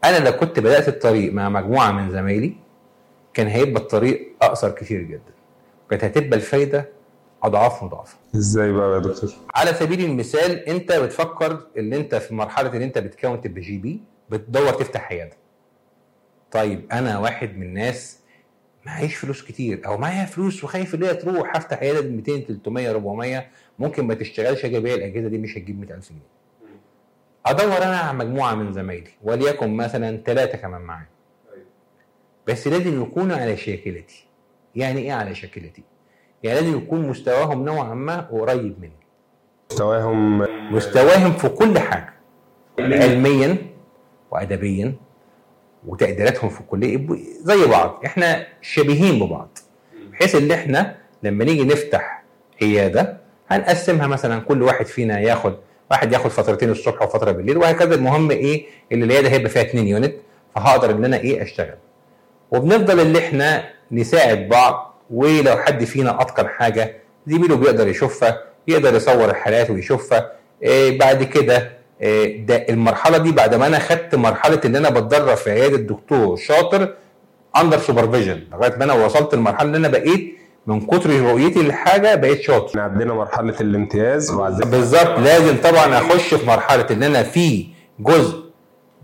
أنا 0.04 0.18
لو 0.18 0.32
كنت 0.32 0.60
بدأت 0.60 0.88
الطريق 0.88 1.32
مع 1.32 1.48
مجموعة 1.48 1.92
من 1.92 2.10
زمايلي 2.10 2.52
كان 3.34 3.46
هيبقى 3.46 3.82
الطريق 3.82 4.32
أقصر 4.42 4.70
كتير 4.70 5.02
جدا. 5.02 5.32
كانت 5.90 6.04
هتبقى 6.04 6.36
الفايدة 6.36 6.88
أضعاف 7.42 7.82
مضاعفة. 7.82 8.16
إزاي 8.36 8.72
بقى 8.72 8.94
يا 8.94 8.98
دكتور؟ 8.98 9.30
على 9.54 9.74
سبيل 9.74 10.04
المثال 10.04 10.68
أنت 10.68 10.92
بتفكر 10.92 11.66
إن 11.78 11.92
أنت 11.92 12.14
في 12.14 12.34
مرحلة 12.34 12.76
إن 12.76 12.82
أنت 12.82 12.98
بتكون 12.98 13.40
تبقى 13.40 13.60
جي 13.60 13.78
بي 13.78 14.00
بتدور 14.30 14.70
تفتح 14.72 15.12
عيادة. 15.12 15.36
طيب 16.50 16.86
أنا 16.92 17.18
واحد 17.18 17.56
من 17.56 17.62
الناس 17.62 18.18
معيش 18.86 19.16
فلوس 19.16 19.42
كتير 19.42 19.86
أو 19.86 19.96
معايا 19.98 20.24
فلوس 20.24 20.64
وخايف 20.64 20.94
إن 20.94 21.02
هي 21.02 21.14
تروح 21.14 21.56
هفتح 21.56 21.78
عيادة 21.78 22.00
ب 22.00 22.12
200 22.12 22.40
300 22.40 22.90
400 22.90 23.46
ممكن 23.78 24.06
ما 24.06 24.14
تشتغلش 24.14 24.64
أجي 24.64 24.78
الأجهزة 24.78 25.28
دي 25.28 25.38
مش 25.38 25.58
هتجيب 25.58 25.80
100000 25.80 26.08
جنيه. 26.10 26.20
أدور 27.46 27.76
أنا 27.76 27.96
على 27.98 28.18
مجموعة 28.18 28.54
من 28.54 28.72
زمايلي 28.72 29.10
وليكن 29.22 29.76
مثلا 29.76 30.16
ثلاثة 30.26 30.58
كمان 30.58 30.80
معايا. 30.80 31.06
بس 32.46 32.68
لازم 32.68 33.02
يكونوا 33.02 33.36
على 33.36 33.56
شاكلتي. 33.56 34.26
يعني 34.74 35.00
إيه 35.00 35.12
على 35.12 35.34
شاكلتي؟ 35.34 35.82
يعني 36.42 36.60
لازم 36.60 36.76
يكون 36.78 37.08
مستواهم 37.08 37.64
نوعا 37.64 37.94
ما 37.94 38.20
قريب 38.20 38.74
مني 38.80 38.92
مستواهم 39.72 40.46
مستواهم 40.74 41.32
في 41.32 41.48
كل 41.48 41.78
حاجة 41.78 42.14
علميا 42.78 43.56
وادبيا 44.30 44.94
وتقديراتهم 45.86 46.50
في 46.50 46.60
الكلية 46.60 47.06
زي 47.42 47.66
بعض. 47.66 48.00
إحنا 48.06 48.46
شبيهين 48.60 49.18
ببعض 49.26 49.58
بحيث 50.12 50.34
إن 50.34 50.50
إحنا 50.50 50.96
لما 51.22 51.44
نيجي 51.44 51.64
نفتح 51.64 52.22
عيادة 52.62 53.16
هنقسمها 53.48 54.06
مثلا 54.06 54.40
كل 54.40 54.62
واحد 54.62 54.86
فينا 54.86 55.20
ياخد 55.20 55.54
واحد 55.90 56.12
ياخد 56.12 56.30
فترتين 56.30 56.70
الصبح 56.70 57.02
وفترة 57.02 57.30
بالليل 57.32 57.58
وهكذا 57.58 57.94
المهم 57.94 58.30
إيه؟ 58.30 58.66
اللي 58.92 59.04
العيادة 59.04 59.28
هيبقى 59.28 59.48
فيها 59.50 59.62
2 59.62 59.86
يونت 59.86 60.14
فهقدر 60.54 60.90
إن 60.90 61.04
أنا 61.04 61.16
إيه 61.16 61.42
أشتغل. 61.42 61.76
وبنفضل 62.50 63.00
اللي 63.00 63.18
إحنا 63.18 63.64
نساعد 63.92 64.48
بعض 64.48 64.87
ولو 65.10 65.56
حد 65.56 65.84
فينا 65.84 66.20
أتقن 66.20 66.48
حاجة 66.48 66.96
زميله 67.26 67.56
بيقدر 67.56 67.88
يشوفها 67.88 68.40
يقدر 68.68 68.94
يصور 68.94 69.30
الحالات 69.30 69.70
ويشوفها. 69.70 70.32
إيه 70.62 70.98
بعد 70.98 71.22
كده 71.22 71.70
إيه 72.00 72.46
ده 72.46 72.56
المرحلة 72.68 73.18
دي 73.18 73.32
بعد 73.32 73.54
ما 73.54 73.66
أنا 73.66 73.78
خدت 73.78 74.14
مرحلة 74.14 74.60
إن 74.64 74.76
أنا 74.76 74.90
بتدرب 74.90 75.34
في 75.36 75.50
عيادة 75.50 75.76
دكتور 75.76 76.36
شاطر 76.36 76.94
under 77.56 77.78
supervision 77.78 78.40
لغاية 78.52 78.76
ما 78.76 78.84
أنا 78.84 78.92
وصلت 78.92 79.34
للمرحله 79.34 79.68
إن 79.68 79.74
أنا 79.74 79.88
بقيت 79.88 80.38
من 80.66 80.80
كتر 80.86 81.10
رؤيتي 81.20 81.62
للحاجة 81.62 82.14
بقيت 82.14 82.40
شاطر. 82.40 82.68
إحنا 82.70 82.82
عدينا 82.82 83.14
مرحلة 83.14 83.54
الامتياز 83.60 84.30
وبعدين 84.30 84.70
بالظبط 84.70 85.18
لازم 85.18 85.56
طبعا 85.56 85.98
أخش 85.98 86.34
في 86.34 86.46
مرحلة 86.46 86.86
إن 86.90 87.02
أنا 87.02 87.22
في 87.22 87.66
جزء 88.00 88.44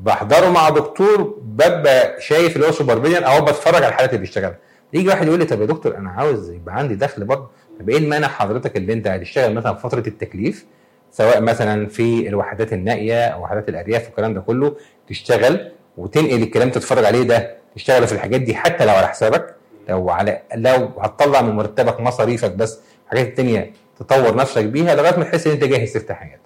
بحضره 0.01 0.49
مع 0.49 0.69
دكتور 0.69 1.38
ببقى 1.43 2.21
شايف 2.21 2.57
اللي 2.57 2.67
هو 2.67 2.73
supervision 2.73 3.23
أو 3.25 3.45
بتفرج 3.45 3.75
على 3.75 3.88
الحالات 3.88 4.11
اللي 4.11 4.21
بيشتغلها. 4.21 4.59
يجي 4.92 5.09
واحد 5.09 5.27
يقول 5.27 5.38
لي 5.38 5.44
طب 5.44 5.61
يا 5.61 5.66
دكتور 5.66 5.97
أنا 5.97 6.11
عاوز 6.11 6.51
يبقى 6.51 6.75
عندي 6.77 6.94
دخل 6.94 7.25
برضه. 7.25 7.49
طب 7.81 7.90
إيه 7.90 7.99
المانع 7.99 8.29
حضرتك 8.29 8.77
اللي 8.77 8.92
أنت 8.92 9.07
هتشتغل 9.07 9.55
مثلا 9.55 9.75
في 9.75 9.81
فترة 9.83 10.03
التكليف؟ 10.07 10.64
سواء 11.11 11.40
مثلا 11.40 11.87
في 11.87 12.29
الوحدات 12.29 12.73
النائية 12.73 13.27
أو 13.27 13.42
وحدات 13.42 13.68
الأرياف 13.68 14.07
والكلام 14.07 14.35
ده 14.35 14.40
كله 14.40 14.77
تشتغل 15.09 15.70
وتنقل 15.97 16.42
الكلام 16.42 16.70
تتفرج 16.70 17.05
عليه 17.05 17.23
ده 17.23 17.57
تشتغل 17.75 18.07
في 18.07 18.12
الحاجات 18.12 18.40
دي 18.40 18.55
حتى 18.55 18.85
لو 18.85 18.92
على 18.94 19.07
حسابك 19.09 19.55
لو 19.88 20.11
على 20.11 20.42
لو 20.55 20.90
هتطلع 21.01 21.40
من 21.42 21.51
مرتبك 21.57 22.01
مصاريفك 22.01 22.53
بس 22.53 22.81
الحاجات 23.05 23.27
التانية 23.27 23.73
تطور 23.99 24.37
نفسك 24.37 24.64
بيها 24.64 24.94
لغاية 24.94 25.16
ما 25.18 25.25
تحس 25.25 25.47
إن 25.47 25.53
أنت 25.53 25.64
جاهز 25.64 25.92
تفتح 25.92 26.23
عيادة. 26.23 26.40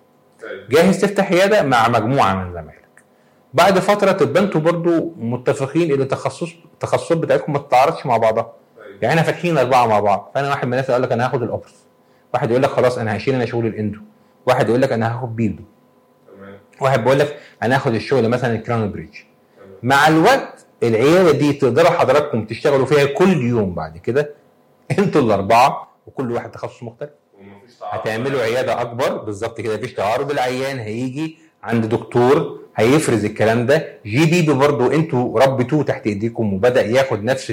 جاهز 0.71 1.01
تفتح 1.01 1.33
عيادة 1.33 1.63
مع 1.63 1.89
مجموعة 1.89 2.35
من 2.35 2.53
زمايلك. 2.53 2.78
بعد 3.55 3.79
فترة 3.79 4.13
تبقى 4.13 4.43
أنتوا 4.43 4.61
برضو 4.61 5.13
متفقين 5.17 5.93
إن 5.93 6.01
التخصص 6.01 6.51
التخصصات 6.75 7.19
بتاعتكم 7.19 7.53
ما 7.53 7.59
تتعارضش 7.59 8.07
مع 8.07 8.17
بعضها. 8.17 8.53
يعني 9.03 9.09
إحنا 9.09 9.23
فاتحين 9.23 9.59
أربعة 9.59 9.87
مع 9.87 10.01
بعض. 10.01 10.31
فأنا 10.35 10.49
واحد 10.49 10.67
من 10.67 10.73
الناس 10.73 10.91
يقول 10.91 11.03
لك 11.03 11.13
أنا 11.13 11.27
هاخد 11.27 11.43
الاوبرس 11.43 11.75
واحد 12.35 12.51
يقول 12.51 12.63
لك 12.63 12.71
خلاص 12.71 12.99
أنا 12.99 13.17
هشيل 13.17 13.35
أنا 13.35 13.47
شغل 13.47 13.67
الإندو. 13.67 14.01
واحد 14.47 14.69
يقول 14.69 14.83
لك 14.83 14.93
أنا 14.93 15.17
هاخد 15.19 15.37
بيلدو 15.37 15.63
واحد 16.81 17.05
بيقول 17.05 17.19
لك 17.19 17.39
أنا 17.63 17.75
هاخد 17.75 17.95
الشغل 17.95 18.29
مثلا 18.29 18.55
ال 18.55 18.61
crown 18.61 18.93
bridge. 18.93 19.15
مع 19.83 20.09
الوقت 20.09 20.67
العيادة 20.83 21.31
دي 21.31 21.53
تقدروا 21.53 21.91
حضراتكم 21.91 22.45
تشتغلوا 22.45 22.87
فيها 22.87 23.05
كل 23.05 23.43
يوم 23.43 23.75
بعد 23.75 23.99
كده. 23.99 24.35
أنتوا 24.99 25.21
الأربعة 25.21 25.89
وكل 26.07 26.33
واحد 26.33 26.51
تخصص 26.51 26.83
مختلف. 26.83 27.11
هتعملوا 27.91 28.41
عيادة 28.43 28.81
أكبر. 28.81 29.17
بالظبط 29.17 29.61
كده. 29.61 29.77
مفيش 29.77 29.95
تعارض. 29.95 30.31
العيان 30.31 30.79
هيجي 30.79 31.39
عند 31.63 31.87
دكتور 31.87 32.59
هيفرز 32.77 33.25
الكلام 33.25 33.67
ده. 33.67 33.89
GP 34.07 34.53
برضه 34.53 34.95
أنتوا 34.95 35.41
ربيتوه 35.41 35.83
تحت 35.85 36.07
ايديكم 36.07 36.55
وبدأ 36.55 36.83
ياخد 36.87 37.25
نفس 37.25 37.53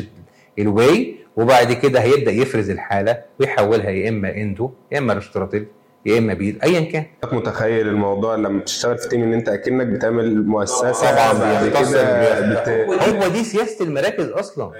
ال 0.59 0.73
way 0.73 1.15
وبعد 1.35 1.73
كده 1.73 1.99
هيبدأ 1.99 2.31
يفرز 2.31 2.69
الحالة 2.69 3.21
ويحولها 3.39 3.89
يا 3.89 4.09
إما 4.09 4.35
endo 4.35 4.71
يا 4.91 4.97
إما 4.97 5.13
restorative 5.13 5.63
يا 6.05 6.17
إما 6.17 6.33
بيد 6.33 6.63
ايا 6.63 6.79
كان. 6.91 7.05
متخيل 7.31 7.87
الموضوع 7.87 8.35
لما 8.35 8.61
تشتغل 8.61 8.97
في 8.97 9.07
تيم 9.09 9.23
إن 9.23 9.33
أنت 9.33 9.49
أكنك 9.49 9.87
بتعمل 9.87 10.47
مؤسسة 10.47 10.91
طبعا 11.11 11.33
بعد 11.33 11.69
كده. 11.69 12.61
بت... 12.61 12.69
هو 13.03 13.27
دي 13.27 13.43
سياسة 13.43 13.85
المراكز 13.85 14.29
أصلا. 14.29 14.71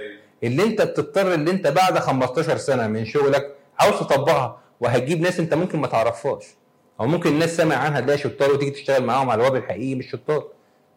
اللي 0.44 0.64
أنت 0.64 0.82
بتضطر 0.82 1.34
اللي 1.34 1.52
أنت 1.52 1.68
بعد 1.68 2.00
15 2.00 2.58
سنة 2.58 2.88
من 2.88 3.06
شغلك 3.06 3.56
عاوز 3.80 4.00
تطبقها 4.00 4.58
وهتجيب 4.80 5.22
ناس 5.22 5.40
أنت 5.40 5.54
ممكن 5.54 5.80
ما 5.80 5.88
تعرفهاش. 5.88 6.44
أو 7.00 7.06
ممكن 7.08 7.30
الناس 7.30 7.58
سامع 7.58 7.76
عنها 7.76 8.02
تلاقي 8.02 8.18
شطار 8.18 8.52
وتيجي 8.52 8.72
تشتغل 8.72 9.04
معاهم 9.04 9.30
على 9.30 9.42
الوضع 9.42 9.58
الحقيقي 9.58 9.96
مش 9.96 10.12
شطار. 10.12 10.48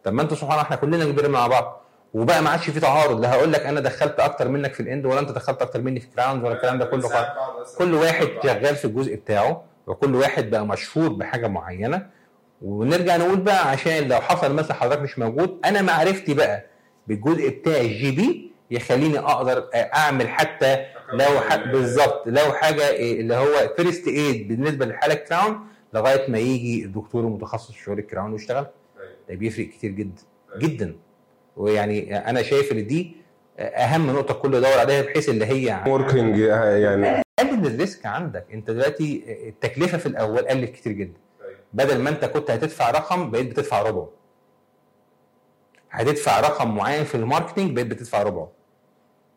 طب 0.04 0.12
ما 0.12 0.22
أنتوا 0.22 0.36
سبحان 0.36 0.50
الله 0.52 0.62
إحنا 0.62 0.76
كلنا 0.76 1.04
كبرنا 1.04 1.28
مع 1.28 1.46
بعض. 1.46 1.84
وبقى 2.14 2.42
ما 2.42 2.50
عادش 2.50 2.70
في 2.70 2.80
تعارض. 2.80 3.20
لا 3.20 3.32
هقول 3.32 3.52
لك 3.52 3.60
أنا 3.66 3.80
دخلت 3.80 4.20
أكتر 4.20 4.48
منك 4.48 4.74
في 4.74 4.80
الإند 4.80 5.06
ولا 5.06 5.20
أنت 5.20 5.30
دخلت 5.30 5.62
أكتر 5.62 5.80
مني 5.80 6.00
في 6.00 6.06
كراونز 6.16 6.44
ولا 6.44 6.54
الكلام 6.54 6.78
ده 6.78 6.84
كله 6.84 7.08
خالص 7.08 7.74
كل 7.78 7.94
واحد 7.94 8.28
شغال 8.42 8.76
في 8.76 8.84
الجزء 8.84 9.14
بتاعه 9.16 9.64
وكل 9.86 10.14
واحد 10.14 10.50
بقى 10.50 10.66
مشهور 10.66 11.08
بحاجة 11.08 11.46
معينة. 11.46 12.06
ونرجع 12.62 13.16
نقول 13.16 13.36
بقى 13.40 13.68
عشان 13.70 14.08
لو 14.08 14.16
حصل 14.20 14.54
مثلا 14.54 14.74
حضرتك 14.74 15.00
مش 15.02 15.18
موجود 15.18 15.58
أنا 15.64 15.82
معرفتي 15.82 16.34
بقى 16.34 16.64
بالجزء 17.06 17.48
بتاع 17.48 17.76
ال 17.76 18.10
GP 18.10 18.52
يخليني 18.70 19.18
أقدر 19.18 19.68
أعمل 19.74 20.28
حتى 20.28 20.84
لو. 21.12 21.26
بالظبط 21.72 22.22
لو 22.26 22.52
حاجة 22.52 22.88
إيه 22.88 23.20
اللي 23.20 23.34
هو 23.36 23.74
first 23.76 24.08
aid 24.08 24.48
بالنسبة 24.48 24.86
للحالة 24.86 25.14
crown 25.14 25.60
لغاية 25.94 26.30
ما 26.30 26.38
يجي 26.38 26.84
الدكتور 26.84 27.24
المتخصص 27.24 27.72
في 27.72 27.82
شغل 27.82 27.98
ال 27.98 28.04
crown 28.04 28.32
ويشتغل 28.32 28.66
ده 29.28 29.34
بيفرق 29.34 29.66
كتير 29.66 29.90
جدا 29.90 30.22
جدا. 30.58 30.96
ويعني 31.56 32.16
أنا 32.16 32.42
شايف 32.42 32.72
إن 32.72 32.86
دي 32.86 33.16
أهم 33.58 34.10
نقطة 34.10 34.32
الكل 34.32 34.54
يدور 34.54 34.78
عليها 34.78 35.02
بحيث 35.02 35.28
اللي 35.28 35.46
هي 35.46 35.84
working 35.86 36.38
يعني. 36.38 37.22
قلل 37.38 37.66
ال 37.66 37.74
risk 37.74 38.06
عندك. 38.06 38.46
أنت 38.52 38.70
دلوقتي 38.70 39.24
التكلفة 39.48 39.98
في 39.98 40.06
الأول 40.06 40.48
قلت 40.48 40.70
كتير 40.70 40.92
جدا. 40.92 41.18
بدل 41.72 41.98
ما 41.98 42.10
أنت 42.10 42.24
كنت 42.24 42.50
هتدفع 42.50 42.90
رقم 42.90 43.30
بقيت 43.30 43.46
بتدفع 43.50 43.82
ربعه. 43.82 44.10
هتدفع 45.90 46.40
رقم 46.40 46.74
معين 46.76 47.04
في 47.04 47.14
ال 47.14 47.20
marketing 47.20 47.72
بقيت 47.72 47.86
بتدفع 47.86 48.22
ربعه. 48.22 48.52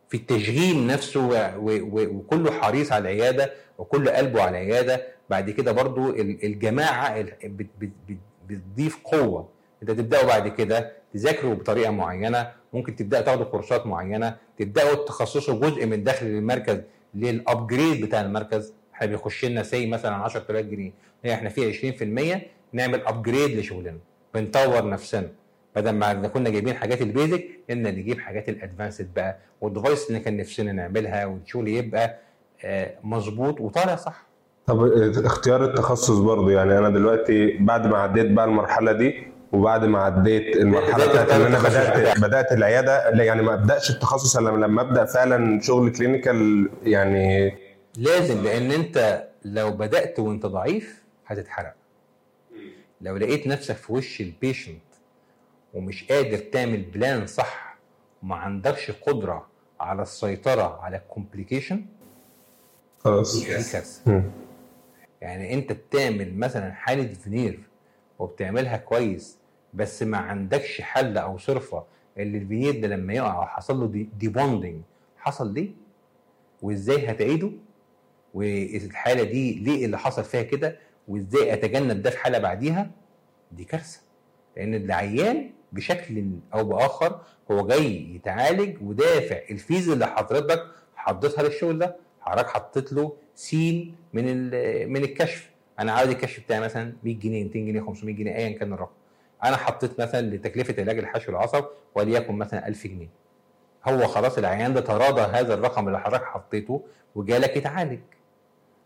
في 0.09 0.17
التشغيل 0.17 0.87
نفسه 0.87 1.53
وكله 1.57 2.51
حريص 2.51 2.91
على 2.91 3.01
العيادة 3.01 3.53
وكله 3.77 4.11
قلبه 4.11 4.41
على 4.41 4.49
العيادة 4.49 5.07
بعد 5.31 5.49
كده 5.49 5.71
برضو 5.71 6.09
ال- 6.09 6.45
الجماعة 6.45 7.19
ال- 7.19 7.33
بت- 7.43 7.67
بت- 7.79 7.91
بت- 8.09 8.17
بتضيف 8.47 8.97
قوة. 9.03 9.49
انت 9.81 9.91
تبدأوا 9.91 10.27
بعد 10.27 10.47
كده 10.47 10.91
تذاكروا 11.13 11.53
بطريقة 11.53 11.91
معينة 11.91 12.51
ممكن 12.73 12.95
تبدأوا 12.95 13.21
تاخدوا 13.23 13.45
كورسات 13.45 13.85
معينة 13.87 14.35
تبدأوا 14.59 15.05
تخصصوا 15.05 15.59
جزء 15.59 15.85
من 15.85 16.03
دخل 16.03 16.25
المركز 16.25 16.81
لل 17.15 17.35
upgrade 17.35 18.05
بتاع 18.05 18.21
المركز. 18.21 18.73
إحنا 18.93 19.07
بيخش 19.07 19.45
لنا 19.45 19.63
say 19.63 19.87
مثلا 19.87 20.15
10000 20.15 20.65
جنيه. 20.65 20.91
إحنا 21.33 21.49
فيها 21.49 21.67
20% 21.73 22.41
نعمل 22.73 23.01
upgrade 23.07 23.57
لشغلنا. 23.59 23.97
بنطور 24.33 24.89
نفسنا. 24.89 25.29
بدل 25.75 25.91
ما 25.91 26.27
كنا 26.27 26.49
جايبين 26.49 26.73
حاجات 26.75 27.01
ال 27.01 27.09
basic 27.09 27.45
ان 27.69 27.83
نجيب 27.83 28.19
حاجات 28.19 28.49
ال 28.49 28.57
advanced 28.57 29.13
بقى. 29.13 29.37
وال 29.61 29.73
device 29.73 30.07
اللي 30.09 30.19
كان 30.19 30.37
نفسنا 30.37 30.71
نعملها 30.71 31.25
والشغل 31.25 31.67
يبقى 31.67 32.17
آه، 32.63 32.93
مظبوط 33.03 33.61
وطالع 33.61 33.95
صح. 33.95 34.25
طب 34.67 34.83
اختيار 35.25 35.63
التخصص 35.65 36.17
برضه 36.17 36.51
يعني 36.51 36.77
أنا 36.77 36.89
دلوقتي 36.89 37.57
بعد 37.57 37.87
ما 37.87 37.97
عديت 37.97 38.31
بقى 38.31 38.45
المرحلة 38.45 38.91
دي 38.91 39.27
وبعد 39.51 39.85
ما 39.85 39.99
عديت 39.99 40.55
المرحلة 40.57 41.07
بتاعت 41.11 41.29
إن 41.29 41.41
أنا 41.41 41.59
بدأت؟ 41.59 42.19
بدأت 42.19 42.51
العيادة 42.51 43.09
يعني 43.09 43.41
ما 43.41 43.53
أبدأش 43.53 43.89
التخصص 43.89 44.37
إلا 44.37 44.49
لما 44.49 44.81
أبدأ 44.81 45.05
فعلا 45.05 45.61
شغل 45.61 45.91
clinical 45.91 46.69
يعني 46.83 47.53
لازم 47.97 48.43
لأن 48.43 48.71
أنت 48.71 49.27
لو 49.45 49.71
بدأت 49.71 50.19
وأنت 50.19 50.45
ضعيف 50.45 51.03
هتتحرق 51.27 51.73
لو 53.01 53.17
لقيت 53.17 53.47
نفسك 53.47 53.75
في 53.75 53.93
وش 53.93 54.21
ال 54.21 54.29
patient 54.29 54.81
ومش 55.73 56.03
قادر 56.11 56.37
تعمل 56.37 56.81
plan 56.81 57.27
صح 57.27 57.77
وما 58.23 58.35
عندكش 58.35 58.91
قدرة 58.91 59.47
على 59.79 60.01
السيطرة 60.01 60.79
على 60.81 60.97
ال 60.97 61.04
complication 61.04 61.85
خلاص 63.03 63.39
دي 63.39 63.45
كارثة 63.45 64.01
مم. 64.11 64.23
يعني 65.21 65.53
انت 65.53 65.71
بتعمل 65.71 66.37
مثلا 66.37 66.71
حالة 66.73 67.13
فينير 67.13 67.59
وبتعملها 68.19 68.77
كويس 68.77 69.37
بس 69.73 70.03
ما 70.03 70.17
عندكش 70.17 70.81
حل 70.81 71.17
أو 71.17 71.37
صرفة 71.37 71.83
اللي 72.17 72.37
الفينير 72.37 72.79
ده 72.81 72.87
لما 72.87 73.13
يقع 73.13 73.39
وحصل 73.39 73.79
له 73.79 73.87
debonding 73.87 74.81
حصل 75.17 75.53
ليه؟ 75.53 75.71
وإزاي 76.61 77.11
هتعيده؟ 77.11 77.51
والحالة 78.33 79.23
دي 79.23 79.59
ليه 79.59 79.85
اللي 79.85 79.97
حصل 79.97 80.23
فيها 80.23 80.41
كده؟ 80.41 80.77
وإزاي 81.07 81.53
أتجنب 81.53 82.01
ده 82.01 82.09
في 82.09 82.17
حالة 82.17 82.37
بعديها؟ 82.37 82.91
دي 83.51 83.63
كارثة. 83.63 83.99
لأن 84.57 84.73
العيان 84.75 85.49
بشكل 85.71 86.25
أو 86.53 86.63
بآخر 86.63 87.21
هو 87.51 87.67
جاي 87.67 88.15
يتعالج 88.15 88.77
ودافع 88.81 89.39
ال 89.51 89.59
fees 89.59 89.89
اللي 89.89 90.07
حضرتك 90.07 90.63
حطيتها 90.95 91.43
للشغل 91.43 91.79
ده 91.79 91.95
حضرتك 92.21 92.49
حطيت 92.49 92.93
له 92.93 93.13
سين 93.35 93.95
من 94.13 94.25
من 94.89 95.03
الكشف. 95.03 95.49
أنا 95.79 95.91
عاوز 95.91 96.09
الكشف 96.09 96.43
بتاعي 96.43 96.59
مثلا 96.59 96.93
100 97.03 97.19
جنيه 97.19 97.43
200 97.43 97.59
جنيه 97.59 97.81
500 97.81 98.15
جنيه 98.15 98.35
ايا 98.35 98.57
كان 98.57 98.73
الرقم. 98.73 98.93
أنا 99.43 99.57
حطيت 99.57 100.01
مثلا 100.01 100.35
لتكلفة 100.35 100.75
علاج 100.81 100.99
الحشو 100.99 101.31
العصب 101.31 101.65
وليكن 101.95 102.35
مثلا 102.35 102.67
1000 102.67 102.87
جنيه. 102.87 103.09
هو 103.85 104.07
خلاص 104.07 104.37
العيان 104.37 104.73
ده 104.73 104.81
تراضى 104.81 105.21
هذا 105.21 105.53
الرقم 105.53 105.87
اللي 105.87 105.99
حضرتك 105.99 106.25
حطيته 106.25 106.83
وجالك 107.15 107.57
يتعالج. 107.57 107.99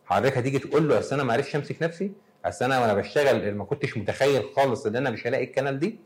حضرتك 0.06 0.38
هتيجي 0.38 0.60
تقول 0.60 0.90
له 0.90 1.00
أصل 1.00 1.16
أنا 1.16 1.24
ما 1.24 1.34
عرفتش 1.34 1.56
أمسك 1.56 1.84
نفسي؟ 1.84 2.12
أصل 2.46 2.66
أنا 2.66 2.80
وأنا 2.80 2.94
بشتغل 2.94 3.56
ما 3.56 3.66
كنتش 3.66 3.98
متخيل 3.98 4.44
خالص 4.56 4.86
إن 4.86 4.96
أنا 4.96 5.10
مش 5.10 5.28
هلاقي 5.28 5.44
ال 5.43 5.49
canal 5.49 5.80
دي. 5.80 6.00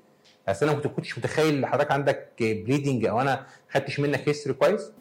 أصل 0.48 0.68
أنا 0.68 0.76
ما 0.76 0.82
كنتش 0.82 1.18
متخيل 1.18 1.58
إن 1.58 1.66
حضرتك 1.66 1.92
عندك 1.92 2.30
bleeding 2.40 3.06
أو 3.06 3.22
أنا 3.22 3.38
ما 3.38 3.46
خدتش 3.70 4.00
منك 4.00 4.30
history 4.30 4.58
كويس. 4.58 4.92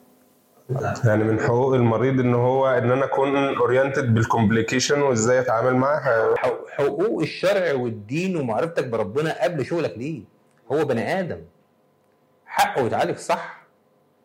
يعني 1.04 1.24
من 1.24 1.40
حقوق 1.40 1.74
المريض 1.74 2.20
إن 2.20 2.34
هو 2.34 2.68
إن 2.68 2.90
أنا 2.90 3.04
أكون 3.04 3.36
oriented 3.56 4.14
بال 4.14 4.27
complication 4.27 5.02
وإزاي 5.02 5.40
أتعامل 5.40 5.74
معاها 5.76 6.34
حق- 6.36 6.68
حقوق 6.68 7.20
الشرع 7.22 7.74
والدين 7.74 8.36
ومعرفتك 8.36 8.86
بربنا 8.86 9.42
قبل 9.44 9.66
شغلك 9.66 9.94
ليه؟ 9.98 10.22
هو 10.72 10.84
بني 10.84 11.20
آدم. 11.20 11.40
حقه 12.46 12.86
يتعالج 12.86 13.16
صح 13.16 13.62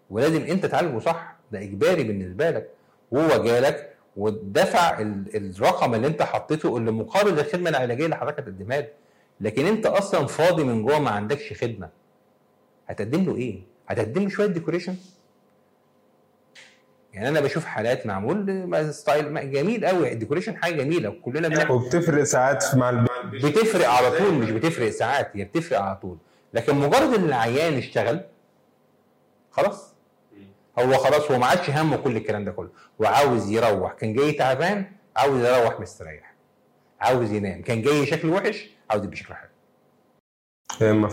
ولازم 0.10 0.42
أنت 0.42 0.66
تعالجه 0.66 1.00
صح. 1.00 1.36
ده 1.52 1.60
إجباري 1.60 2.04
بالنسبة 2.04 2.50
لك. 2.50 2.70
وهو 3.12 3.44
جالك 3.44 3.96
ودفع 4.18 5.00
ال- 5.00 5.36
الرقم 5.58 5.96
اللي 5.96 6.08
أنت 6.08 6.24
حطيته 6.24 6.78
اللي 6.78 6.92
مقابل 6.92 7.40
الخدمة 7.40 7.70
العلاجية 7.70 8.06
اللي 8.06 8.16
حضرتك 8.16 8.40
هتقدمها 8.40 8.82
له. 8.82 8.88
لكن 9.42 9.66
أنت 9.66 9.86
أصلا 9.86 10.28
فاضي 10.28 10.64
من 10.64 10.84
جوه 10.84 11.00
ما 11.00 11.10
عندكش 11.10 11.54
خدمة. 11.64 11.90
هتقدم 12.88 13.24
له 13.26 13.36
إيه؟ 13.36 13.62
هتقدم 13.88 14.24
له 14.24 14.30
شوية 14.30 14.48
decoration 14.48 14.96
يعني 17.14 17.30
أنا 17.30 17.40
بشوف 17.42 17.66
حالات 17.66 18.06
معمول 18.06 18.68
مع 18.68 18.92
style 18.92 19.52
جميل 19.52 19.86
قوي 19.86 20.12
ال 20.12 20.16
decoration 20.16 20.58
حاجة 20.58 20.74
جميلة 20.74 21.10
كلنا 21.22 21.48
بنعمل. 21.48 21.72
وبتفرق 21.72 22.24
ساعات 22.24 22.76
مع 22.76 22.90
الب... 22.90 23.08
بتفرق 23.34 23.90
على 23.90 24.12
طول 24.18 24.34
مش 24.34 24.52
بتفرق 24.52 24.90
ساعات 24.90 25.32
هي 25.34 25.44
بتفرق 25.44 25.82
على 25.82 25.96
طول. 25.96 26.18
لكن 26.54 26.76
مجرد 26.76 27.14
إن 27.14 27.24
العيان 27.24 27.74
اشتغل 27.78 28.22
خلاص. 29.52 29.94
هو 30.80 30.98
خلاص 30.98 31.32
هو 31.32 31.38
ما 31.38 31.46
عادش 31.46 31.70
همه 31.70 31.98
كل 31.98 32.18
الكلام 32.18 32.46
ده 32.46 32.52
كله. 32.52 32.70
وعاوز 33.00 33.50
يروح 33.52 33.94
كان 33.94 34.14
جاي 34.14 34.32
تعبان 34.32 34.86
عاوز 35.16 35.46
يروح 35.46 35.80
مستريح. 35.80 36.34
عاوز 37.02 37.32
ينام 37.32 37.62
كان 37.62 37.82
جاي 37.82 38.06
شكله 38.06 38.32
وحش 38.34 38.70
عاوز 38.90 39.04
يبقى 39.04 39.16
شكله 39.16 39.36
حلو. 39.36 39.50
يا 40.82 40.92
إما 40.92 41.08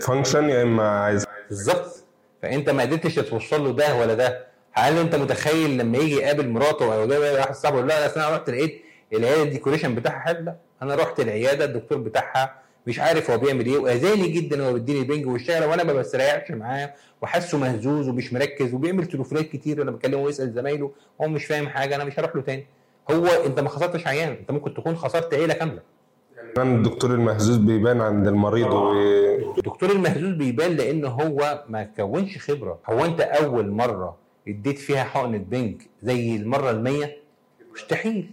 function 0.00 0.48
يا 0.48 0.62
إما 0.62 1.00
عايز 1.00 1.26
بالظبط. 1.48 2.04
فأنت 2.42 2.70
ما 2.70 2.82
قدرتش 2.82 3.14
توصل 3.14 3.64
له 3.64 3.72
ده 3.72 3.94
ولا 3.96 4.14
ده. 4.14 4.48
هل 4.78 4.98
انت 4.98 5.14
متخيل 5.14 5.78
لما 5.78 5.98
يجي 5.98 6.14
يقابل 6.16 6.48
مراته 6.48 6.94
أو 6.94 7.10
يقابل 7.10 7.38
واحد 7.38 7.54
صاحبه 7.54 7.76
يقول 7.76 7.88
لا 7.88 8.06
أصل 8.06 8.20
أنا 8.20 8.36
رحت 8.36 8.50
لقيت 8.50 8.82
العياده 9.12 9.42
ال 9.42 9.47
decoration 9.47 9.94
بتاعها 9.94 10.18
حلو 10.18 10.44
لا 10.44 10.56
أنا 10.82 10.94
رحت 10.94 11.20
العيادة 11.20 11.64
الدكتور 11.64 11.98
بتاعها 11.98 12.54
مش 12.86 13.00
عارف 13.00 13.30
هو 13.30 13.38
بيعمل 13.38 13.66
إيه 13.66 13.78
واذاني 13.78 14.28
جدا 14.28 14.66
هو 14.68 14.72
بيديني 14.72 14.98
البنج 15.00 15.26
والشغله 15.26 15.66
وأنا 15.68 15.84
ما 15.84 15.92
بستريحش 15.92 16.50
معاه 16.50 16.94
وحاسه 17.22 17.58
مهزوز 17.58 18.08
ومش 18.08 18.32
مركز 18.32 18.74
وبيعمل 18.74 19.06
تليفونات 19.06 19.44
كتير 19.48 19.80
وأنا 19.80 19.90
بكلمه 19.90 20.22
ويسأل 20.22 20.52
زمايله 20.52 20.90
هو 21.22 21.28
مش 21.28 21.44
فاهم 21.44 21.68
حاجة 21.68 21.94
أنا 21.96 22.04
مش 22.04 22.18
هروح 22.18 22.36
له 22.36 22.42
تاني. 22.42 22.66
هو 23.10 23.26
انت 23.26 23.60
ما 23.60 23.68
خسرتش 23.68 24.06
عيان 24.06 24.28
انت 24.28 24.50
ممكن 24.50 24.74
تكون 24.74 24.96
خسرت 24.96 25.34
عيلة 25.34 25.54
كاملة. 25.54 25.80
كمان 26.56 26.74
الدكتور 26.76 27.10
المهزوز 27.10 27.56
بيبان 27.56 28.00
عند 28.00 28.26
المريض 28.26 28.72
و... 28.72 28.92
الدكتور 29.58 29.90
المهزوز 29.90 30.34
بيبان 30.34 30.76
لأن 30.76 31.04
هو 31.04 31.64
ما 31.68 31.82
كونش 31.84 32.38
خبرة. 32.38 32.78
هو 32.86 33.04
انت 33.04 33.20
أول 33.20 33.70
مرة 33.70 34.16
اديت 34.48 34.78
فيها 34.78 35.04
حقنه 35.04 35.38
بنج 35.38 35.82
زي 36.02 36.36
المرة 36.36 36.70
المية 36.70 37.16
مستحيل. 37.74 38.30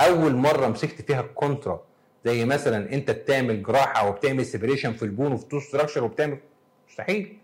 أول 0.00 0.34
مرة 0.34 0.66
مسكت 0.66 1.02
فيها 1.02 1.20
ال 1.20 1.29
contra 1.29 1.84
زي 2.24 2.44
مثلا 2.44 2.92
أنت 2.92 3.10
بتعمل 3.10 3.62
جراحة 3.62 4.08
وبتعمل 4.08 4.44
separation 4.46 4.92
في 4.92 5.02
ال 5.02 5.08
bone 5.08 5.32
وفي 5.32 5.46
tooth 5.46 5.60
structure 5.60 6.04
وبتعمل 6.04 6.38
مستحيل. 6.88 7.38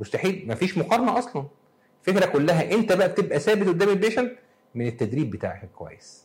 مستحيل. 0.00 0.44
مفيش 0.48 0.78
مقارنة 0.78 1.18
أصلا. 1.18 1.44
الفكرة 2.00 2.26
كلها 2.26 2.72
أنت 2.72 2.92
بقى 2.92 3.08
بتبقى 3.08 3.40
ثابت 3.40 3.68
قدام 3.68 3.88
ال 3.88 3.94
patient 3.94 4.32
من 4.74 4.86
التدريب 4.86 5.30
بتاعك 5.30 5.64
الكويس 5.64 6.24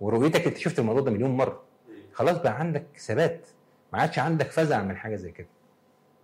ورؤيتك 0.00 0.46
أنت 0.46 0.56
شفت 0.56 0.78
الموضوع 0.78 1.02
ده 1.02 1.10
مليون 1.10 1.30
مرة. 1.30 1.62
خلاص 2.12 2.38
بقى 2.38 2.58
عندك 2.58 2.84
ثبات. 2.98 3.46
ما 3.92 3.98
عادش 4.00 4.18
عندك 4.18 4.50
فزع 4.50 4.82
من 4.82 4.96
حاجة 4.96 5.16
زي 5.16 5.30
كده. 5.30 5.46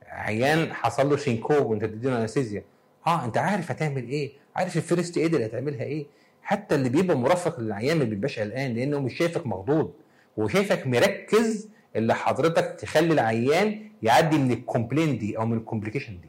عيان 0.07 0.73
حصل 0.73 1.11
له 1.11 1.17
syncope 1.17 1.67
وانت 1.67 1.85
بتديله 1.85 2.23
anesthesia. 2.23 2.65
آه 3.07 3.25
أنت 3.25 3.39
عارف 3.39 3.71
هتعمل 3.71 4.09
إيه؟ 4.09 4.33
عارف 4.57 4.77
ال 4.77 4.84
first 4.84 5.17
aid 5.19 5.35
اللي 5.35 5.47
هتعملها 5.47 5.83
إيه؟ 5.85 6.07
حتى 6.43 6.75
اللي 6.75 6.89
بيبقى 6.89 7.17
مرافق 7.17 7.61
للعيان 7.61 7.99
ما 7.99 8.05
بيبقاش 8.05 8.39
قلقان 8.39 8.75
لأنه 8.75 9.01
مش 9.01 9.15
شايفك 9.19 9.47
مخضوض 9.47 9.93
هو 10.39 10.49
شايفك 10.49 10.87
مركز 10.87 11.69
اللي 11.97 12.15
حضرتك 12.15 12.77
تخلي 12.81 13.13
العيان 13.13 13.91
يعدي 14.03 14.39
من 14.39 14.53
ال 14.53 14.60
complain 14.60 15.19
دي 15.19 15.39
أو 15.39 15.47
من 15.47 15.57
ال 15.57 15.62
complication 15.62 16.21
دي. 16.21 16.29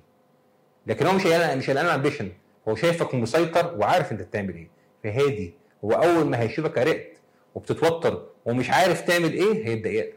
لكن 0.87 1.05
هو 1.05 1.13
مش 1.13 1.27
قلقان 1.27 1.57
مش 1.57 1.69
قلقان 1.69 1.85
على 1.85 1.95
البيشنت 1.95 2.31
هو 2.67 2.75
شايفك 2.75 3.15
مسيطر 3.15 3.75
وعارف 3.77 4.11
أنت 4.11 4.21
بتعمل 4.21 4.55
إيه. 4.55 4.67
فهادي 5.03 5.53
هو 5.85 5.91
أول 5.91 6.25
ما 6.25 6.39
هيشوفك 6.39 6.77
عرقت 6.77 7.11
وبتتوتر 7.55 8.25
ومش 8.45 8.69
عارف 8.69 9.01
تعمل 9.01 9.33
إيه 9.33 9.67
هيبدا 9.67 9.89
يقلق 9.89 10.13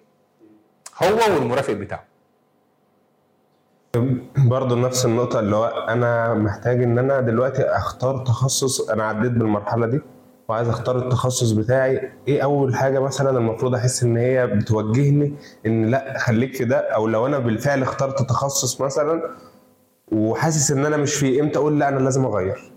هو 1.02 1.34
والمرافق 1.34 1.72
بتاعه. 1.72 2.04
برضه 4.36 4.76
نفس 4.76 5.06
النقطة 5.06 5.40
اللي 5.40 5.56
هو 5.56 5.66
أنا 5.66 6.34
محتاج 6.34 6.82
إن 6.82 6.98
أنا 6.98 7.20
دلوقتي 7.20 7.62
أختار 7.62 8.18
تخصص 8.18 8.90
أنا 8.90 9.04
عديت 9.04 9.32
بالمرحلة 9.32 9.86
دي 9.86 10.00
وعايز 10.48 10.68
أختار 10.68 10.98
التخصص 10.98 11.50
بتاعي. 11.50 12.12
إيه 12.28 12.42
أول 12.42 12.74
حاجة 12.74 12.98
مثلا 12.98 13.38
المفروض 13.38 13.74
أحس 13.74 14.02
إن 14.02 14.16
هي 14.16 14.46
بتوجهني؟ 14.46 15.34
إن 15.66 15.86
لأ 15.86 16.18
خليك 16.18 16.54
في 16.56 16.64
ده. 16.64 16.76
أو 16.78 17.06
لو 17.08 17.26
أنا 17.26 17.38
بالفعل 17.38 17.82
اخترت 17.82 18.22
تخصص 18.22 18.80
مثلا 18.80 19.22
وحاسس 20.12 20.70
إن 20.70 20.86
أنا 20.86 20.96
مش 20.96 21.14
فيه 21.14 21.40
إمتى 21.40 21.58
أقول 21.58 21.78
لأ 21.80 21.88
أنا 21.88 21.98
لازم 22.00 22.24
أغير؟ 22.24 22.72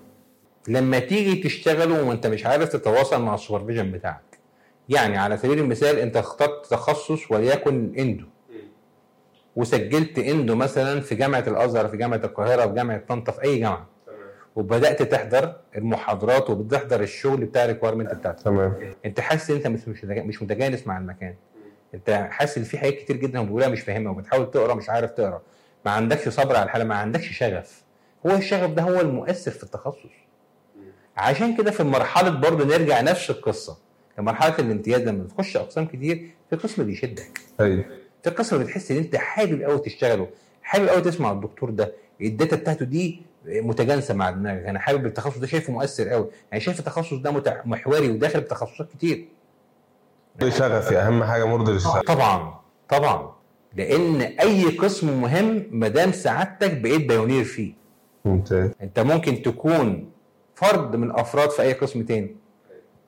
لما 0.68 1.00
تيجي 1.00 1.44
تشتغل 1.44 1.92
وأنت 1.92 2.28
مش 2.28 2.46
عارف 2.46 2.70
تتواصل 2.70 3.22
مع 3.22 3.36
ال 3.36 3.40
supervision 3.40 3.92
بتاعك. 3.92 4.40
يعني 4.90 5.18
على 5.18 5.38
سبيل 5.38 5.60
المثال 5.60 5.96
أنت 6.00 6.18
اخترت 6.18 6.66
تخصص 6.70 7.32
وليكن 7.32 7.94
endo. 8.00 8.26
وسجلت 9.58 10.20
endo 10.20 10.56
مثلا 10.56 11.02
في 11.02 11.16
جامعة 11.16 11.44
الأزهر 11.48 11.88
في 11.88 11.98
جامعة 11.98 12.22
القاهرة 12.24 12.68
في 12.68 12.74
جامعة 12.74 13.02
طنطا 13.08 13.32
في 13.32 13.44
أي 13.44 13.60
جامعة. 13.60 13.88
وبدأت 14.56 15.02
تحضر 15.02 15.56
المحاضرات 15.78 16.50
وبتحضر 16.50 17.02
الشغل 17.02 17.38
بتاع 17.46 17.64
ال 17.64 17.68
requirement 17.68 18.14
بتاعتك. 18.14 18.44
تمام. 18.44 18.74
أنت 19.06 19.20
حاسس 19.20 19.50
إن 19.52 19.56
أنت 19.56 19.68
مش 19.68 20.04
مش 20.08 20.42
متجانس 20.44 20.88
مع 20.88 20.98
المكان. 20.98 21.36
أنت 21.94 22.28
حاسس 22.32 22.58
إن 22.58 22.64
في 22.64 22.78
حاجات 22.78 22.94
كتير 22.94 23.16
جدا 23.18 23.42
بتقولها 23.44 23.68
مش 23.68 23.82
فاهمها 23.82 24.12
وبتحاول 24.12 24.52
تقرأ 24.52 24.74
مش 24.74 24.90
عارف 24.90 25.12
تقرأ. 25.12 25.42
ما 25.86 25.92
عندكش 25.92 26.30
صبر 26.30 26.56
على 26.56 26.66
الحالة 26.66 26.84
ما 26.86 26.96
عندكش 26.96 27.38
شغف. 27.38 27.84
هو 28.28 28.32
الشغف 28.32 28.70
ده 28.72 28.82
هو 28.82 29.02
المؤثر 29.02 29.52
في 29.52 29.64
التخصص. 29.64 30.10
عشان 31.18 31.58
كده 31.58 31.72
في 31.72 31.84
مرحلة 31.84 32.30
برضه 32.30 32.66
نرجع 32.66 33.02
نفس 33.02 33.30
القصة. 33.30 33.78
في 34.16 34.22
مرحلة 34.22 34.56
الامتياز 34.60 35.02
لما 35.02 35.24
بتخش 35.24 35.58
أقسام 35.58 35.86
كتير 35.86 36.30
في 36.50 36.56
قسم 36.56 36.84
بيشدك. 36.84 37.40
أيوه 38.28 38.36
في 38.36 38.44
قسم 38.44 38.58
بتحس 38.58 38.92
إن 38.92 38.98
أنت 38.98 39.16
حابب 39.16 39.62
قوي 39.62 39.80
تشتغله. 39.80 40.28
حابب 40.64 40.88
قوي 40.88 41.02
تسمع 41.02 41.32
الدكتور 41.32 41.70
ده. 41.70 41.94
الداتا 42.22 42.56
بتاعته 42.56 42.86
دي 42.86 43.22
متجانسة 43.46 44.14
مع 44.14 44.30
دماغك. 44.30 44.66
أنا 44.66 44.80
حابب 44.80 45.06
التخصص 45.06 45.38
ده 45.38 45.48
شايفه 45.48 45.74
مؤثر 45.74 46.10
قوي 46.10 46.30
يعني 46.52 46.64
شايف 46.64 46.80
التخصص 46.80 47.14
ده 47.14 47.32
محوري 47.66 48.10
وداخل 48.10 48.42
بتخصصات 48.42 48.90
كتير. 48.92 49.28
شغفي 50.50 50.98
أهم 50.98 51.24
حاجة 51.24 51.46
مرضي 51.46 51.72
للشغف 51.72 52.02
طبعا 52.02 52.60
طبعا. 52.90 53.32
لأن 53.76 54.22
أي 54.22 54.64
قسم 54.64 55.22
مهم 55.22 55.68
ما 55.72 55.88
دام 55.88 56.12
سعادتك 56.12 56.78
بقيت 56.78 57.06
pioneer 57.06 57.44
فيه. 57.44 57.74
ممتاز. 58.26 58.72
أنت 58.82 59.00
ممكن 59.00 59.42
تكون 59.42 60.10
فرد 60.56 60.96
من 60.96 61.12
أفراد 61.12 61.50
في 61.50 61.62
أي 61.62 61.74
قسم 61.74 62.04
تاني. 62.04 62.36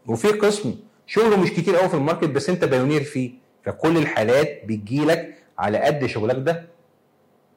وفي 0.08 0.28
قسم 0.28 0.76
شغله 1.08 1.42
مش 1.42 1.52
كتير 1.52 1.76
قوي 1.76 1.90
في 1.90 1.96
ال 1.96 2.01
market 2.01 2.30
بس 2.30 2.50
أنت 2.50 2.66
pioneer 2.66 3.04
فيه. 3.04 3.39
فكل 3.66 3.98
الحالات 3.98 4.62
بتجيلك 4.66 5.36
على 5.60 5.78
قد 5.78 6.06
شغلك 6.06 6.36
ده. 6.36 6.66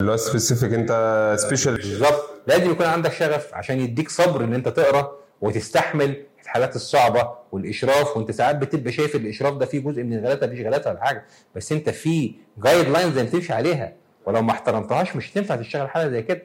اللي 0.01 0.13
هو 0.13 0.17
specific 0.17 0.73
أنت 0.73 1.35
special 1.39 1.77
بالظبط. 1.77 2.31
لازم 2.47 2.71
يكون 2.71 2.87
عندك 2.87 3.13
شغف 3.13 3.55
عشان 3.55 3.81
يديك 3.81 4.09
صبر 4.09 4.45
إن 4.45 4.55
أنت 4.55 4.69
تقرأ 4.69 5.17
وتستحمل 5.41 6.25
الحالات 6.43 6.77
الصعبة 6.77 7.31
والإشراف. 7.53 8.17
وأنت 8.17 8.31
ساعات 8.31 8.57
بتبقى 8.57 8.93
شايف 8.93 9.17
الإشراف 9.17 9.55
ده 9.55 9.67
فيه 9.67 9.79
جزء 9.81 10.03
من 10.03 10.19
الغلطة 10.19 10.47
مفيش 10.47 10.67
غلطة 10.67 10.91
ولا 10.91 11.05
حاجة. 11.05 11.25
بس 11.55 11.73
أنت 11.73 11.91
في 11.91 12.35
جايد 12.59 12.89
لاينز 12.89 13.17
لازم 13.19 13.31
تمشي 13.31 13.53
عليها. 13.53 13.93
ولو 14.27 14.43
ما 14.43 14.53
احترمتهاش 14.53 15.17
مش 15.17 15.33
هتنفع 15.33 15.57
تشتغل 15.57 15.89
حالة 15.89 16.11
زي 16.11 16.23
كده. 16.23 16.43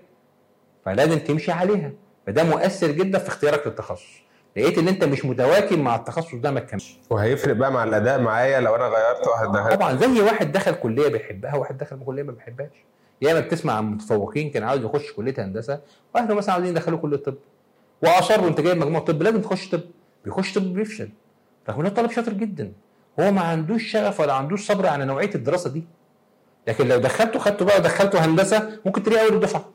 فلازم 0.86 1.20
تمشي 1.20 1.52
عليها. 1.52 1.92
فده 2.28 2.44
مؤثر 2.44 2.92
جدا 2.92 3.20
في 3.20 3.28
اختيارك 3.28 3.68
للتخصص. 3.68 4.27
لقيت 4.58 4.78
إن 4.78 4.88
أنت 4.88 5.04
مش 5.04 5.26
متواكب 5.26 5.80
مع 5.80 5.96
التخصص 5.96 6.36
ده 6.36 6.52
ما 6.52 6.60
تكملش. 6.60 6.98
وهيفرق 7.10 7.54
بقى 7.56 7.72
مع 7.72 7.84
الأداء 7.84 8.22
معايا 8.22 8.60
لو 8.60 8.76
أنا 8.76 8.84
غيرت 8.86 9.28
واحد 9.28 9.52
ده 9.52 9.76
طبعا 9.76 9.96
زي 9.96 10.22
واحد 10.22 10.52
دخل 10.52 10.72
كلية 10.72 11.08
بيحبها 11.08 11.56
وواحد 11.56 11.78
دخل 11.78 12.00
كلية 12.06 12.24
ما 12.24 12.32
بيحبهاش. 12.32 12.86
ياما 13.22 13.40
بتسمع 13.40 13.74
عن 13.74 13.84
متفوقين 13.92 14.50
كان 14.52 14.64
عاوز 14.64 14.84
يخش 14.84 15.12
كلية 15.12 15.34
هندسة 15.38 15.80
واهله 16.16 16.36
مثلا 16.36 16.54
عاوزين 16.54 16.70
يدخلوه 16.72 17.00
كلية 17.00 17.18
طب. 17.18 17.36
واصروا 18.04 18.48
انت 18.48 18.62
جايب 18.62 18.78
مجموع 18.78 19.00
طب 19.02 19.24
لازم 19.24 19.42
تخش 19.42 19.70
طب. 19.70 19.82
بيخش 20.26 20.54
طب 20.54 20.74
بيفشل. 20.74 21.10
رغم 21.70 21.80
إنه 21.80 21.90
طالب 21.90 22.12
شاطر 22.12 22.34
جدا. 22.34 22.72
هو 23.20 23.32
ما 23.32 23.42
عندوش 23.42 23.84
شغف 23.84 24.20
ولا 24.20 24.34
عندوش 24.34 24.68
صبر 24.68 24.88
على 24.88 25.06
نوعية 25.06 25.36
الدراسة 25.36 25.70
دي. 25.70 25.84
لكن 26.68 26.88
لو 26.88 26.98
دخلته 26.98 27.40
خدته 27.40 27.66
بقى 27.66 27.78
ودخلته 27.78 28.26
هندسة 28.26 28.80
ممكن 28.86 29.04
تلاقيه 29.04 29.26
أول 29.28 29.36
الدفعة. 29.36 29.66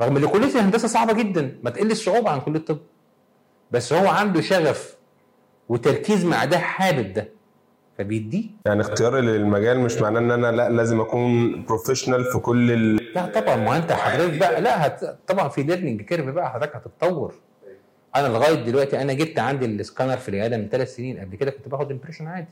رغم 0.00 0.16
إن 0.16 0.26
كلية 0.26 0.46
الهندسة 0.54 0.88
صعبة 0.88 1.12
جدا. 1.12 1.58
ما 1.62 1.70
تقلش 1.70 2.04
صعوبة 2.04 2.30
عن 2.30 2.40
كلية 2.40 2.58
الطب 2.58 2.78
بس 3.70 3.92
هو 3.92 4.08
عنده 4.08 4.40
شغف 4.40 4.96
وتركيز 5.68 6.24
مع 6.24 6.44
ده 6.44 6.58
حابب 6.58 7.12
ده. 7.12 7.28
فبيديه. 7.98 8.44
يعني 8.66 8.80
اختياري 8.80 9.20
للمجال 9.20 9.80
مش 9.80 9.96
معناه 9.96 10.20
إن 10.20 10.30
أنا 10.30 10.52
لا 10.52 10.68
لازم 10.70 11.00
أكون 11.00 11.64
professional 11.64 12.24
في 12.24 12.38
كل 12.38 12.70
ال... 12.72 13.14
لا 13.14 13.26
طبعا 13.26 13.56
ما 13.56 13.76
أنت 13.76 13.92
حضرتك 13.92 14.38
بقى 14.38 14.60
لا 14.60 14.86
هت... 14.86 15.18
طبعا 15.26 15.48
في 15.48 15.62
learning 15.62 16.02
curve 16.02 16.26
بقى 16.26 16.50
حضرتك 16.50 16.76
هتتطور. 16.76 17.34
أنا 18.16 18.28
لغاية 18.28 18.54
دلوقتي 18.54 19.02
أنا 19.02 19.12
جبت 19.12 19.38
عندي 19.38 19.66
السكانر 19.66 20.16
في 20.16 20.28
العيادة 20.28 20.56
من 20.56 20.68
ثلاث 20.68 20.96
سنين 20.96 21.18
قبل 21.18 21.36
كده 21.36 21.50
كنت 21.50 21.68
باخد 21.68 21.90
impression 21.90 22.26
عادي. 22.26 22.48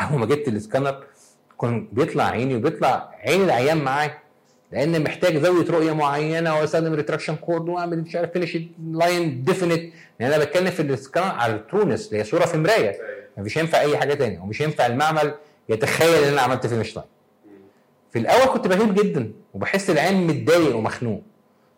أول 0.00 0.18
ما 0.20 0.26
جبت 0.26 0.48
السكانر 0.48 1.04
كان 1.60 1.88
بيطلع 1.92 2.24
عيني 2.24 2.56
وبيطلع 2.56 3.10
عين 3.24 3.42
العيان 3.44 3.78
معايا. 3.84 4.18
لأن 4.72 5.02
محتاج 5.02 5.36
زاوية 5.36 5.70
رؤية 5.70 5.92
معينة 5.92 6.58
وأستخدم 6.58 6.94
retraction 6.94 7.36
cord 7.36 7.68
وأعمل 7.68 8.00
مش 8.02 8.16
عارف 8.16 8.30
finish 8.32 8.58
line 8.92 9.44
definite 9.44 9.92
لأن 10.20 10.32
أنا 10.32 10.44
بتكلم 10.44 10.70
في 10.70 10.82
السكانر 10.82 11.26
على 11.26 11.54
الترونس 11.54 12.06
اللي 12.08 12.18
هي 12.20 12.24
صورة 12.24 12.44
في 12.46 12.58
مراية. 12.58 12.96
مش 13.38 13.58
هينفع 13.58 13.80
أي 13.80 13.96
حاجة 13.98 14.14
تانية 14.14 14.38
ومش 14.40 14.62
هينفع 14.62 14.86
المعمل 14.86 15.34
يتخيل 15.68 16.24
إن 16.24 16.32
أنا 16.32 16.40
عملت 16.40 16.66
finish 16.66 16.96
line 16.96 17.08
في 18.12 18.18
الأول 18.18 18.46
كنت 18.52 18.68
بغيب 18.68 18.94
جدا 18.94 19.32
وبحس 19.54 19.90
العيان 19.90 20.26
متضايق 20.26 20.76
ومخنوق. 20.76 21.22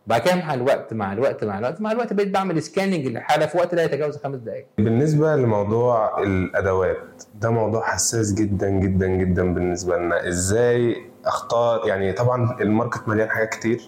بعد 0.07 0.21
كده 0.21 0.35
مع 0.35 0.55
الوقت 0.55 0.95
مع 0.95 1.13
الوقت 1.13 1.45
مع 1.45 1.59
الوقت 1.59 1.81
مع 1.81 1.93
الوقت 1.93 2.13
بقيت 2.13 2.29
بعمل 2.29 2.63
scanning 2.63 3.07
للحاله 3.07 3.47
في 3.47 3.59
وقت 3.59 3.75
لا 3.75 3.83
يتجاوز 3.85 4.17
خمس 4.17 4.39
دقائق 4.39 4.67
بالنسبة 4.79 5.37
لموضوع 5.37 6.23
الأدوات 6.23 7.23
ده 7.35 7.51
موضوع 7.51 7.83
حساس 7.87 8.33
جدا 8.35 8.69
جدا 8.71 9.07
جدا 9.07 9.55
بالنسبة 9.55 9.97
لنا. 9.97 10.29
إزاي 10.29 10.97
أختار؟ 11.25 11.89
يعني 11.89 12.13
طبعا 12.13 12.57
ال 12.61 12.68
market 12.68 13.09
مليان 13.09 13.31
حاجات 13.31 13.49
كتير 13.49 13.81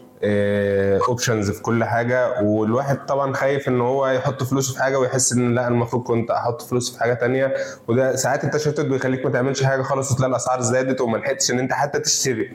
options 1.08 1.50
في 1.50 1.62
كل 1.62 1.84
حاجة 1.84 2.40
والواحد 2.42 3.06
طبعا 3.06 3.32
خايف 3.32 3.68
إن 3.68 3.80
هو 3.80 4.06
يحط 4.08 4.42
فلوسه 4.42 4.74
في 4.74 4.82
حاجة 4.82 4.98
ويحس 4.98 5.32
إن 5.32 5.54
لا 5.54 5.68
المفروض 5.68 6.02
كنت 6.02 6.30
أحط 6.30 6.62
فلوسي 6.62 6.92
في 6.92 7.00
حاجة 7.00 7.14
تانية. 7.14 7.54
وده 7.88 8.16
ساعات 8.16 8.44
التشتت 8.44 8.80
بيخليك 8.80 9.24
ما 9.24 9.30
تعملش 9.30 9.62
حاجة 9.62 9.82
خالص 9.82 10.12
وتلاقي 10.12 10.30
الأسعار 10.30 10.60
زادت 10.60 11.00
وما 11.00 11.16
لحقتش 11.18 11.50
إن 11.50 11.58
أنت 11.58 11.72
حتى 11.72 11.98
تشتري. 11.98 12.50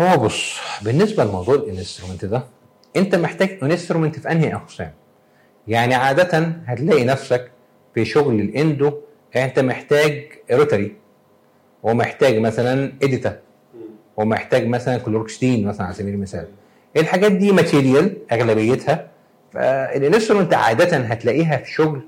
هو 0.00 0.16
بص 0.16 0.56
بالنسبة 0.82 1.24
لموضوع 1.24 1.54
ال 1.54 1.60
instrument 1.60 2.24
ده 2.24 2.42
انت 2.96 3.14
محتاج 3.14 3.58
instrument 3.62 4.18
في 4.18 4.30
انهي 4.32 4.54
أقسام؟ 4.54 4.92
يعني 5.68 5.94
عادة 5.94 6.38
هتلاقي 6.66 7.04
نفسك 7.04 7.50
في 7.94 8.04
شغل 8.04 8.40
ال 8.40 8.50
endo 8.50 8.92
انت 9.36 9.58
محتاج 9.58 10.24
rotary 10.52 10.96
ومحتاج 11.82 12.38
مثلا 12.38 12.92
EDTA 13.02 13.38
ومحتاج 14.16 14.66
مثلا 14.66 14.98
كلوركستين 14.98 15.66
مثلا 15.66 15.86
على 15.86 15.94
سبيل 15.94 16.14
المثال. 16.14 16.48
الحاجات 16.96 17.32
دي 17.32 17.52
material 17.52 18.16
أغلبيتها 18.32 19.08
فال 19.52 19.69
instrument 19.69 20.54
عادة 20.54 20.96
هتلاقيها 20.96 21.56
في 21.56 21.72
شغل 21.72 22.02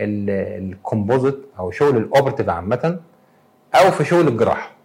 ال 0.00 0.14
composite 0.14 1.38
أو 1.58 1.70
شغل 1.70 1.96
ال 1.96 2.01
operative 2.01 2.48
عامة 2.48 3.00
أو 3.74 3.90
في 3.90 4.04
شغل 4.04 4.28
الجراحة. 4.28 4.75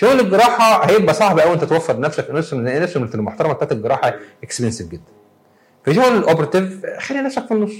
شغل 0.00 0.20
الجراحة 0.20 0.90
هيبقى 0.90 1.14
صعب 1.14 1.40
قوي 1.40 1.54
أنت 1.54 1.64
توفر 1.64 1.96
لأن 1.96 2.66
ال 2.68 2.72
instrument 2.72 3.14
المحترمه 3.14 3.52
بتاعت 3.52 3.72
الجراحة 3.72 4.14
expensive 4.42 4.88
جدا. 4.88 5.02
في 5.84 5.94
شغل 5.94 6.16
ال 6.16 6.23
operative 6.23 6.86
خلي 6.98 7.20
نفسك 7.20 7.46
في 7.46 7.54
النص. 7.54 7.72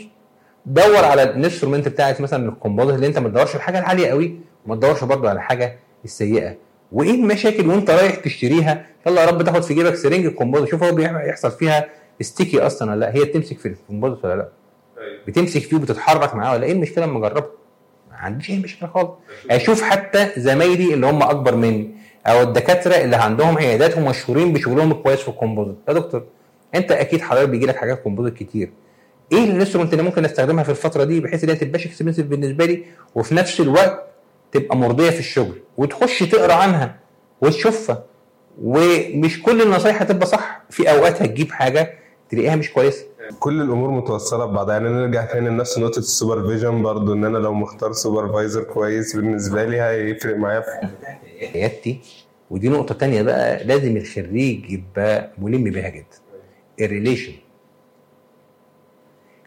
دور 0.66 1.04
على 1.04 1.22
ال 1.22 1.28
instrument 1.28 1.88
بتاعت 1.88 2.20
مثلا 2.20 2.48
ال 2.48 2.53
composite 2.53 2.94
اللي 2.94 3.06
أنت 3.06 3.18
ما 3.18 3.28
تدورش 3.28 3.56
الحاجة 3.56 3.78
العاليه 3.78 4.08
قوي 4.08 4.40
وما 4.66 4.76
تدورش 4.76 5.04
برضه 5.04 5.28
على 5.28 5.36
الحاجة 5.36 5.78
السيئة. 6.04 6.56
وإيه 6.92 7.10
المشاكل 7.14 7.68
وأنت 7.68 7.90
رايح 7.90 8.14
تشتريها؟ 8.14 8.86
يلا 9.06 9.20
يا 9.20 9.26
رب 9.26 9.42
تاخد 9.42 9.62
في 9.62 9.74
جيبك 9.74 9.94
syringe 9.94 10.26
ال 10.26 10.31
composite 10.31 10.68
شوف 10.68 10.82
هو 10.82 10.92
بيحصل 10.92 11.50
فيها 11.50 11.88
sticky 12.20 12.60
أصلا 12.60 12.90
ولا 12.90 13.00
لأ. 13.00 13.14
هي 13.14 13.24
بتمسك 13.24 13.58
في 13.58 13.66
ال 13.68 13.74
composite 13.74 14.24
ولا 14.24 14.34
لأ؟ 14.34 14.48
بتمسك 15.26 15.60
فيه 15.60 15.76
وبتتحرك 15.76 16.34
معاه 16.34 16.52
ولا 16.52 16.64
إيه 16.64 16.72
المشكلة 16.72 17.06
لما 17.06 17.20
جربت؟ 17.20 17.50
ما 18.10 18.16
عنديش 18.16 18.50
أي 18.50 18.58
مشكلة 18.58 18.88
خالص. 18.88 19.10
أشوف 19.50 19.82
حتى 19.82 20.28
زمايلي 20.36 20.94
اللي 20.94 21.06
هم 21.06 21.22
أكبر 21.22 21.54
مني. 21.56 21.99
أو 22.26 22.42
الدكاترة 22.42 22.94
اللي 22.94 23.16
عندهم 23.16 23.58
عيادات 23.58 23.98
ومشهورين 23.98 24.52
بشغلهم 24.52 24.92
الكويس 24.92 25.20
في 25.20 25.28
ال 25.28 25.33
composite 25.33 25.76
يا 25.88 25.92
دكتور 25.92 26.24
أنت 26.74 26.92
أكيد 26.92 27.20
حضرتك 27.20 27.48
بيجي 27.48 27.66
لك 27.66 27.76
حاجات 27.76 28.02
composite 28.02 28.34
كتير. 28.34 28.70
إيه 29.32 29.44
ال 29.44 29.49
instrument 29.49 29.92
اللي 29.92 30.02
ممكن 30.04 30.24
استخدمها 30.24 30.64
في 30.64 30.70
الفترة 30.70 31.04
دي 31.04 31.20
بحيث 31.20 31.44
ان 31.44 31.50
هي 31.50 31.56
تبقاش 31.56 31.86
expensive 31.86 32.26
بالنسبة 32.26 32.64
لي 32.64 32.84
وفي 33.14 33.34
نفس 33.34 33.60
الوقت 33.60 34.06
تبقى 34.52 34.76
مرضية 34.76 35.10
في 35.10 35.18
الشغل؟ 35.18 35.58
وتخش 35.76 36.18
تقرأ 36.18 36.52
عنها 36.54 36.96
وتشوفها. 37.40 38.04
ومش 38.62 39.42
كل 39.42 39.62
النصايح 39.62 40.02
هتبقى 40.02 40.26
صح. 40.26 40.62
في 40.70 40.90
أوقات 40.90 41.22
هتجيب 41.22 41.52
حاجة 41.52 41.94
تلاقيها 42.30 42.56
مش 42.56 42.72
كويسة. 42.72 43.04
كل 43.38 43.60
الأمور 43.62 43.90
متوصلة 43.90 44.44
ببعضها 44.44 44.74
يعني 44.74 44.88
نرجع 44.88 45.24
تاني 45.24 45.48
لنفس 45.48 45.78
نقطة 45.78 45.98
ال 45.98 46.05
supervision 46.05 46.82
برضو 46.82 47.12
إن 47.12 47.24
أنا 47.24 47.38
لو 47.38 47.54
مختار 47.54 47.92
supervisor 47.92 48.62
كويس 48.62 49.16
بالنسبة 49.16 49.64
لي 49.64 49.80
هيفرق 49.82 50.36
معايا 50.36 50.60
في 50.60 50.70
عيادتي 51.54 52.00
ودي 52.50 52.68
نقطة 52.68 52.94
تانية 52.94 53.22
بقى 53.22 53.64
لازم 53.64 53.96
الخريج 53.96 54.70
يبقى 54.70 55.30
ملم 55.38 55.64
بيها 55.64 55.88
جدا. 55.88 56.06
ال 56.80 56.86
relation 56.86 57.32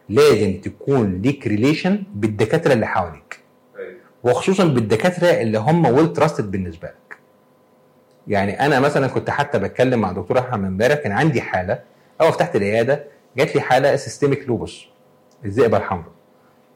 لازم 0.08 0.60
تكون 0.60 1.22
ليك 1.22 1.46
relation 1.46 2.02
بالدكاترة 2.14 2.72
اللي 2.72 2.86
حواليك. 2.86 3.40
وخصوصا 4.24 4.64
بالدكاترة 4.64 5.26
اللي 5.26 5.58
هم 5.58 5.86
well 5.86 6.12
trusted 6.12 6.50
بالنسبة 6.50 6.88
لك. 6.88 7.16
يعني 8.28 8.60
أنا 8.66 8.80
مثلا 8.80 9.06
كنت 9.06 9.30
حتى 9.30 9.58
بتكلم 9.58 10.00
مع 10.00 10.12
دكتور 10.12 10.38
أحمد 10.38 10.64
امبارح 10.64 10.94
كان 10.98 11.12
عندي 11.12 11.40
حالة 11.40 11.78
اول 12.20 12.32
فتحت 12.32 12.56
العيادة 12.56 13.04
جات 13.36 13.54
لي 13.54 13.60
حالة 13.60 13.96
systemic 13.96 14.48
lupus 14.48 14.80
الذئبه 15.44 15.76
الحمراء. 15.76 16.12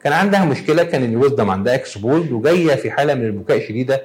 كان 0.03 0.13
عندها 0.13 0.45
مشكلة 0.45 0.83
كان 0.83 1.03
ال 1.03 1.10
wisdom 1.10 1.49
عندها 1.49 1.75
exposed 1.75 2.31
وجاية 2.31 2.75
في 2.75 2.91
حالة 2.91 3.13
من 3.13 3.25
البكاء 3.25 3.59
شديدة 3.59 4.01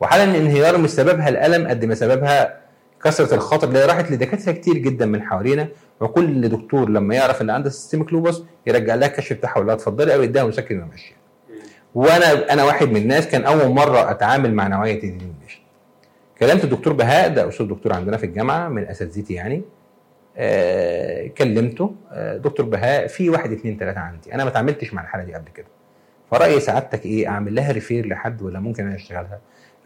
وحالة 0.00 0.24
من 0.26 0.30
الانهيار 0.34 0.78
مش 0.78 0.90
سببها 0.90 1.28
الألم 1.28 1.68
قد 1.68 1.84
ما 1.84 1.94
سببها 1.94 2.60
كثرة 3.04 3.34
الخطر 3.34 3.68
اللي 3.68 3.84
راحت 3.84 4.10
لدكاترة 4.10 4.52
كتير 4.52 4.78
جدا 4.78 5.06
من 5.06 5.22
حوالينا. 5.22 5.68
وكل 6.00 6.48
دكتور 6.48 6.88
لما 6.88 7.14
يعرف 7.14 7.42
إن 7.42 7.50
عندها 7.50 7.70
systemic 7.70 8.12
lupus 8.12 8.42
يرجع 8.66 8.94
لها 8.94 9.08
الكشف 9.08 9.36
بتاعها 9.36 9.58
ولا 9.58 9.72
اتفضلي 9.72 10.14
أو 10.14 10.22
يديها 10.22 10.44
مسكن 10.44 10.78
ويمشيها. 10.78 11.16
وأنا 11.94 12.52
أنا 12.52 12.64
واحد 12.64 12.88
من 12.88 12.96
الناس 12.96 13.26
كان 13.28 13.44
أول 13.44 13.68
مرة 13.68 14.10
أتعامل 14.10 14.54
مع 14.54 14.68
نوعية 14.68 15.02
ال 15.02 15.10
patient 15.10 15.62
كلمت 16.38 16.64
الدكتور 16.64 16.92
بهاء 16.92 17.28
ده 17.34 17.48
أستاذ 17.48 17.66
دكتور 17.66 17.92
عندنا 17.92 18.16
في 18.16 18.26
الجامعة 18.26 18.68
من 18.68 18.84
أساتذتي 18.84 19.34
يعني. 19.34 19.62
آه 20.36 21.26
كلمته. 21.26 21.94
آه 22.12 22.36
دكتور 22.36 22.66
بهاء 22.66 23.06
في 23.06 23.30
واحد 23.30 23.52
اثنين 23.52 23.76
ثلاثة 23.78 24.00
عندي. 24.00 24.34
أنا 24.34 24.44
ما 24.44 24.50
اتعاملتش 24.50 24.94
مع 24.94 25.02
الحالة 25.02 25.24
دي 25.24 25.34
قبل 25.34 25.48
كده. 25.54 25.66
فراي 26.30 26.60
سعادتك 26.60 27.06
إيه؟ 27.06 27.28
أعمل 27.28 27.54
لها 27.54 27.72
refer 27.72 28.06
لحد 28.06 28.42
ولا 28.42 28.60
ممكن 28.60 28.86
أنا 28.86 28.94
أشتغلها؟ 28.96 29.38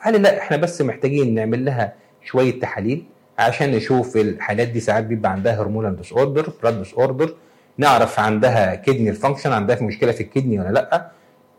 قال 0.05 0.13
لي 0.15 0.19
لا 0.21 0.39
إحنا 0.39 0.57
بس 0.57 0.83
محتاجين 0.83 1.35
نعمل 1.35 1.65
لها 1.65 1.93
شوية 2.25 2.61
تحاليل 2.61 3.05
عشان 3.39 3.71
نشوف 3.71 4.17
الحالات 4.17 4.69
دي. 4.69 4.81
ساعات 4.81 5.05
بيبقى 5.05 5.33
عندها 5.33 5.61
hormonal 5.62 5.97
disorder 5.97 6.53
blood 6.62 6.79
disorder 6.79 7.35
نعرف 7.79 8.21
عندها 8.21 8.75
kidney 8.75 9.12
function 9.12 9.53
عندها 9.53 9.77
في 9.77 9.85
مشكلة 9.85 10.13
في 10.13 10.23
ال 10.23 10.28
kidney 10.28 10.61
ولا 10.61 10.69
لأ 10.69 11.11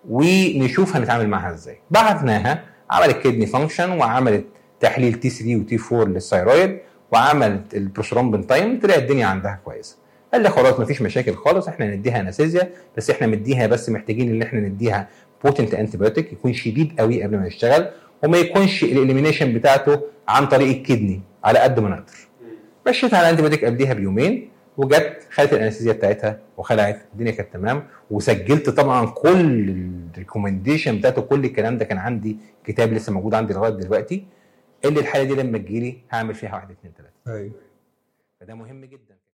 ونشوف 0.10 0.96
هنتعامل 0.96 1.28
معاها 1.30 1.54
إزاي. 1.54 1.78
بعتناها 1.92 2.64
عملت 2.92 3.18
kidney 3.24 3.46
function 3.46 3.92
وعملت 3.92 4.46
تحليل 4.80 5.14
T3 5.14 5.30
و 5.30 5.56
T4 5.56 5.80
لل 5.96 6.06
thyroid 6.14 6.80
وعملت 7.12 7.74
ال 7.74 7.80
prothrombin 7.80 8.48
time 8.48 8.80
طلع 8.80 8.96
الدنيا 8.96 9.26
عندها 9.26 9.60
كويسة. 9.66 9.98
قال 10.34 10.44
لي 10.44 10.50
خلاص 10.50 10.80
مفيش 10.80 11.02
مشاكل 11.02 11.34
خالص 11.34 11.68
إحنا 11.68 11.96
نديها 11.96 12.20
anesthesia 12.20 12.70
بس 12.98 13.10
إحنا 13.10 13.28
نديها 13.28 13.68
بس 13.68 13.90
محتاجين 13.90 14.30
ان 14.30 14.42
إحنا 14.42 14.60
نديها 14.60 15.08
potent 15.44 15.74
antibiotic 15.74 16.34
يكون 16.34 16.54
شديد 16.54 17.00
قوي 17.00 17.24
قبل 17.24 17.38
ما 17.38 17.48
يشتغل 17.48 17.90
وما 18.24 18.38
يكونش 18.38 18.84
ال 18.84 18.90
elimination 18.90 19.54
بتاعته 19.54 20.02
عن 20.28 20.48
طريق 20.48 20.68
ال 20.78 20.84
kidney 20.84 21.22
على 21.44 21.60
قد 21.60 21.80
ما 21.80 21.90
نقدر. 21.90 22.14
مشيت 22.88 23.14
على 23.14 23.24
ال 23.24 23.28
antibiotic 23.28 23.66
قبليها 23.66 23.94
بيومين 23.94 24.50
وجت 24.78 25.28
خدت 25.32 25.54
ال 25.54 25.57
anesthesia 25.57 25.94
بتاعتها 25.94 26.40
وخلعت 26.58 27.02
الدنيا 27.14 27.32
كانت 27.32 27.54
تمام. 27.54 27.84
وسجلت 28.12 28.70
طبعا 28.70 29.06
كل 29.06 29.76
الريكومنديشن 30.14 30.98
بتاعته 30.98 31.22
كل 31.22 31.46
الكلام 31.46 31.78
ده 31.78 31.86
كان 31.86 31.98
عندي 31.98 32.38
كتاب 32.66 32.94
لسه 32.94 33.14
موجود 33.14 33.34
عندي 33.34 33.54
لغاية 33.54 33.72
دلوقتي. 33.72 34.24
اللي 34.86 35.00
الحاله 35.00 35.24
دي 35.24 35.42
لما 35.42 35.58
تجيلي 35.58 36.02
هعمل 36.12 36.36
فيها 36.36 36.56
واحد 36.56 36.72
اثنين 36.72 36.94
ثلاثة 36.98 37.14
أيوه. 37.28 37.54
فده 38.40 38.56
مهم 38.56 38.86
جدا. 38.86 39.19